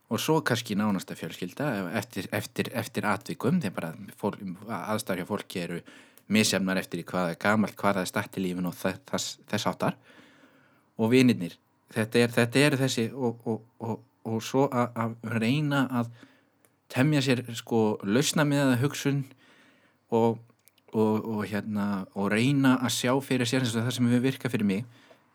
og 0.09 0.21
svo 0.21 0.39
kannski 0.45 0.75
nánasta 0.77 1.15
fjölskylda 1.17 1.69
eftir, 1.99 2.27
eftir, 2.33 2.71
eftir 2.73 3.05
atvikum 3.05 3.61
þegar 3.61 3.75
bara 3.77 4.83
aðstæðja 4.93 5.27
fólki 5.29 5.63
eru 5.63 5.81
misjafnar 6.29 6.81
eftir 6.81 7.05
hvað 7.05 7.33
er 7.33 7.41
gamalt, 7.41 7.77
hvað 7.77 8.03
er 8.03 8.09
stætt 8.09 8.37
í 8.37 8.45
lífin 8.45 8.69
og 8.69 8.77
þess, 8.77 9.39
þess 9.49 9.69
áttar 9.69 9.97
og 10.97 11.11
vinirnir 11.13 11.55
þetta 11.93 12.23
er, 12.23 12.33
þetta 12.33 12.65
er 12.65 12.77
þessi 12.83 13.05
og, 13.13 13.45
og, 13.45 13.61
og, 13.79 14.01
og 14.29 14.41
svo 14.45 14.67
að 14.69 15.15
reyna 15.39 15.85
að 16.01 16.11
temja 16.89 17.21
sér 17.23 17.43
sko 17.57 17.99
lausna 18.03 18.45
með 18.47 18.73
það 18.73 18.83
hugsun 18.83 19.21
og, 20.15 20.39
og, 20.93 21.15
og 21.19 21.41
hérna 21.45 21.87
og 22.15 22.31
reyna 22.33 22.77
að 22.81 22.95
sjá 22.97 23.13
fyrir 23.23 23.49
sér 23.49 23.65
eins 23.65 23.75
og 23.75 23.85
það 23.85 23.95
sem 23.97 24.11
við 24.13 24.25
virka 24.25 24.51
fyrir 24.51 24.69
mig 24.69 24.85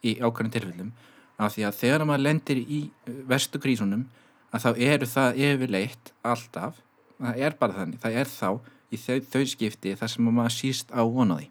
í 0.04 0.16
ákvæmum 0.20 0.52
tilfellum. 0.52 0.92
Af 1.38 1.56
því 1.56 1.66
að 1.66 1.80
þegar 1.80 2.06
maður 2.06 2.26
lendir 2.28 2.60
í 2.62 2.80
uh, 2.86 3.18
verstu 3.30 3.60
krísunum 3.62 4.06
að 4.54 4.66
þá 4.66 4.70
eru 4.86 5.10
það 5.10 5.42
yfirleitt 5.48 6.12
alltaf, 6.22 6.78
það 7.18 7.42
er 7.46 7.58
bara 7.58 7.78
þannig 7.80 8.02
það 8.02 8.18
er 8.20 8.30
þá 8.30 8.48
í 8.94 9.00
þau, 9.00 9.18
þau 9.32 9.44
skipti 9.50 9.94
það 9.98 10.12
sem 10.12 10.30
maður 10.30 10.54
síst 10.54 10.94
á 10.94 11.02
vonaði 11.02 11.48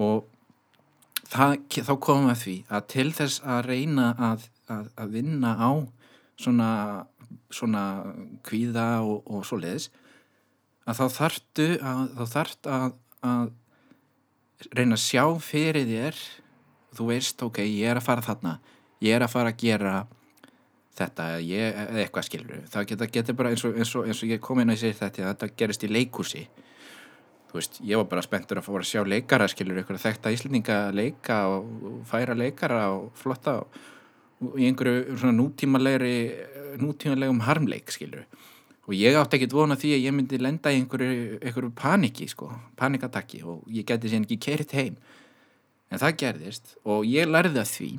og 0.00 0.24
það, 1.30 1.56
þá 1.86 1.94
komum 2.02 2.28
við 2.28 2.34
að 2.34 2.42
því 2.42 2.56
að 2.68 2.86
til 2.94 3.08
þess 3.18 3.42
að 3.54 3.60
reyna 3.68 4.08
að, 4.30 4.46
að, 4.72 4.88
að 4.96 5.16
vinna 5.18 5.52
á 5.54 5.70
svona 6.42 6.70
svona 7.52 7.84
kvíða 8.46 8.86
og, 9.06 9.22
og 9.26 9.44
svo 9.46 9.58
leiðis 9.62 9.90
að 10.88 10.98
þá 10.98 11.04
þartu 11.16 11.68
að, 11.78 12.00
þá 12.16 12.24
þart 12.36 12.70
að, 12.76 12.96
að 13.32 13.44
reyna 14.72 14.98
að 14.98 15.04
sjá 15.04 15.24
fyrir 15.42 15.86
þér 15.88 16.24
þú 16.92 17.08
veist, 17.08 17.44
ok, 17.44 17.62
ég 17.66 17.92
er 17.92 18.00
að 18.00 18.08
fara 18.08 18.24
þarna 18.24 18.56
ég 19.02 19.16
er 19.16 19.24
að 19.24 19.32
fara 19.34 19.52
að 19.52 19.62
gera 19.62 19.94
þetta, 20.98 21.28
ég, 21.40 21.78
eða 21.86 22.02
eitthvað 22.02 22.28
skilur 22.28 22.66
það 22.72 22.90
getur 22.90 23.14
geta 23.16 23.36
bara 23.38 23.54
eins 23.54 23.64
og, 23.66 23.78
eins, 23.78 23.94
og, 23.96 24.08
eins 24.08 24.20
og 24.22 24.34
ég 24.34 24.42
kom 24.44 24.60
inn 24.62 24.74
að 24.74 24.82
segja 24.82 25.00
þetta, 25.04 25.30
þetta 25.30 25.50
gerist 25.62 25.86
í 25.86 25.90
leikúsi 25.90 26.44
þú 27.52 27.58
veist, 27.58 27.80
ég 27.84 28.00
var 28.00 28.10
bara 28.10 28.24
spenntur 28.24 28.60
að 28.60 28.68
fóra 28.68 28.84
að 28.84 28.90
sjá 28.90 29.02
leikara, 29.04 29.48
skilur, 29.50 29.80
eitthvað 29.80 30.04
þekta 30.06 30.32
íslendinga 30.34 30.78
leika 30.96 31.42
og 31.52 32.04
færa 32.08 32.36
leikara 32.36 32.86
og 32.94 33.10
flotta 33.18 33.58
og 33.62 34.56
í 34.58 34.66
einhverju 34.66 35.32
nútímalegri 35.36 36.14
nútímalegum 36.80 37.42
harmleik 37.46 37.92
skilur 37.92 38.24
og 38.82 38.94
ég 38.98 39.16
átti 39.16 39.38
ekkert 39.38 39.54
vona 39.54 39.76
því 39.78 39.92
að 39.96 40.06
ég 40.06 40.14
myndi 40.14 40.38
lenda 40.40 40.72
í 40.72 40.80
einhverju, 40.80 41.36
einhverju 41.38 41.72
paniki 41.78 42.26
sko, 42.30 42.48
panikatakki 42.78 43.42
og 43.46 43.62
ég 43.70 43.86
geti 43.86 44.10
sér 44.10 44.24
ekki 44.24 44.38
kert 44.42 44.74
heim. 44.74 44.96
En 45.92 46.00
það 46.02 46.16
gerðist 46.22 46.74
og 46.82 47.06
ég 47.06 47.30
lærði 47.30 47.62
að 47.62 47.70
því. 47.70 47.90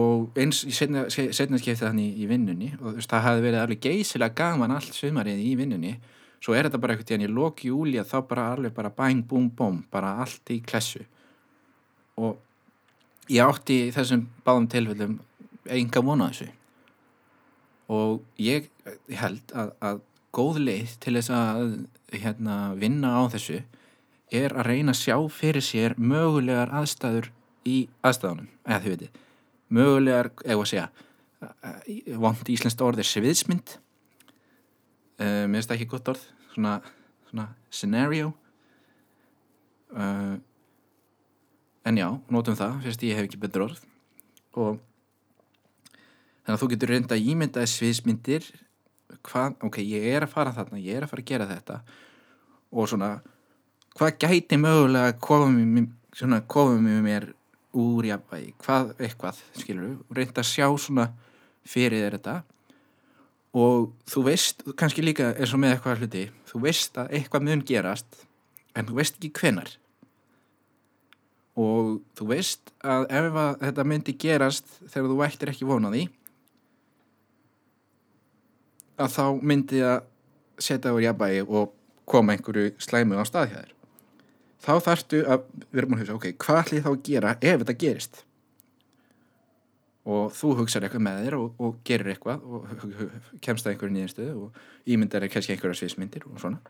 Og 0.00 0.38
eins 0.38 0.62
setna, 0.70 1.04
setna 1.10 1.58
skiptið 1.58 1.88
hann 1.88 2.00
í, 2.00 2.08
í 2.22 2.28
vinnunni 2.30 2.70
og 2.78 2.96
veist, 2.96 3.10
það 3.10 3.24
hafi 3.26 3.44
verið 3.44 3.60
alveg 3.64 3.82
geysilega 3.84 4.36
gaman 4.38 4.74
allt 4.76 4.96
sumarið 4.96 5.42
í 5.42 5.54
vinnunni 5.58 5.96
svo 6.40 6.54
er 6.54 6.68
þetta 6.68 6.80
bara 6.80 6.94
eitthvað 6.94 7.08
tíðan 7.10 7.26
í 7.26 7.32
loki 7.34 7.72
júli 7.72 7.98
að 8.00 8.12
þá 8.12 8.18
bara 8.30 8.46
alveg 8.54 8.76
bara 8.76 8.92
bæn, 8.96 9.24
búm, 9.28 9.50
búm 9.50 9.82
bara 9.92 10.14
allt 10.22 10.54
í 10.54 10.60
klessu. 10.64 11.02
Og 12.16 12.38
ég 13.28 13.44
átti 13.44 13.82
þessum 13.92 14.24
báðum 14.46 14.70
tilfellum 14.72 15.18
enga 15.68 16.02
vona 16.06 16.30
þessu 16.30 16.48
og 17.90 18.22
ég 18.38 18.70
held 19.18 19.54
að, 19.56 19.74
að 19.82 20.00
góð 20.36 20.62
leið 20.62 20.94
til 21.02 21.16
þess 21.18 21.32
að 21.34 21.62
hérna, 22.14 22.56
vinna 22.78 23.16
á 23.18 23.22
þessu 23.32 23.60
er 24.30 24.54
að 24.54 24.68
reyna 24.70 24.94
að 24.94 25.00
sjá 25.00 25.16
fyrir 25.34 25.64
sér 25.64 25.96
mögulegar 25.98 26.70
aðstæður 26.80 27.32
í 27.66 27.82
aðstæðunum, 28.06 28.50
eða 28.66 28.82
þið 28.84 28.94
veitir 28.94 29.16
mögulegar, 29.70 30.30
eða 30.46 30.60
að 30.60 30.70
segja 30.70 30.88
vond 32.20 32.52
íslenskt 32.52 32.82
orð 32.84 33.00
er 33.00 33.08
sviðsmynd. 33.08 33.76
Uh, 35.20 35.46
mér 35.48 35.60
finnst 35.60 35.70
það 35.70 35.76
ekki 35.78 35.90
gott 35.94 36.12
orð 36.12 36.26
svona, 36.52 36.74
svona 37.30 37.46
scenario. 37.72 38.32
Uh, 39.90 40.36
en 41.88 42.00
já, 42.00 42.08
nótum 42.32 42.58
það 42.58 42.80
fyrst 42.84 43.06
ég 43.08 43.18
hef 43.18 43.28
ekki 43.28 43.40
betur 43.40 43.66
orð. 43.70 43.82
Og 44.60 44.80
þannig 46.44 46.54
að 46.54 46.62
þú 46.62 46.68
getur 46.72 46.92
reynda 46.94 47.16
að 47.16 47.26
ímynda 47.32 47.64
sviðsmyndir 47.68 48.46
hvað, 49.26 49.56
ok, 49.66 49.80
ég 49.84 50.06
er 50.14 50.24
að 50.24 50.32
fara 50.32 50.54
þarna 50.56 50.80
ég 50.80 50.96
er 50.96 51.06
að 51.06 51.12
fara 51.12 51.24
að 51.24 51.30
gera 51.30 51.48
þetta. 51.50 51.80
Og 52.70 52.88
svona, 52.90 53.10
hvað 53.98 54.16
gæti 54.22 54.60
mögulega 54.60 55.18
komið 55.20 56.80
með 56.86 57.02
mér 57.04 57.28
úr 57.80 58.08
jafnvægi, 58.08 58.54
hvað 58.64 58.94
eitthvað 58.98 59.42
skilur, 59.58 59.98
reynda 60.10 60.42
að 60.42 60.50
sjá 60.50 60.66
svona 60.80 61.10
fyrir 61.68 62.06
þér 62.06 62.16
þetta. 62.18 62.38
Og 63.60 63.90
þú 64.10 64.24
veist, 64.28 64.64
kannski 64.78 65.02
líka 65.04 65.32
eins 65.34 65.54
og 65.54 65.62
með 65.62 65.76
eitthvað 65.76 66.02
hluti, 66.04 66.24
þú 66.50 66.64
veist 66.64 66.98
að 67.02 67.14
eitthvað 67.18 67.46
mun 67.46 67.64
gerast, 67.66 68.24
en 68.78 68.86
þú 68.86 68.98
veist 69.00 69.18
ekki 69.18 69.32
hvenar 69.40 69.76
og 71.60 71.98
þú 72.16 72.26
veist 72.30 72.70
að 72.86 73.06
ef 73.10 73.38
að 73.42 73.62
þetta 73.64 73.84
myndi 73.90 74.14
gerast 74.20 74.68
þegar 74.86 75.08
þú 75.10 75.22
ættir 75.26 75.52
ekki 75.52 75.68
vonaði 75.68 76.04
að 79.00 79.16
þá 79.16 79.24
myndi 79.42 79.84
að 79.84 80.00
setja 80.60 80.94
úr 80.94 81.04
jafnvægi 81.06 81.44
og 81.48 81.76
koma 82.10 82.34
einhverju 82.34 82.74
slæmu 82.82 83.16
á 83.16 83.24
staðhjæðir 83.24 83.76
þá 84.60 84.72
þarftu 84.84 85.20
að 85.24 85.46
vera 85.72 85.88
múin 85.88 86.02
að 86.02 86.02
hugsa 86.04 86.18
ok, 86.18 86.26
hvað 86.40 86.60
ætlum 86.62 86.78
ég 86.78 86.84
þá 86.84 86.90
að 86.90 87.00
gera 87.08 87.32
ef 87.38 87.62
þetta 87.62 87.76
gerist? 87.80 88.20
Og 90.10 90.32
þú 90.34 90.52
hugsaður 90.58 90.86
eitthvað 90.88 91.04
með 91.06 91.18
þér 91.24 91.36
og, 91.38 91.48
og 91.60 91.80
gerir 91.86 92.12
eitthvað 92.12 92.44
og 92.44 92.70
kemst 93.44 93.66
að 93.66 93.74
einhverju 93.74 93.96
nýjastuðu 93.96 94.46
og 94.46 94.60
ímyndar 94.90 95.24
er 95.24 95.32
kannski 95.32 95.54
einhverja 95.54 95.80
sviðsmyndir 95.80 96.26
og 96.28 96.40
svona. 96.42 96.60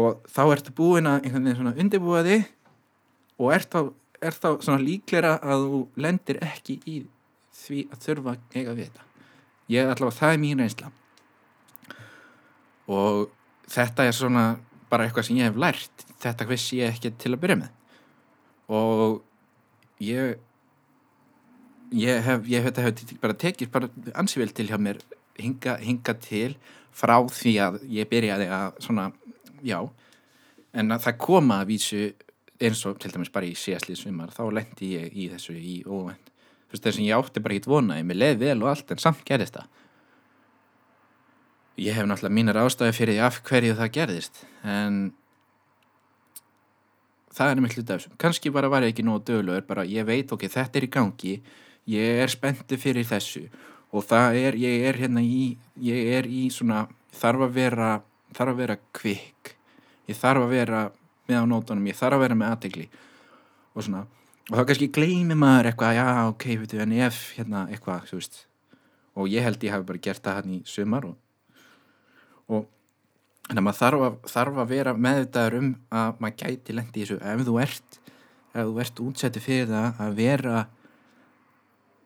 Og 0.00 0.24
þá 0.32 0.42
ertu 0.46 0.74
búin 0.76 1.08
að 1.08 1.26
einhvern 1.26 1.48
veginn 1.48 1.60
svona 1.60 1.74
undirbúa 1.84 2.22
þig 2.26 2.48
og 3.38 3.52
er 3.56 3.66
þá, 3.68 3.80
er 4.24 4.38
þá 4.40 4.48
svona 4.64 4.80
líklera 4.82 5.36
að 5.44 5.68
þú 5.68 5.82
lendir 6.06 6.40
ekki 6.44 6.78
í 6.88 6.98
því 7.62 7.84
að 7.92 8.08
þurfa 8.08 8.36
eiga 8.56 8.74
við 8.74 8.88
þetta. 8.88 9.08
Ég 9.72 9.92
ætla 9.92 10.08
að 10.08 10.18
það 10.18 10.34
er 10.34 10.42
mín 10.42 10.64
reynsla 10.64 10.92
og 12.90 13.30
þetta 13.70 14.06
er 14.08 14.16
svona 14.16 14.46
bara 14.90 15.06
eitthvað 15.06 15.28
sem 15.28 15.38
ég 15.38 15.50
hef 15.50 15.60
lært. 15.60 16.06
Þetta 16.22 16.48
vissi 16.50 16.80
ég 16.80 16.92
ekki 16.94 17.12
til 17.18 17.34
að 17.34 17.42
byrja 17.44 17.58
með. 17.62 17.70
Og 18.72 19.22
ég 20.02 20.36
ég 21.92 22.22
hef, 22.24 22.46
ég 22.48 22.64
hef, 22.64 22.78
hef 22.80 23.16
bara 23.20 23.36
tekið 23.36 23.72
bara 23.72 23.90
ansvível 24.16 24.52
til 24.56 24.68
hjá 24.70 24.78
mér 24.80 25.02
hinga, 25.36 25.76
hinga 25.82 26.14
til 26.24 26.54
frá 26.92 27.18
því 27.28 27.56
að 27.60 27.80
ég 27.92 28.08
byrjaði 28.08 28.48
að 28.52 28.78
svona, 28.84 29.10
já. 29.64 29.78
En 30.72 30.92
að 30.92 31.06
það 31.06 31.18
koma 31.20 31.60
að 31.60 31.72
vísu 31.74 32.04
eins 32.62 32.82
og 32.86 32.98
til 33.00 33.12
dæmis 33.12 33.32
bara 33.32 33.48
í 33.48 33.54
síðastlið 33.58 33.98
svimar 33.98 34.32
þá 34.34 34.44
lendi 34.54 34.92
ég 34.94 35.16
í 35.16 35.28
þessu 35.32 35.56
í 35.58 35.80
óvend 35.86 36.30
þess 36.72 36.96
að 36.96 37.04
ég 37.04 37.18
átti 37.18 37.42
bara 37.44 37.56
hitt 37.58 37.68
vonaði 37.68 38.04
mér 38.08 38.20
leið 38.20 38.38
vel 38.42 38.58
og 38.62 38.70
allt 38.72 38.92
en 38.94 39.02
samt 39.02 39.24
gerðist 39.28 39.58
það 39.58 39.80
ég 41.80 41.96
hef 41.96 42.06
náttúrulega 42.06 42.36
mínar 42.36 42.60
ástæði 42.62 42.96
fyrir 42.96 43.24
af 43.24 43.40
hverju 43.46 43.76
það 43.78 43.92
gerðist 43.96 44.44
en 44.68 45.02
það 47.32 47.50
er 47.50 47.60
nefnilega 47.60 47.80
hluta 47.80 47.94
af 47.94 48.02
þessum 48.02 48.16
kannski 48.20 48.52
bara 48.52 48.70
var 48.72 48.84
ég 48.84 48.92
ekki 48.92 49.04
nógu 49.06 49.24
döglu 49.30 49.58
bara 49.68 49.84
ég 49.88 50.06
veit 50.08 50.32
ok, 50.32 50.46
þetta 50.52 50.78
er 50.78 50.86
í 50.86 50.92
gangi 50.92 51.34
ég 51.90 52.22
er 52.24 52.32
spenntið 52.32 52.82
fyrir 52.82 53.08
þessu 53.08 53.46
og 53.92 54.04
það 54.08 54.38
er, 54.40 54.58
ég 54.60 54.86
er 54.88 55.00
hérna 55.00 55.24
í 55.24 55.56
ég 55.80 56.12
er 56.18 56.28
í 56.28 56.46
svona 56.52 56.86
þarf 57.16 57.48
að 57.48 57.56
vera, 57.56 57.90
þarf 58.36 58.54
að 58.54 58.62
vera 58.62 58.78
kvikk 58.96 59.54
ég 60.08 60.18
þarf 60.18 60.46
að 60.46 60.54
vera 60.56 60.82
með 61.28 61.40
á 61.40 61.44
nótunum, 61.48 61.88
ég 61.88 61.96
þarf 61.96 62.18
að 62.18 62.24
vera 62.26 62.38
með 62.38 62.52
aðtegli 62.52 62.86
og 63.72 63.84
svona, 63.86 64.06
og 64.50 64.56
þá 64.58 64.64
kannski 64.68 64.88
gleymið 64.92 65.38
maður 65.40 65.70
eitthvað, 65.70 65.96
já 65.96 66.06
ok, 66.28 66.46
veitu, 66.60 66.80
en 66.82 66.96
ef 67.00 67.20
hérna 67.38 67.66
eitthvað, 67.72 68.08
þú 68.10 68.18
veist 68.20 68.40
og 69.12 69.28
ég 69.28 69.44
held 69.44 69.64
ég 69.64 69.74
hafi 69.74 69.88
bara 69.88 70.02
gert 70.02 70.24
það 70.24 70.38
hann 70.40 70.56
í 70.56 70.58
sumar 70.68 71.06
og, 71.08 71.16
og 72.58 72.70
Þannig 73.42 73.58
að 73.58 73.64
maður 73.66 73.78
þarf 73.80 74.02
að, 74.06 74.18
þarf 74.32 74.58
að 74.62 74.68
vera 74.70 74.92
meðvitaður 75.04 75.54
um 75.58 75.70
að 75.98 76.20
maður 76.22 76.36
gæti 76.42 76.74
lendi 76.76 77.00
í 77.00 77.02
þessu. 77.02 77.16
Ef 77.26 77.40
þú 77.48 77.54
ert, 77.60 77.96
ef 78.52 78.68
þú 78.68 78.76
ert 78.84 79.00
útsettið 79.02 79.44
fyrir 79.44 79.72
það 79.72 79.98
að 80.04 80.12
vera 80.20 80.60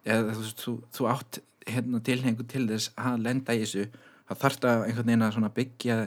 eða 0.07 0.37
þú, 0.39 0.47
þú, 0.63 0.73
þú 0.97 1.09
átt 1.13 1.39
hérna 1.67 2.01
tilhengu 2.07 2.47
til 2.51 2.65
þess 2.71 2.93
að 2.97 3.27
lenda 3.27 3.57
í 3.57 3.61
þessu 3.65 3.85
þá 4.27 4.33
þarf 4.43 4.59
það 4.63 4.87
einhvern 4.87 5.13
veginn 5.13 5.47
að 5.47 5.55
byggja 5.59 5.99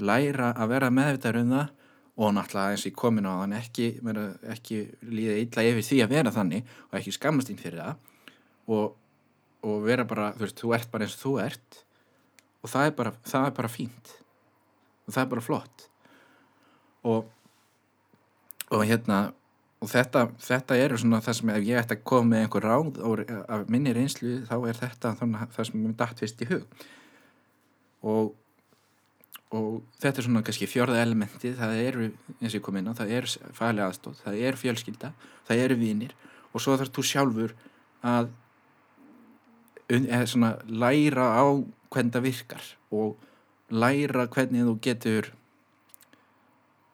læra 0.00 0.48
að 0.54 0.72
vera 0.72 0.90
meðvitaður 0.96 1.40
um 1.42 1.54
það 1.54 1.76
og 2.20 2.34
náttúrulega 2.36 2.74
eins 2.74 2.84
og 2.84 2.90
ég 2.90 2.96
komin 3.00 3.28
á 3.28 3.32
þann 3.32 3.54
ekki, 3.60 3.86
ekki 4.54 4.80
líða 5.06 5.36
illa 5.44 5.66
yfir 5.70 5.86
því 5.86 6.00
að 6.04 6.16
vera 6.16 6.32
þannig 6.34 6.74
og 6.88 6.98
ekki 6.98 7.14
skammast 7.16 7.52
ín 7.52 7.60
fyrir 7.60 7.80
það. 7.80 8.02
Og, 8.70 8.90
og 9.66 9.78
vera 9.86 10.04
bara, 10.08 10.32
þú 10.36 10.44
veist, 10.46 10.58
þú 10.60 10.74
ert 10.76 10.90
bara 10.92 11.06
eins 11.06 11.16
og 11.16 11.22
þú 11.22 11.36
ert 11.44 11.80
og 12.60 12.72
það 12.72 12.86
er 12.86 12.96
bara, 12.96 13.12
það 13.26 13.46
er 13.48 13.58
bara 13.58 13.72
fínt. 13.72 14.14
Og 15.06 15.14
það 15.14 15.22
er 15.22 15.30
bara 15.34 15.44
flott. 15.44 15.86
Og 17.08 17.36
og 18.70 18.84
hérna 18.86 19.32
og 19.80 19.88
þetta, 19.90 20.26
þetta 20.38 20.76
eru 20.78 20.98
svona 21.00 21.18
það 21.24 21.36
sem 21.38 21.50
ef 21.50 21.64
ég 21.66 21.80
ætti 21.80 21.96
að 21.96 22.04
koma 22.06 22.28
með 22.30 22.44
einhver 22.44 22.66
ráð 22.68 23.00
af 23.50 23.70
minni 23.72 23.94
reynslu 23.96 24.34
þá 24.46 24.54
er 24.68 24.76
þetta 24.78 25.14
það 25.18 25.64
sem 25.66 25.80
mér 25.80 25.96
dætt 25.98 26.22
fyrst 26.22 26.44
í 26.44 26.50
hug. 26.52 26.84
Og 28.06 28.36
og 29.50 29.80
þetta 29.98 30.20
er 30.20 30.26
svona 30.26 30.42
kannski 30.46 30.68
fjörða 30.70 31.00
elementi 31.02 31.50
það 31.58 31.80
eru, 31.82 32.04
eins 32.38 32.52
og 32.52 32.60
ég 32.60 32.62
kom 32.62 32.76
inn 32.78 32.86
á, 32.86 32.94
það 32.94 33.14
er 33.16 33.26
fæli 33.56 33.82
aðstóð, 33.82 34.20
það 34.22 34.42
er 34.46 34.58
fjölskylda 34.60 35.10
það 35.48 35.62
eru 35.64 35.78
vinir 35.80 36.14
og 36.52 36.62
svo 36.62 36.76
þarf 36.78 36.92
þú 36.94 37.04
sjálfur 37.08 37.56
að 38.06 38.30
eða 39.90 40.22
svona 40.30 40.52
læra 40.70 41.26
á 41.34 41.46
hvernig 41.90 42.14
það 42.14 42.26
virkar 42.28 42.70
og 42.90 43.16
læra 43.70 44.26
hvernig 44.30 44.66
þú 44.66 44.76
getur 44.86 45.30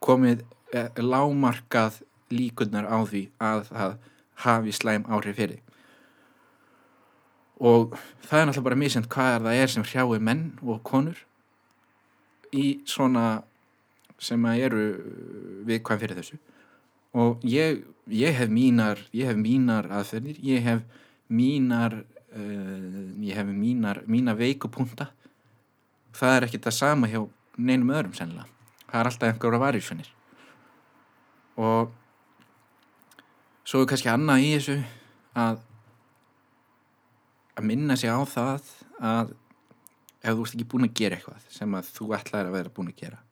komið 0.04 0.44
eh, 0.72 0.90
lámarkað 1.00 2.02
líkunar 2.32 2.88
á 2.88 2.98
því 3.06 3.28
að 3.38 3.64
það 3.70 3.96
hafi 4.46 4.74
slæm 4.76 5.06
áhrif 5.08 5.38
fyrir 5.38 5.62
og 7.56 7.96
það 8.26 8.40
er 8.40 8.46
náttúrulega 8.48 8.68
bara 8.68 8.80
mísend 8.80 9.08
hvað 9.12 9.46
það 9.46 9.60
er 9.62 9.72
sem 9.72 9.86
hrjái 9.86 10.20
menn 10.20 10.44
og 10.62 10.82
konur 10.84 11.22
í 12.52 12.66
svona 12.88 13.42
sem 14.20 14.44
að 14.48 14.62
eru 14.68 14.84
viðkvæm 15.68 16.00
fyrir 16.00 16.20
þessu. 16.20 16.38
Og 17.16 17.42
ég, 17.48 17.82
ég 18.12 18.36
hef 18.36 18.52
mínar 18.52 19.00
ég 19.16 19.30
hef 19.30 19.40
mínar 19.40 19.88
aðferðir 19.92 20.40
ég 20.44 20.64
hef 20.64 20.84
mínar 21.28 22.02
ég 22.36 23.36
hef 23.36 23.48
mínar, 23.48 24.02
mínar 24.06 24.36
veikupunta 24.38 25.10
það 26.16 26.36
er 26.36 26.46
ekki 26.46 26.60
það 26.64 26.76
sama 26.76 27.08
hjá 27.10 27.20
neinum 27.56 27.92
öðrum 27.94 28.14
sennilega. 28.16 28.48
Það 28.86 29.00
er 29.00 29.10
alltaf 29.10 29.30
einhverja 29.30 29.62
varjusvinnir 29.62 30.12
og 31.56 31.92
svo 33.66 33.80
er 33.80 33.88
kannski 33.90 34.10
annað 34.12 34.44
í 34.44 34.50
þessu 34.52 34.76
að 35.40 35.62
að 37.56 37.68
minna 37.70 37.96
sig 37.96 38.12
á 38.12 38.20
það 38.28 38.66
að 39.00 39.32
ef 40.20 40.34
þú 40.34 40.44
ert 40.44 40.56
ekki 40.56 40.68
búin 40.72 40.88
að 40.88 40.98
gera 41.00 41.16
eitthvað 41.16 41.46
sem 41.54 41.78
að 41.78 41.88
þú 41.96 42.10
ætlaði 42.18 42.50
að 42.50 42.56
vera 42.58 42.74
búin 42.76 42.90
að 42.92 43.00
gera. 43.00 43.22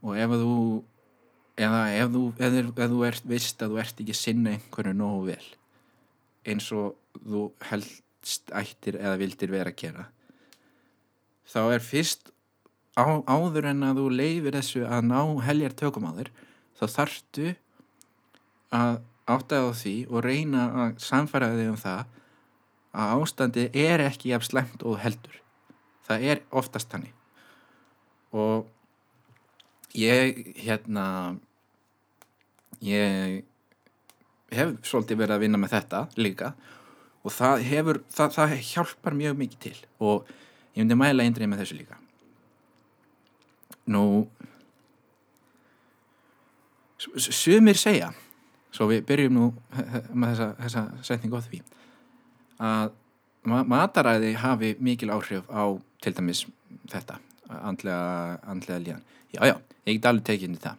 Og 0.00 0.16
ef 0.16 0.34
þú 0.40 0.56
eða 1.60 1.80
ef 1.92 2.12
þú, 2.14 2.22
ef, 2.38 2.58
ef 2.70 2.92
þú 2.94 3.02
ert 3.10 3.28
vist 3.28 3.62
að 3.62 3.74
þú 3.74 3.82
ert 3.84 4.02
ekki 4.02 4.16
sinna 4.16 4.54
einhverju 4.56 4.96
nógu 4.96 5.26
vel 5.28 5.48
eins 6.48 6.70
og 6.72 6.96
þú 7.18 7.46
helst 7.70 8.52
ættir 8.54 8.98
eða 9.00 9.18
vildir 9.20 9.52
vera 9.52 9.72
að 9.72 9.80
gera. 9.82 10.06
Þá 11.50 11.60
er 11.74 11.84
fyrst 11.84 12.30
á, 12.94 13.04
áður 13.26 13.70
en 13.72 13.84
að 13.86 14.02
þú 14.02 14.06
leifir 14.14 14.56
þessu 14.58 14.84
að 14.86 15.08
ná 15.10 15.20
heljar 15.46 15.76
tökum 15.78 16.08
á 16.10 16.12
þér 16.18 16.32
þá 16.78 16.84
þarftu 16.94 17.52
að 18.76 19.00
áttaði 19.30 19.70
á 19.70 19.72
því 19.82 19.94
og 20.10 20.24
reyna 20.26 20.66
að 20.84 20.98
samfæra 21.02 21.52
þig 21.56 21.70
um 21.72 21.80
það 21.80 22.16
að 22.90 23.14
ástandi 23.22 23.68
er 23.78 24.02
ekki 24.02 24.32
jafn 24.32 24.48
slemt 24.48 24.82
og 24.82 24.98
heldur. 25.02 25.36
Það 26.06 26.26
er 26.32 26.42
oftast 26.50 26.92
hannig 26.94 27.14
og 28.30 28.66
ég 29.98 30.36
hérna 30.62 31.06
ég 32.82 33.40
hef 34.54 34.76
svolítið 34.86 35.22
verið 35.22 35.34
að 35.34 35.42
vinna 35.44 35.60
með 35.60 35.74
þetta 35.76 36.02
líka 36.18 36.52
og 37.20 37.34
það 37.34 37.64
hefur 37.68 38.00
það, 38.08 38.36
það 38.36 38.54
hjálpar 38.70 39.16
mjög 39.16 39.40
mikið 39.42 39.62
til. 39.66 39.76
Og 40.00 40.30
ég 40.74 40.82
myndi 40.82 40.98
mæla 40.98 41.26
eindrið 41.26 41.50
með 41.50 41.64
þessu 41.64 41.78
líka. 41.80 41.98
Nú 43.90 44.04
sumir 47.00 47.78
segja 47.80 48.10
svo 48.70 48.86
við 48.90 49.04
byrjum 49.08 49.36
nú 49.36 49.46
með 50.12 50.34
þessa, 50.34 50.48
þessa 50.60 50.82
setningu 51.06 51.40
á 51.40 51.42
því 51.42 51.62
að 52.60 52.92
mataræði 53.48 54.34
hafi 54.36 54.74
mikil 54.84 55.10
áhrif 55.14 55.48
á 55.48 55.64
til 56.04 56.12
dæmis 56.16 56.44
þetta 56.92 57.16
andlega, 57.48 58.38
andlega 58.46 58.82
líðan. 58.84 59.04
Já 59.32 59.46
já, 59.48 59.56
ég 59.86 59.96
get 59.96 60.08
alveg 60.10 60.26
tekið 60.28 60.48
inn 60.48 60.58
í 60.58 60.62
það. 60.62 60.76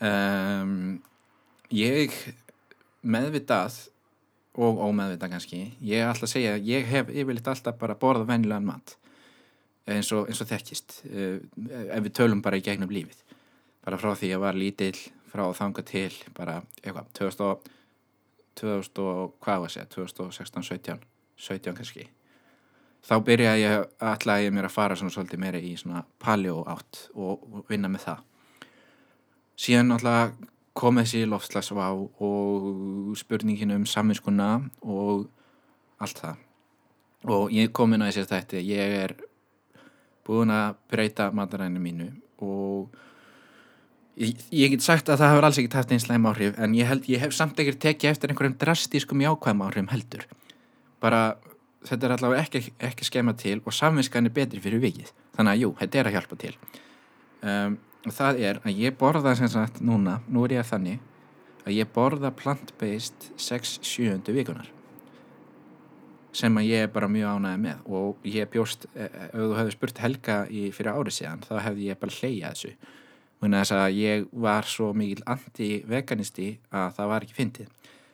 Um, 0.00 0.74
ég 1.74 2.16
meðvitað 3.02 3.76
og 4.58 4.80
ómeðvitað 4.82 5.34
kannski. 5.34 5.60
Ég 5.86 6.02
er 6.02 6.10
alltaf 6.10 6.28
að 6.28 6.34
segja, 6.34 6.56
ég 6.66 6.88
hef 6.90 7.10
yfirleitt 7.12 7.50
alltaf 7.52 7.78
bara 7.78 7.98
borðað 7.98 8.32
vennilegan 8.32 8.66
mat 8.66 8.96
eins 9.90 10.10
og, 10.14 10.28
eins 10.30 10.40
og 10.42 10.48
þekkist 10.50 11.00
uh, 11.08 11.38
ef 11.90 12.04
við 12.04 12.14
tölum 12.18 12.42
bara 12.44 12.60
í 12.60 12.64
gegnum 12.64 12.92
lífið. 12.92 13.22
Bara 13.84 13.98
frá 14.00 14.12
því 14.12 14.28
að 14.28 14.34
ég 14.34 14.42
var 14.42 14.58
lítill 14.58 14.96
frá 15.30 15.44
þanga 15.56 15.84
til 15.86 16.12
bara 16.36 16.60
eitthvað 16.82 17.12
2000, 17.18 17.74
2000 18.60 19.04
og 19.06 19.36
hvað 19.42 19.64
var 19.64 19.74
það 19.76 19.92
2016, 19.96 20.66
17 20.70 21.04
17 21.40 21.76
kannski. 21.78 22.08
Þá 23.00 23.14
byrja 23.24 23.52
ég 23.56 23.84
alltaf 24.04 24.42
ég 24.44 24.52
mér 24.52 24.68
að 24.68 24.74
fara 24.76 24.96
svona 24.98 25.14
svolítið 25.14 25.40
meira 25.40 25.60
í 25.62 25.72
svona 25.80 26.02
paleo 26.20 26.60
átt 26.68 27.06
og 27.16 27.62
vinna 27.70 27.88
með 27.88 28.10
það. 28.10 28.24
Síðan 29.60 29.96
alltaf 29.96 30.34
kom 30.76 31.00
þessi 31.00 31.24
lofslagsvá 31.28 31.90
og 31.96 33.16
spurningin 33.18 33.74
um 33.74 33.86
saminskuna 33.88 34.52
og 34.82 35.26
allt 36.00 36.22
það. 36.22 36.46
Og 37.28 37.52
ég 37.52 37.72
kom 37.76 37.92
inn 37.92 38.04
á 38.04 38.08
þessi 38.08 38.28
þetta 38.30 38.62
ég 38.64 38.96
er 39.04 39.16
búin 40.26 40.52
að 40.54 40.78
breyta 40.92 41.28
mataræðinu 41.34 41.82
mínu 41.82 42.08
og 42.44 42.94
ég, 44.20 44.38
ég 44.54 44.72
get 44.72 44.84
sagt 44.84 45.10
að 45.10 45.20
það 45.20 45.32
hefur 45.34 45.48
alls 45.48 45.60
ekki 45.60 45.72
tæft 45.74 45.92
einn 45.94 46.02
slæm 46.02 46.28
áhrif 46.30 46.56
en 46.60 46.76
ég 46.78 46.88
held 46.88 47.08
ég 47.10 47.22
hef 47.24 47.34
samt 47.36 47.60
ekkert 47.60 47.82
tekið 47.82 48.14
eftir 48.14 48.32
einhverjum 48.32 48.56
drastískum 48.60 49.24
jákvæm 49.24 49.64
áhrifum 49.66 49.90
heldur. 49.92 50.24
Bara 51.02 51.36
þetta 51.88 52.06
er 52.06 52.16
allavega 52.16 52.46
ekki, 52.46 52.72
ekki 52.90 53.08
skema 53.08 53.34
til 53.36 53.58
og 53.64 53.74
samvinskan 53.74 54.28
er 54.28 54.36
betri 54.36 54.62
fyrir 54.62 54.82
vikið. 54.82 55.12
Þannig 55.36 55.52
að 55.52 55.62
jú, 55.64 55.70
þetta 55.80 56.00
er 56.00 56.10
að 56.10 56.16
hjálpa 56.18 56.40
til. 56.40 56.54
Um, 57.40 57.78
það 58.08 58.42
er 58.48 58.60
að 58.64 58.82
ég 58.86 58.98
borða 59.00 59.34
sem 59.36 59.50
sagt 59.52 59.80
núna, 59.84 60.20
nú 60.28 60.44
er 60.46 60.56
ég 60.56 60.64
að 60.64 60.70
þannig 60.74 61.00
að 61.66 61.74
ég 61.76 61.90
borða 61.94 62.30
plant-based 62.32 63.32
6-7 63.36 64.32
vikunar 64.32 64.70
sem 66.32 66.54
að 66.56 66.68
ég 66.70 66.86
er 66.86 66.94
bara 66.94 67.10
mjög 67.10 67.36
ánægði 67.36 67.60
með 67.64 67.90
og 67.90 68.26
ég 68.30 68.48
bjóst, 68.52 68.86
e, 68.94 69.02
e, 69.04 69.26
ef 69.32 69.34
þú 69.34 69.56
hefði 69.58 69.74
spurt 69.74 69.98
Helga 69.98 70.40
í, 70.46 70.68
fyrir 70.72 70.94
árið 70.94 71.16
síðan, 71.16 71.42
þá 71.42 71.54
hefði 71.64 71.88
ég 71.90 71.98
bara 72.00 72.18
hleyjað 72.20 72.54
þessu 72.54 72.96
Muna 73.40 73.62
þess 73.62 73.72
að 73.72 73.94
ég 73.96 74.24
var 74.36 74.66
svo 74.68 74.90
mikil 74.92 75.22
anti-veganisti 75.32 76.50
að 76.76 76.90
það 76.98 77.06
var 77.08 77.24
ekki 77.24 77.36
fyndið. 77.38 77.68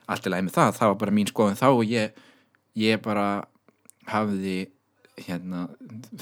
Allt 0.06 0.28
í 0.28 0.30
lagi 0.30 0.46
með 0.46 0.54
það, 0.54 0.74
það 0.76 0.90
var 0.92 0.98
bara 1.00 1.14
mín 1.16 1.30
skoðun 1.30 1.58
þá 1.58 1.66
og 1.72 1.82
ég, 1.90 2.20
ég 2.78 3.00
bara 3.02 3.24
hafði 4.06 4.58
hérna, 5.16 5.66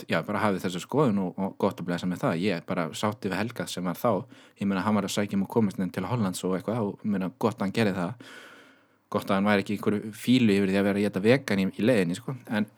já 0.06 0.20
bara 0.22 0.42
hafði 0.44 0.62
þessu 0.62 0.84
skoðun 0.84 1.20
og, 1.24 1.38
og 1.38 1.56
gott 1.58 1.80
að 1.82 1.88
blæsa 1.88 2.08
með 2.08 2.24
það. 2.24 2.40
Ég 2.44 2.64
bara 2.68 2.86
sátti 2.94 3.30
við 3.30 3.40
Helga 3.40 3.66
sem 3.70 3.86
var 3.86 3.98
þá, 3.98 4.40
ég 4.60 4.70
meina 4.70 4.84
hann 4.86 4.98
var 4.98 5.08
að 5.08 5.16
sækja 5.16 5.38
um 5.38 5.46
að 5.46 5.52
komast 5.56 5.80
inn 5.82 5.92
til 5.94 6.06
Hollands 6.06 6.44
og 6.46 6.56
eitthvað 6.58 6.90
og 6.92 7.06
meina 7.06 7.32
gott 7.42 7.58
að 7.58 7.66
hann 7.66 7.76
gerði 7.80 7.96
það. 7.98 8.32
Gott 9.14 9.30
að 9.30 9.38
hann 9.38 9.50
væri 9.50 9.64
ekki 9.64 9.76
einhverju 9.78 10.14
fílu 10.18 10.54
yfir 10.54 10.70
því 10.72 10.80
að 10.80 10.88
vera 10.88 11.00
að 11.02 11.06
geta 11.08 11.24
vegan 11.24 11.64
í, 11.64 11.68
í 11.74 11.86
leðinni 11.86 12.18
sko. 12.18 12.36
En 12.50 12.70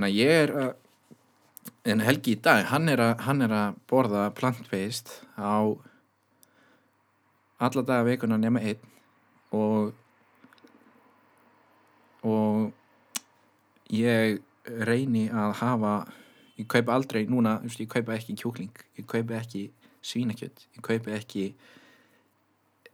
að 0.00 0.16
ég 0.18 0.34
er 0.44 0.54
að 0.64 0.70
en 1.84 2.02
Helgi 2.04 2.34
í 2.36 2.40
dag, 2.42 2.66
hann 2.70 2.88
er 2.92 3.00
að, 3.04 3.14
hann 3.26 3.44
er 3.44 3.54
að 3.54 3.78
borða 3.90 4.26
plant-based 4.36 5.12
á 5.36 5.64
alla 7.60 7.84
daga 7.84 8.06
vikuna 8.08 8.38
nema 8.40 8.62
einn 8.64 8.86
og 9.52 9.92
og 12.24 12.72
ég 13.92 14.40
reyni 14.86 15.28
að 15.32 15.56
hafa 15.62 15.94
ég 16.60 16.68
kaupa 16.68 16.94
aldrei 16.94 17.26
núna, 17.26 17.60
ég 17.64 17.88
kaupa 17.88 18.14
ekki 18.16 18.36
kjúkling 18.38 18.86
ég 18.98 19.06
kaupa 19.06 19.38
ekki 19.40 19.70
svínakjött 20.02 20.66
ég 20.76 20.82
kaupa 20.84 21.14
ekki 21.16 21.54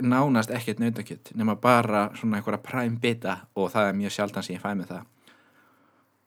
nánast 0.02 0.50
ekkert 0.50 0.78
nautakjött 0.78 1.30
nema 1.34 1.56
bara 1.56 2.10
svona 2.14 2.36
einhverja 2.36 2.60
præm 2.62 2.98
bita 3.00 3.36
og 3.56 3.70
það 3.72 3.88
er 3.88 3.94
mjög 3.96 4.12
sjaldan 4.12 4.44
sem 4.44 4.56
ég 4.56 4.62
fæ 4.62 4.74
með 4.76 4.90
það. 4.90 5.04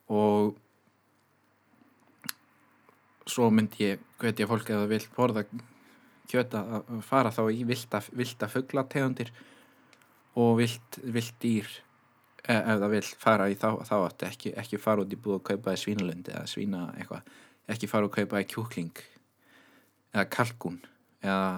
Og 0.10 0.56
svo 3.30 3.50
myndi 3.54 3.84
ég 3.84 4.00
hveti 4.22 4.44
að 4.46 4.50
fólk 4.54 4.72
eða 4.74 4.90
vil 4.90 5.06
borða 5.16 5.44
kjöta 6.30 6.64
að 6.80 7.04
fara 7.06 7.34
þá 7.34 7.44
í 7.54 7.64
vilda, 7.70 8.02
vilda 8.12 8.50
fugglategundir 8.50 9.30
og 10.36 10.58
vild, 10.62 11.00
vild 11.04 11.38
dýr 11.42 11.70
ef 12.44 12.68
það 12.70 12.90
vil 12.94 13.04
fara 13.24 13.48
í 13.52 13.58
þá, 13.60 13.70
þá 13.88 13.96
átti 13.98 14.28
ekki, 14.30 14.54
ekki 14.62 14.82
fara 14.82 15.04
út 15.04 15.14
í 15.14 15.20
búið 15.20 15.40
að 15.40 15.46
kaupa 15.52 15.76
í 15.76 15.82
svínalundi 15.82 16.34
eða 16.34 16.50
svína 16.50 16.84
eitthvað. 16.96 17.34
Ekki 17.70 17.90
fara 17.92 18.10
og 18.10 18.16
kaupa 18.16 18.42
í 18.42 18.48
kjúkling 18.50 19.04
eða 20.14 20.26
kalkun 20.34 20.80
eða, 21.22 21.50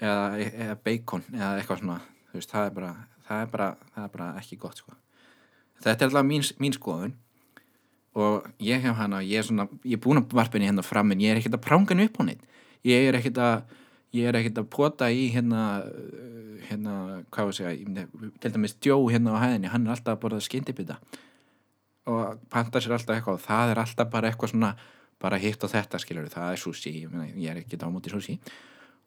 eða, 0.00 0.24
eða 0.48 0.78
bacon 0.84 1.26
eða 1.34 1.52
eitthvað 1.58 1.82
svona. 1.82 1.98
Veist, 2.32 2.52
það, 2.52 2.70
er 2.70 2.76
bara, 2.78 2.92
það, 3.26 3.42
er 3.42 3.52
bara, 3.52 3.68
það 3.94 4.06
er 4.06 4.14
bara 4.16 4.30
ekki 4.40 4.58
gott 4.62 4.80
sko. 4.80 4.96
þetta 5.82 5.98
er 5.98 6.08
alltaf 6.08 6.26
mín, 6.26 6.44
mín 6.62 6.74
skoðun 6.76 7.14
og 8.18 8.48
ég 8.62 8.82
hef 8.84 8.96
hana, 8.96 9.22
ég 9.24 9.40
er 9.40 9.46
svona 9.46 9.66
ég 9.84 9.96
er 9.96 10.02
búin 10.02 10.20
að 10.20 10.34
varpinni 10.36 10.68
hérna 10.68 10.84
fram 10.84 11.12
en 11.12 11.20
ég 11.22 11.32
er 11.32 11.40
ekkert 11.40 11.56
að 11.58 11.64
pranga 11.64 11.94
henni 11.94 12.08
upp 12.08 12.20
á 12.20 12.22
neitt 12.28 12.42
ég 12.86 13.08
er 13.08 13.16
ekkert 13.18 13.40
að 13.40 13.78
ég 14.12 14.28
er 14.28 14.38
ekkert 14.38 14.60
að 14.62 14.70
pota 14.72 15.08
í 15.12 15.28
hérna 15.32 15.62
hérna, 16.68 16.94
hvað 17.32 17.48
var 17.48 17.56
það 17.56 17.68
að 17.68 17.76
segja 17.76 18.30
til 18.42 18.52
dæmis 18.54 18.74
Djó 18.78 18.96
hérna 19.10 19.36
á 19.36 19.42
hæðinni 19.42 19.70
hann 19.72 19.86
er 19.86 19.94
alltaf 19.94 20.16
að 20.16 20.22
borða 20.24 20.42
skyndibita. 20.44 20.98
Og 22.10 22.42
panta 22.52 22.82
sér 22.82 22.96
alltaf 22.96 23.16
eitthvað 23.16 23.38
og 23.38 23.44
það 23.44 23.72
er 23.72 23.80
alltaf 23.82 24.10
bara 24.12 24.30
eitthvað 24.30 24.52
svona, 24.54 24.72
bara 25.22 25.38
hitt 25.42 25.62
og 25.62 25.72
þetta 25.72 26.00
skilur 26.02 26.30
það 26.32 26.54
er 26.54 26.62
sushi, 26.62 26.94
ég 27.04 27.48
er 27.50 27.62
ekkert 27.62 27.86
ámútið 27.86 28.16
sushi. 28.16 28.38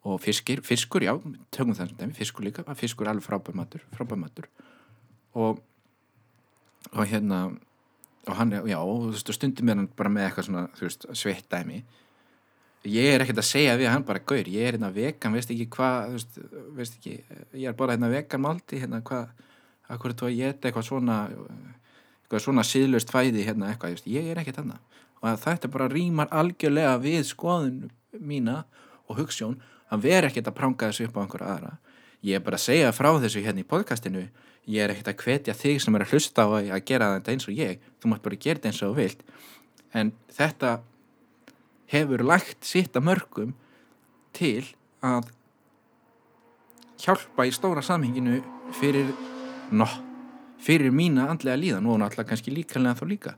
Og 0.06 0.20
fiskir, 0.22 0.62
fiskur 0.62 1.02
já 1.02 1.12
tökum 1.50 1.74
það 1.74 1.90
sem 1.90 2.00
dæmi, 2.00 2.16
fiskur 2.16 2.46
líka 2.46 2.64
fiskur 2.78 3.08
er 3.08 3.14
alveg 3.14 3.26
frábær 3.26 3.56
matur, 3.58 3.84
frábær 3.94 4.20
matur. 4.20 4.50
Og 5.34 5.62
og 6.92 7.06
hérna 7.10 7.48
og 8.26 8.34
hann, 8.34 8.52
já, 8.66 8.78
og 8.78 9.08
þú 9.08 9.12
veist, 9.14 9.32
stundum 9.34 9.68
er 9.70 9.80
hann 9.80 9.88
bara 9.98 10.10
með 10.10 10.28
eitthvað 10.28 10.46
svona, 10.48 10.66
þú 10.74 10.86
veist, 10.86 11.06
sveitt 11.18 11.48
dæmi 11.50 11.82
ég 12.90 13.14
er 13.14 13.24
ekkert 13.24 13.42
að 13.42 13.48
segja 13.48 13.76
við 13.80 13.90
hann 13.90 14.06
bara, 14.06 14.22
gaur, 14.22 14.48
ég 14.48 14.66
er 14.66 14.76
hérna 14.76 14.92
vegan, 14.94 15.34
veist 15.36 15.50
ekki 15.52 15.68
hvað 15.76 16.16
veist, 16.76 16.98
ekki, 16.98 17.18
ég 17.56 17.70
er 17.70 17.76
bara 17.78 17.96
hérna 17.96 18.10
vegan 18.12 18.44
maldi, 18.44 18.80
hérna 18.82 19.02
hvað 19.06 19.32
hvað 19.86 20.10
er 20.10 20.16
þú 20.18 20.26
að 20.26 20.38
geta 20.40 20.68
eitthvað 20.68 20.88
svona 20.88 21.16
eitthvað 22.24 22.42
svona 22.42 22.64
síðlust 22.66 23.12
fæði, 23.14 23.44
hérna 23.46 23.70
eitthvað 23.70 24.02
ég 24.10 24.30
er 24.32 24.40
ekkert 24.42 24.62
hann 24.62 24.74
og 25.22 25.38
þetta 25.42 25.70
bara 25.72 25.88
rýmar 25.90 26.30
algjörlega 26.34 26.96
við 27.02 27.22
skoðun 27.30 27.86
mína 28.18 28.64
og 29.06 29.20
hugssjón 29.20 29.56
hann 29.90 30.02
veri 30.02 30.28
ekkert 30.28 30.50
að 30.50 30.58
pranga 30.58 30.90
þessu 30.90 31.06
upp 31.06 31.16
á 31.18 31.22
einhverja 31.22 31.52
aðra. 31.54 31.72
Ég 32.26 32.38
er 32.38 32.44
bara 32.44 32.58
að 32.58 32.66
segja 32.66 32.92
frá 32.94 33.10
þessu 33.22 33.42
hérna 33.44 33.62
í 33.62 33.68
podcastinu 33.68 34.26
ég 34.66 34.82
er 34.82 34.92
ekkert 34.92 35.12
að 35.12 35.22
hvetja 35.22 35.54
þig 35.54 35.80
sem 35.82 35.96
er 35.96 36.04
að 36.04 36.14
hlusta 36.14 36.46
á 36.46 36.48
að 36.58 36.84
gera 36.88 37.12
þetta 37.16 37.34
eins 37.34 37.46
og 37.46 37.58
ég 37.58 37.82
þú 38.02 38.10
mátt 38.10 38.24
bara 38.24 38.40
gera 38.40 38.58
þetta 38.58 38.72
eins 38.72 38.82
og 38.82 38.92
þú 38.92 39.00
vilt. 39.00 39.22
En 39.94 40.12
þetta 40.34 40.72
hefur 41.92 42.24
lægt 42.26 42.66
sitt 42.66 42.96
að 42.96 43.06
mörgum 43.10 43.54
til 44.36 44.64
að 45.06 45.30
hjálpa 47.02 47.46
í 47.46 47.54
stóra 47.54 47.84
samhenginu 47.84 48.40
fyrir 48.76 49.12
no, 49.70 49.86
fyrir 50.62 50.94
mína 50.94 51.28
andlega 51.30 51.60
líðan 51.60 51.88
og 51.90 52.00
náttúrulega 52.02 52.32
kannski 52.32 52.54
líkanlega 52.54 52.98
þá 53.00 53.06
líka. 53.10 53.36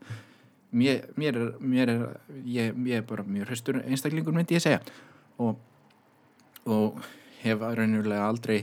Mér, 0.71 1.09
mér 1.17 1.37
er, 1.41 1.53
mér 1.61 1.93
er 1.93 2.03
ég, 2.45 2.75
ég 2.89 3.01
er 3.01 3.07
bara 3.09 3.25
mjög 3.25 3.49
hraustur 3.49 3.81
einstaklingur 3.83 4.37
myndi 4.37 4.59
ég 4.59 4.65
segja. 4.65 4.83
Og, 5.41 5.57
og 6.69 7.01
hef 7.43 7.63
raunulega 7.63 8.27
aldrei 8.29 8.63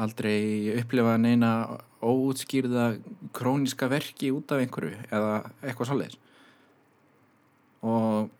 aldrei 0.00 0.72
upplifa 0.80 1.16
neina 1.20 1.52
óutskýrða 2.00 2.94
króniska 3.36 3.88
verki 3.92 4.30
út 4.32 4.52
af 4.54 4.62
einhverju 4.62 4.96
eða 5.12 5.32
eitthvað 5.60 5.90
svolítið 5.90 6.16
og 7.84 8.30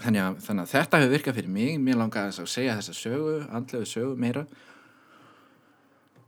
þannig 0.00 0.22
að, 0.24 0.38
þannig 0.46 0.62
að 0.62 0.72
þetta 0.72 1.00
hefur 1.00 1.12
virkað 1.16 1.38
fyrir 1.40 1.52
mig. 1.56 1.74
Mér 1.82 2.00
langar 2.00 2.30
að 2.30 2.48
segja 2.50 2.78
þessa 2.78 2.96
sögu, 2.96 3.36
andlegu 3.52 3.88
sögu 3.88 4.16
meira. 4.20 4.46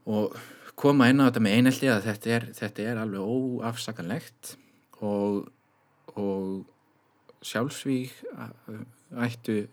Og 0.05 0.37
koma 0.77 1.09
inn 1.09 1.23
á 1.23 1.29
þetta 1.31 1.45
með 1.47 1.57
einelti 1.59 1.91
að 1.93 2.07
þetta 2.11 2.37
er, 2.37 2.47
þetta 2.59 2.89
er 2.91 3.01
alveg 3.01 3.25
óafsakanlegt. 3.25 4.55
Og, 5.05 5.45
og 6.15 6.65
sjálfsvík 7.45 8.13
ættu 9.25 9.65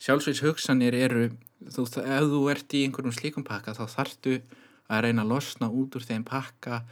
sjálfsvíks 0.00 0.42
hugsanir 0.44 0.94
eru 0.96 1.28
þú, 1.68 1.86
ef 2.04 2.28
þú 2.32 2.42
ert 2.52 2.76
í 2.76 2.84
einhverjum 2.86 3.16
slíkum 3.16 3.46
pakka 3.46 3.74
þá 3.76 3.84
þartu 3.96 4.38
að 4.90 5.04
reyna 5.06 5.24
að 5.24 5.32
losna 5.34 5.70
út 5.70 5.96
úr 5.98 6.06
þeim 6.06 6.24
pakka 6.28 6.82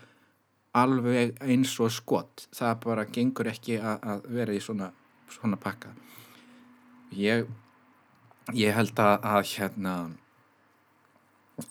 alveg 0.78 1.38
eins 1.44 1.76
og 1.82 1.92
skott 1.94 2.48
það 2.54 2.74
bara 2.84 3.06
gengur 3.08 3.50
ekki 3.50 3.78
að, 3.78 4.02
að 4.02 4.28
vera 4.40 4.56
í 4.56 4.60
svona, 4.62 4.90
svona 5.32 5.58
pakka 5.60 5.94
ég 7.16 7.48
ég 8.56 8.72
held 8.74 8.98
að, 9.02 9.14
að 9.26 9.42
hérna 9.52 9.94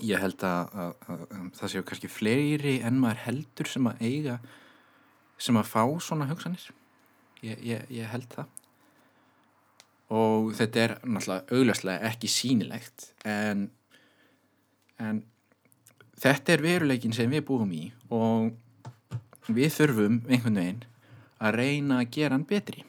ég 0.03 0.19
held 0.19 0.43
að, 0.43 0.73
að, 0.75 0.93
að 1.07 1.47
það 1.57 1.71
séu 1.73 1.85
kannski 1.87 2.11
fleiri 2.11 2.75
en 2.85 2.99
maður 3.01 3.23
heldur 3.23 3.71
sem 3.71 3.87
að 3.89 4.03
eiga 4.03 4.37
sem 5.41 5.57
að 5.57 5.69
fá 5.69 5.81
svona 6.01 6.27
hugsanir. 6.29 6.65
Ég, 7.45 7.59
ég, 7.61 7.83
ég 7.93 8.09
held 8.09 8.27
það. 8.33 8.53
Og 10.17 10.51
þetta 10.57 10.83
er 10.83 10.93
náttúrulega 11.03 11.57
augljóslega 11.57 12.11
ekki 12.11 12.29
sínilegt 12.31 13.09
en, 13.27 13.67
en 15.03 15.21
þetta 16.17 16.55
er 16.55 16.63
veruleikin 16.63 17.15
sem 17.15 17.31
við 17.31 17.45
búum 17.49 17.73
í 17.75 17.89
og 18.13 18.53
við 19.51 19.73
þurfum 19.75 20.21
einhvern 20.27 20.61
veginn 20.61 20.85
að 21.37 21.59
reyna 21.59 21.99
að 22.01 22.13
gera 22.15 22.37
hann 22.37 22.47
betri 22.47 22.86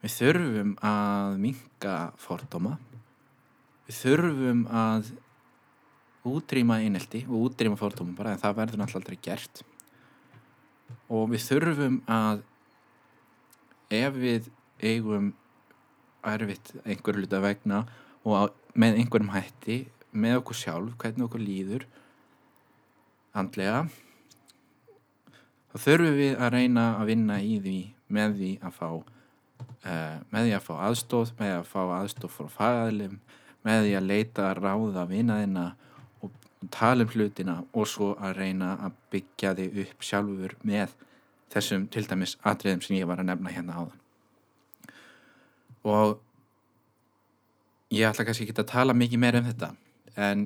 við 0.00 0.14
þurfum 0.16 0.76
að 0.84 1.40
minga 1.42 1.96
fordóma. 2.20 2.76
Við 3.88 3.98
þurfum 4.00 4.62
að 4.72 5.10
útrýma 6.30 6.80
einelti 6.84 7.24
og 7.28 7.48
útrýma 7.48 7.78
fórtumum 7.80 8.16
bara 8.16 8.34
en 8.34 8.42
það 8.42 8.56
verður 8.60 8.82
náttúrulega 8.82 9.00
aldrei 9.00 9.20
gert. 9.24 9.62
Og 11.10 11.30
við 11.32 11.46
þurfum 11.48 12.00
að 12.10 12.42
ef 13.90 14.18
við 14.20 14.50
eigum 14.80 15.32
erfitt 16.24 16.74
einhverju 16.84 17.24
luta 17.24 17.40
vegna 17.42 17.84
og 18.24 18.36
á, 18.36 18.42
með 18.76 19.00
einhverjum 19.00 19.32
hætti 19.34 19.78
með 20.10 20.40
okkur 20.40 20.58
sjálf, 20.58 20.94
hvernig 21.00 21.26
okkur 21.26 21.42
líður 21.42 21.86
andlega 23.36 23.84
þá 25.70 25.76
þurfum 25.84 26.18
við 26.18 26.34
að 26.34 26.52
reyna 26.56 26.86
að 26.98 27.10
vinna 27.12 27.38
í 27.40 27.56
því 27.62 27.78
með 28.10 28.36
því 28.40 28.50
að 28.66 28.76
fá 28.76 28.88
með 29.84 30.46
því 30.46 30.54
að 30.56 30.64
fá 30.66 30.72
aðstóð 30.86 31.34
með 31.38 31.46
því 31.46 31.58
að 31.58 31.68
fá 31.70 31.80
aðstóð 31.98 32.34
frá 32.36 32.48
fagæðlim 32.56 33.20
með 33.66 33.84
því 33.84 33.94
að 33.98 34.08
leita 34.08 34.48
að 34.48 34.60
ráða 34.64 35.06
vinaðina 35.10 35.66
tala 36.68 37.04
um 37.04 37.12
hlutina 37.12 37.60
og 37.72 37.88
svo 37.88 38.14
að 38.20 38.36
reyna 38.36 38.74
að 38.84 38.96
byggja 39.14 39.54
þig 39.56 39.78
upp 39.84 40.04
sjálfur 40.04 40.56
með 40.66 40.96
þessum 41.50 41.86
til 41.92 42.04
dæmis 42.08 42.36
atriðum 42.46 42.82
sem 42.84 42.98
ég 42.98 43.08
var 43.08 43.22
að 43.22 43.30
nefna 43.30 43.54
hérna 43.54 43.78
áðan. 43.80 44.02
Og 45.88 46.18
ég 47.90 48.08
ætla 48.10 48.26
kannski 48.28 48.46
ekki 48.46 48.58
að 48.60 48.72
tala 48.74 48.96
mikið 48.96 49.22
meira 49.22 49.40
um 49.40 49.48
þetta 49.48 49.70
en, 50.28 50.44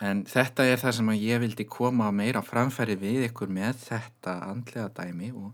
en 0.00 0.22
þetta 0.28 0.68
er 0.68 0.80
það 0.80 0.96
sem 1.00 1.10
ég 1.18 1.42
vildi 1.42 1.66
koma 1.68 2.12
meira 2.14 2.44
framfæri 2.44 2.96
við 3.00 3.26
ykkur 3.28 3.50
með 3.52 3.82
þetta 3.88 4.38
andlega 4.46 4.88
dæmi 5.00 5.32
og, 5.34 5.50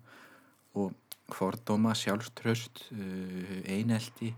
og 0.77 0.93
hvordóma, 1.33 1.95
sjálfströst 1.97 2.89
uh, 2.93 3.61
einelti 3.71 4.35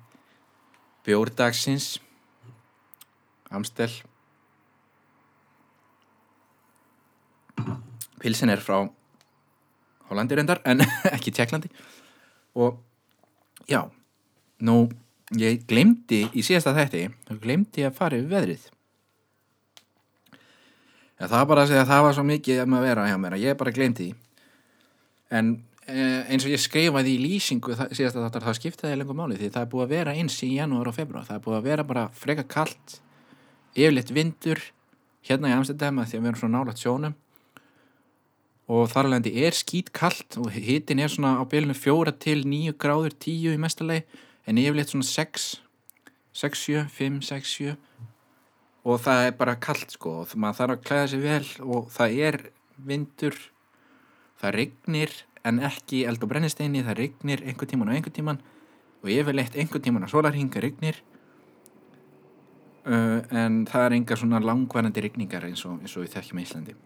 bjórdagsins 1.07 1.97
amstel. 3.51 3.91
Pilsen 8.21 8.51
er 8.51 8.63
frá 8.63 8.81
Hollandi 10.11 10.39
reyndar 10.39 10.63
en 10.67 10.83
ekki 11.17 11.33
Tjekklandi 11.35 11.71
og 12.57 12.79
já, 13.69 13.83
nú 14.63 14.87
ég 15.37 15.67
glemdi 15.69 16.25
í 16.33 16.45
síðasta 16.47 16.75
þætti 16.77 17.07
þá 17.27 17.33
glemdi 17.43 17.83
ég 17.83 17.91
að 17.91 17.99
fara 17.99 18.19
yfir 18.19 18.33
veðrið. 18.33 18.67
Ja, 21.17 21.27
það 21.27 21.39
var 21.39 21.49
bara 21.51 21.65
að 21.65 21.71
segja 21.71 21.85
að 21.85 21.91
það 21.91 22.05
var 22.07 22.17
svo 22.17 22.27
mikið 22.29 22.63
að 22.63 22.85
vera 22.85 23.07
hjá 23.09 23.17
mér 23.21 23.37
að 23.37 23.45
ég 23.47 23.59
bara 23.59 23.75
glemdi 23.75 24.11
en 25.33 25.55
eh, 25.57 25.76
eins 25.87 26.43
og 26.43 26.51
ég 26.51 26.63
skrifaði 26.63 27.13
í 27.15 27.19
lýsingu 27.23 27.77
það, 27.79 27.93
síðast 27.95 28.17
að 28.19 28.39
það 28.43 28.57
skiptaði 28.59 28.97
lengur 28.99 29.19
máli 29.19 29.37
því 29.39 29.51
það 29.55 29.63
er 29.63 29.69
búið 29.71 29.85
að 29.85 29.93
vera 29.95 30.15
eins 30.19 30.39
í 30.43 30.49
janúar 30.57 30.91
og 30.91 30.97
februar 30.97 31.29
það 31.29 31.37
er 31.37 31.45
búið 31.45 31.59
að 31.59 31.69
vera 31.69 31.85
bara 31.87 32.09
freka 32.17 32.47
kallt 32.51 32.97
yfirleitt 33.77 34.11
vindur 34.17 34.63
hérna 35.29 35.53
í 35.53 35.57
Amsterdam 35.57 36.01
að 36.01 36.11
því 36.11 36.19
að 36.19 36.25
við 36.25 36.31
erum 36.31 36.41
svo 36.41 36.51
nálat 36.51 36.83
sjónum. 36.83 37.15
Og 38.67 38.89
þarlegandi 38.91 39.31
er 39.47 39.55
skýt 39.55 39.93
kallt 39.95 40.39
og 40.43 40.51
hitin 40.51 41.03
er 41.03 41.13
svona 41.13 41.37
á 41.39 41.43
bylunu 41.47 41.77
fjóra 41.79 42.11
til 42.11 42.41
nýju 42.49 42.75
gráður, 42.83 43.15
tíu 43.15 43.55
í 43.55 43.61
mestalegi 43.63 44.03
en 44.47 44.59
yfirleitt 44.59 44.91
svona 44.91 45.07
6 45.07 45.47
6, 46.37 46.59
7, 46.67 46.83
5, 46.93 47.21
6, 47.25 47.53
7 47.63 47.77
og 48.87 49.01
það 49.03 49.29
er 49.29 49.37
bara 49.39 49.57
kallt 49.59 49.95
sko 49.97 50.13
og 50.23 50.35
maður 50.39 50.59
þarf 50.59 50.75
að 50.75 50.83
klæða 50.89 51.07
sig 51.13 51.23
vel 51.23 51.47
og 51.65 51.89
það 51.95 52.19
er 52.27 52.37
vindur 52.77 53.39
það 54.43 54.55
regnir 54.59 55.15
en 55.47 55.61
ekki 55.67 56.05
eld 56.09 56.23
og 56.25 56.31
brennisteini, 56.31 56.85
það 56.87 56.99
regnir 57.01 57.45
einhver 57.47 57.71
tíman 57.71 57.91
og 57.91 57.99
einhver 57.99 58.15
tíman 58.15 58.41
og 59.03 59.13
yfirleitt 59.13 59.57
einhver 59.59 59.83
tíman 59.83 60.07
að 60.07 60.15
solarhinga 60.15 60.63
regnir 60.65 60.99
uh, 62.87 63.23
en 63.31 63.65
það 63.69 63.87
er 63.87 63.97
enga 64.01 64.19
svona 64.19 64.43
langvarandi 64.43 65.05
regningar 65.07 65.47
eins 65.49 65.65
og, 65.69 65.81
eins 65.81 65.97
og 65.97 66.07
við 66.07 66.15
þekkjum 66.17 66.43
í 66.43 66.47
Íslandi. 66.47 66.77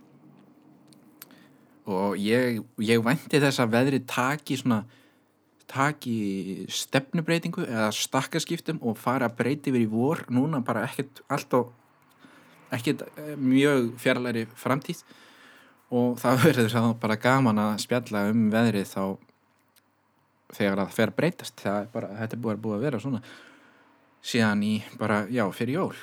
Og 1.91 2.17
ég, 2.21 2.61
ég 2.87 3.03
vænti 3.03 3.41
þess 3.43 3.63
að 3.63 3.75
veðri 3.75 4.03
taki 4.07 4.59
svona 4.61 4.85
taki 5.71 6.67
stefnubreitingu 6.71 7.63
eða 7.63 7.91
stakkaskiptum 7.95 8.81
og 8.83 8.99
fara 8.99 9.29
að 9.31 9.37
breyti 9.39 9.73
verið 9.75 9.87
í 9.87 9.91
vor. 9.93 10.25
Núna 10.35 10.61
bara 10.67 10.83
ekkert 10.89 11.23
alltaf 11.31 11.71
ekkert 12.75 13.05
eh, 13.19 13.35
mjög 13.39 13.93
fjarlæri 13.99 14.47
framtíð 14.59 15.03
og 15.91 16.16
það 16.20 16.41
verður 16.45 16.72
þá 16.74 16.82
bara 17.03 17.18
gaman 17.20 17.64
að 17.64 17.74
spjalla 17.84 18.28
um 18.30 18.47
veðrið 18.53 18.88
þá 18.93 19.03
þegar 20.55 20.80
það 20.82 20.97
fer 20.97 21.12
að 21.12 21.18
breytast. 21.18 21.59
Það 21.62 21.82
er 21.82 21.91
bara, 21.93 22.14
þetta 22.20 22.36
er 22.36 22.43
búið 22.45 22.57
að, 22.57 22.62
búið 22.64 22.78
að 22.78 22.86
vera 22.86 23.03
svona 23.03 23.20
síðan 24.30 24.64
í 24.66 24.72
bara, 25.01 25.20
já, 25.32 25.45
fyrir 25.57 25.78
jól. 25.78 26.01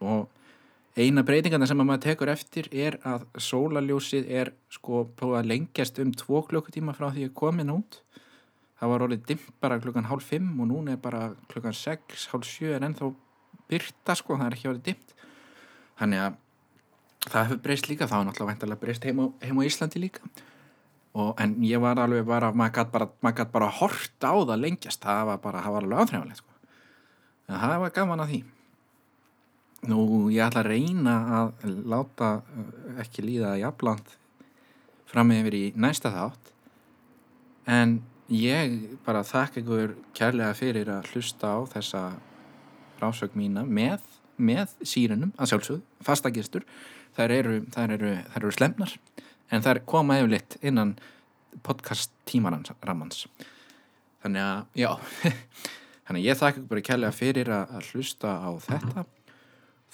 Og 0.00 1.00
eina 1.00 1.24
breytingarna 1.26 1.68
sem 1.68 1.80
maður 1.80 2.04
tekur 2.08 2.32
eftir 2.32 2.68
er 2.72 2.98
að 3.06 3.26
sólaljósið 3.40 4.30
er 4.40 4.52
sko 4.72 5.04
búið 5.18 5.40
að 5.40 5.50
lengjast 5.52 6.00
um 6.02 6.12
tvo 6.16 6.42
klukkutíma 6.48 6.94
frá 6.96 7.10
því 7.14 7.28
að 7.28 7.36
komin 7.42 7.74
út. 7.74 8.00
Það 8.80 8.92
var 8.94 9.02
orðið 9.04 9.24
dimmt 9.28 9.56
bara 9.60 9.80
klukkan 9.80 10.08
hálf 10.08 10.30
fimm 10.30 10.54
og 10.62 10.70
núna 10.70 10.94
er 10.94 11.02
bara 11.02 11.34
klukkan 11.50 11.76
sex, 11.76 12.30
hálf 12.32 12.48
sjö 12.48 12.72
en 12.76 12.86
ennþá 12.88 13.10
byrta 13.70 14.16
sko, 14.16 14.38
það 14.38 14.46
er 14.46 14.56
ekki 14.56 14.70
orðið 14.70 14.86
dimmt. 14.88 15.12
Þannig 16.00 16.22
að 16.24 16.38
það 17.26 17.44
hefur 17.46 17.60
breyst 17.64 17.90
líka, 17.90 18.08
það 18.08 18.22
var 18.22 18.30
náttúrulega 18.30 18.80
breyst 18.80 19.04
heim 19.04 19.20
heim 19.42 19.60
á 19.60 19.62
Íslandi 19.66 20.00
líka. 20.00 20.24
Og, 21.10 21.34
en 21.42 21.56
ég 21.66 21.80
var 21.82 21.98
alveg 21.98 22.22
bara 22.26 22.52
maður 22.54 22.76
gæti 22.78 22.94
bara, 22.94 23.08
bara, 23.20 23.46
bara 23.50 23.72
horta 23.80 24.30
á 24.30 24.36
það 24.38 24.62
lengjast. 24.62 25.02
Það 25.02 25.24
var 25.26 25.42
bara, 25.42 25.62
það 25.64 25.74
var 25.74 25.86
alveg 25.86 26.02
áþræfanlegt 26.04 26.42
sko. 26.42 26.54
en 27.48 27.58
það 27.58 27.80
var 27.82 27.94
gaman 27.96 28.24
að 28.24 28.32
því. 28.32 28.40
Nú, 29.90 29.98
ég 30.30 30.44
ætla 30.44 30.62
að 30.62 30.70
reyna 30.70 31.14
að 31.40 31.76
láta 31.88 32.30
eh, 32.44 33.00
ekki 33.02 33.24
líða 33.24 33.56
jafnland 33.58 34.14
fram 35.10 35.32
yfir 35.34 35.56
í 35.56 35.64
næsta 35.74 36.12
þátt. 36.14 36.52
En 37.66 37.98
ég 38.30 38.98
bara 39.06 39.24
þakka 39.26 39.64
ykkur 39.64 39.96
kærlega 40.14 40.54
fyrir 40.54 40.92
að 40.94 41.10
hlusta 41.10 41.56
á 41.56 41.58
þessa 41.74 42.04
rásög 43.00 43.34
mína 43.34 43.64
með, 43.66 44.04
með 44.36 44.76
sírunum 44.86 45.32
að 45.40 45.54
sjálfsögðu, 45.54 45.82
fastagistur 46.06 46.66
þær 47.16 47.36
eru, 47.38 47.56
þær 47.74 47.96
eru, 47.96 48.12
þær 48.32 48.42
eru 48.44 48.56
slemnar 48.56 48.96
en 49.50 49.64
þær 49.64 49.82
koma 49.88 50.20
yfirleitt 50.20 50.58
innan 50.62 50.96
podcast 51.66 52.12
tímarans 52.28 52.72
ramans 52.86 53.26
þannig 54.22 54.44
að, 54.44 54.66
já 54.78 54.90
þannig 56.10 56.20
að 56.20 56.26
ég 56.26 56.38
þakka 56.40 56.58
ykkur 56.58 56.70
bara 56.74 56.86
kærlega 56.90 57.14
fyrir 57.14 57.50
að 57.54 57.90
hlusta 57.92 58.36
á 58.42 58.50
þetta. 58.66 59.04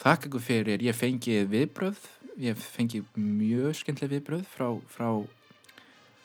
Þakk 0.01 0.27
ykkur 0.29 0.43
fyrir, 0.43 0.83
ég 0.85 0.97
fengi 0.97 1.39
viðbröð, 1.49 1.99
ég 2.41 2.57
fengi 2.61 3.03
mjög 3.17 3.79
skemmtileg 3.79 4.15
viðbröð 4.15 4.43
frá, 4.49 4.67
frá, 4.93 5.09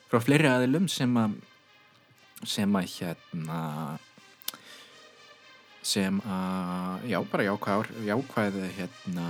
frá 0.09 0.19
fleiri 0.25 0.49
aðilum 0.49 0.89
sem 0.93 1.13
að, 1.21 1.39
sem 2.45 2.79
að 2.81 2.89
hérna, 2.97 3.61
sem 5.85 6.21
að, 6.25 7.07
já, 7.13 7.19
bara 7.33 7.49
jákvæð, 7.49 7.93
jákvæð, 8.09 8.61
hérna, 8.79 9.29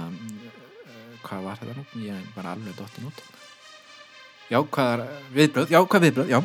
hvað 1.26 1.46
var 1.46 1.62
þetta 1.62 1.78
nú? 1.78 1.86
Ég 2.02 2.18
er 2.18 2.28
bara 2.36 2.56
alveg 2.56 2.76
dottin 2.78 3.08
út. 3.08 3.24
Jákvæðar 4.52 5.06
viðbröð, 5.32 5.72
jákvæð 5.72 6.06
viðbröð, 6.06 6.32
já, 6.34 6.40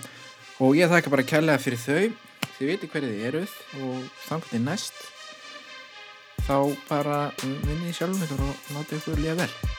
og 0.63 0.77
ég 0.77 0.93
þakka 0.93 1.13
bara 1.13 1.27
kærlega 1.27 1.61
fyrir 1.61 1.81
þau, 1.83 2.27
þið 2.57 2.71
veitir 2.71 2.91
hverju 2.93 3.13
þið 3.13 3.27
eruð 3.31 3.57
og 3.83 4.05
þannig 4.27 4.63
næst 4.63 5.03
þá 6.47 6.59
bara 6.87 7.17
vinnið 7.43 7.97
sjálfum 7.97 8.23
ykkur 8.23 8.45
og 8.47 8.71
láta 8.77 8.97
ykkur 9.01 9.19
líða 9.19 9.41
vel 9.43 9.76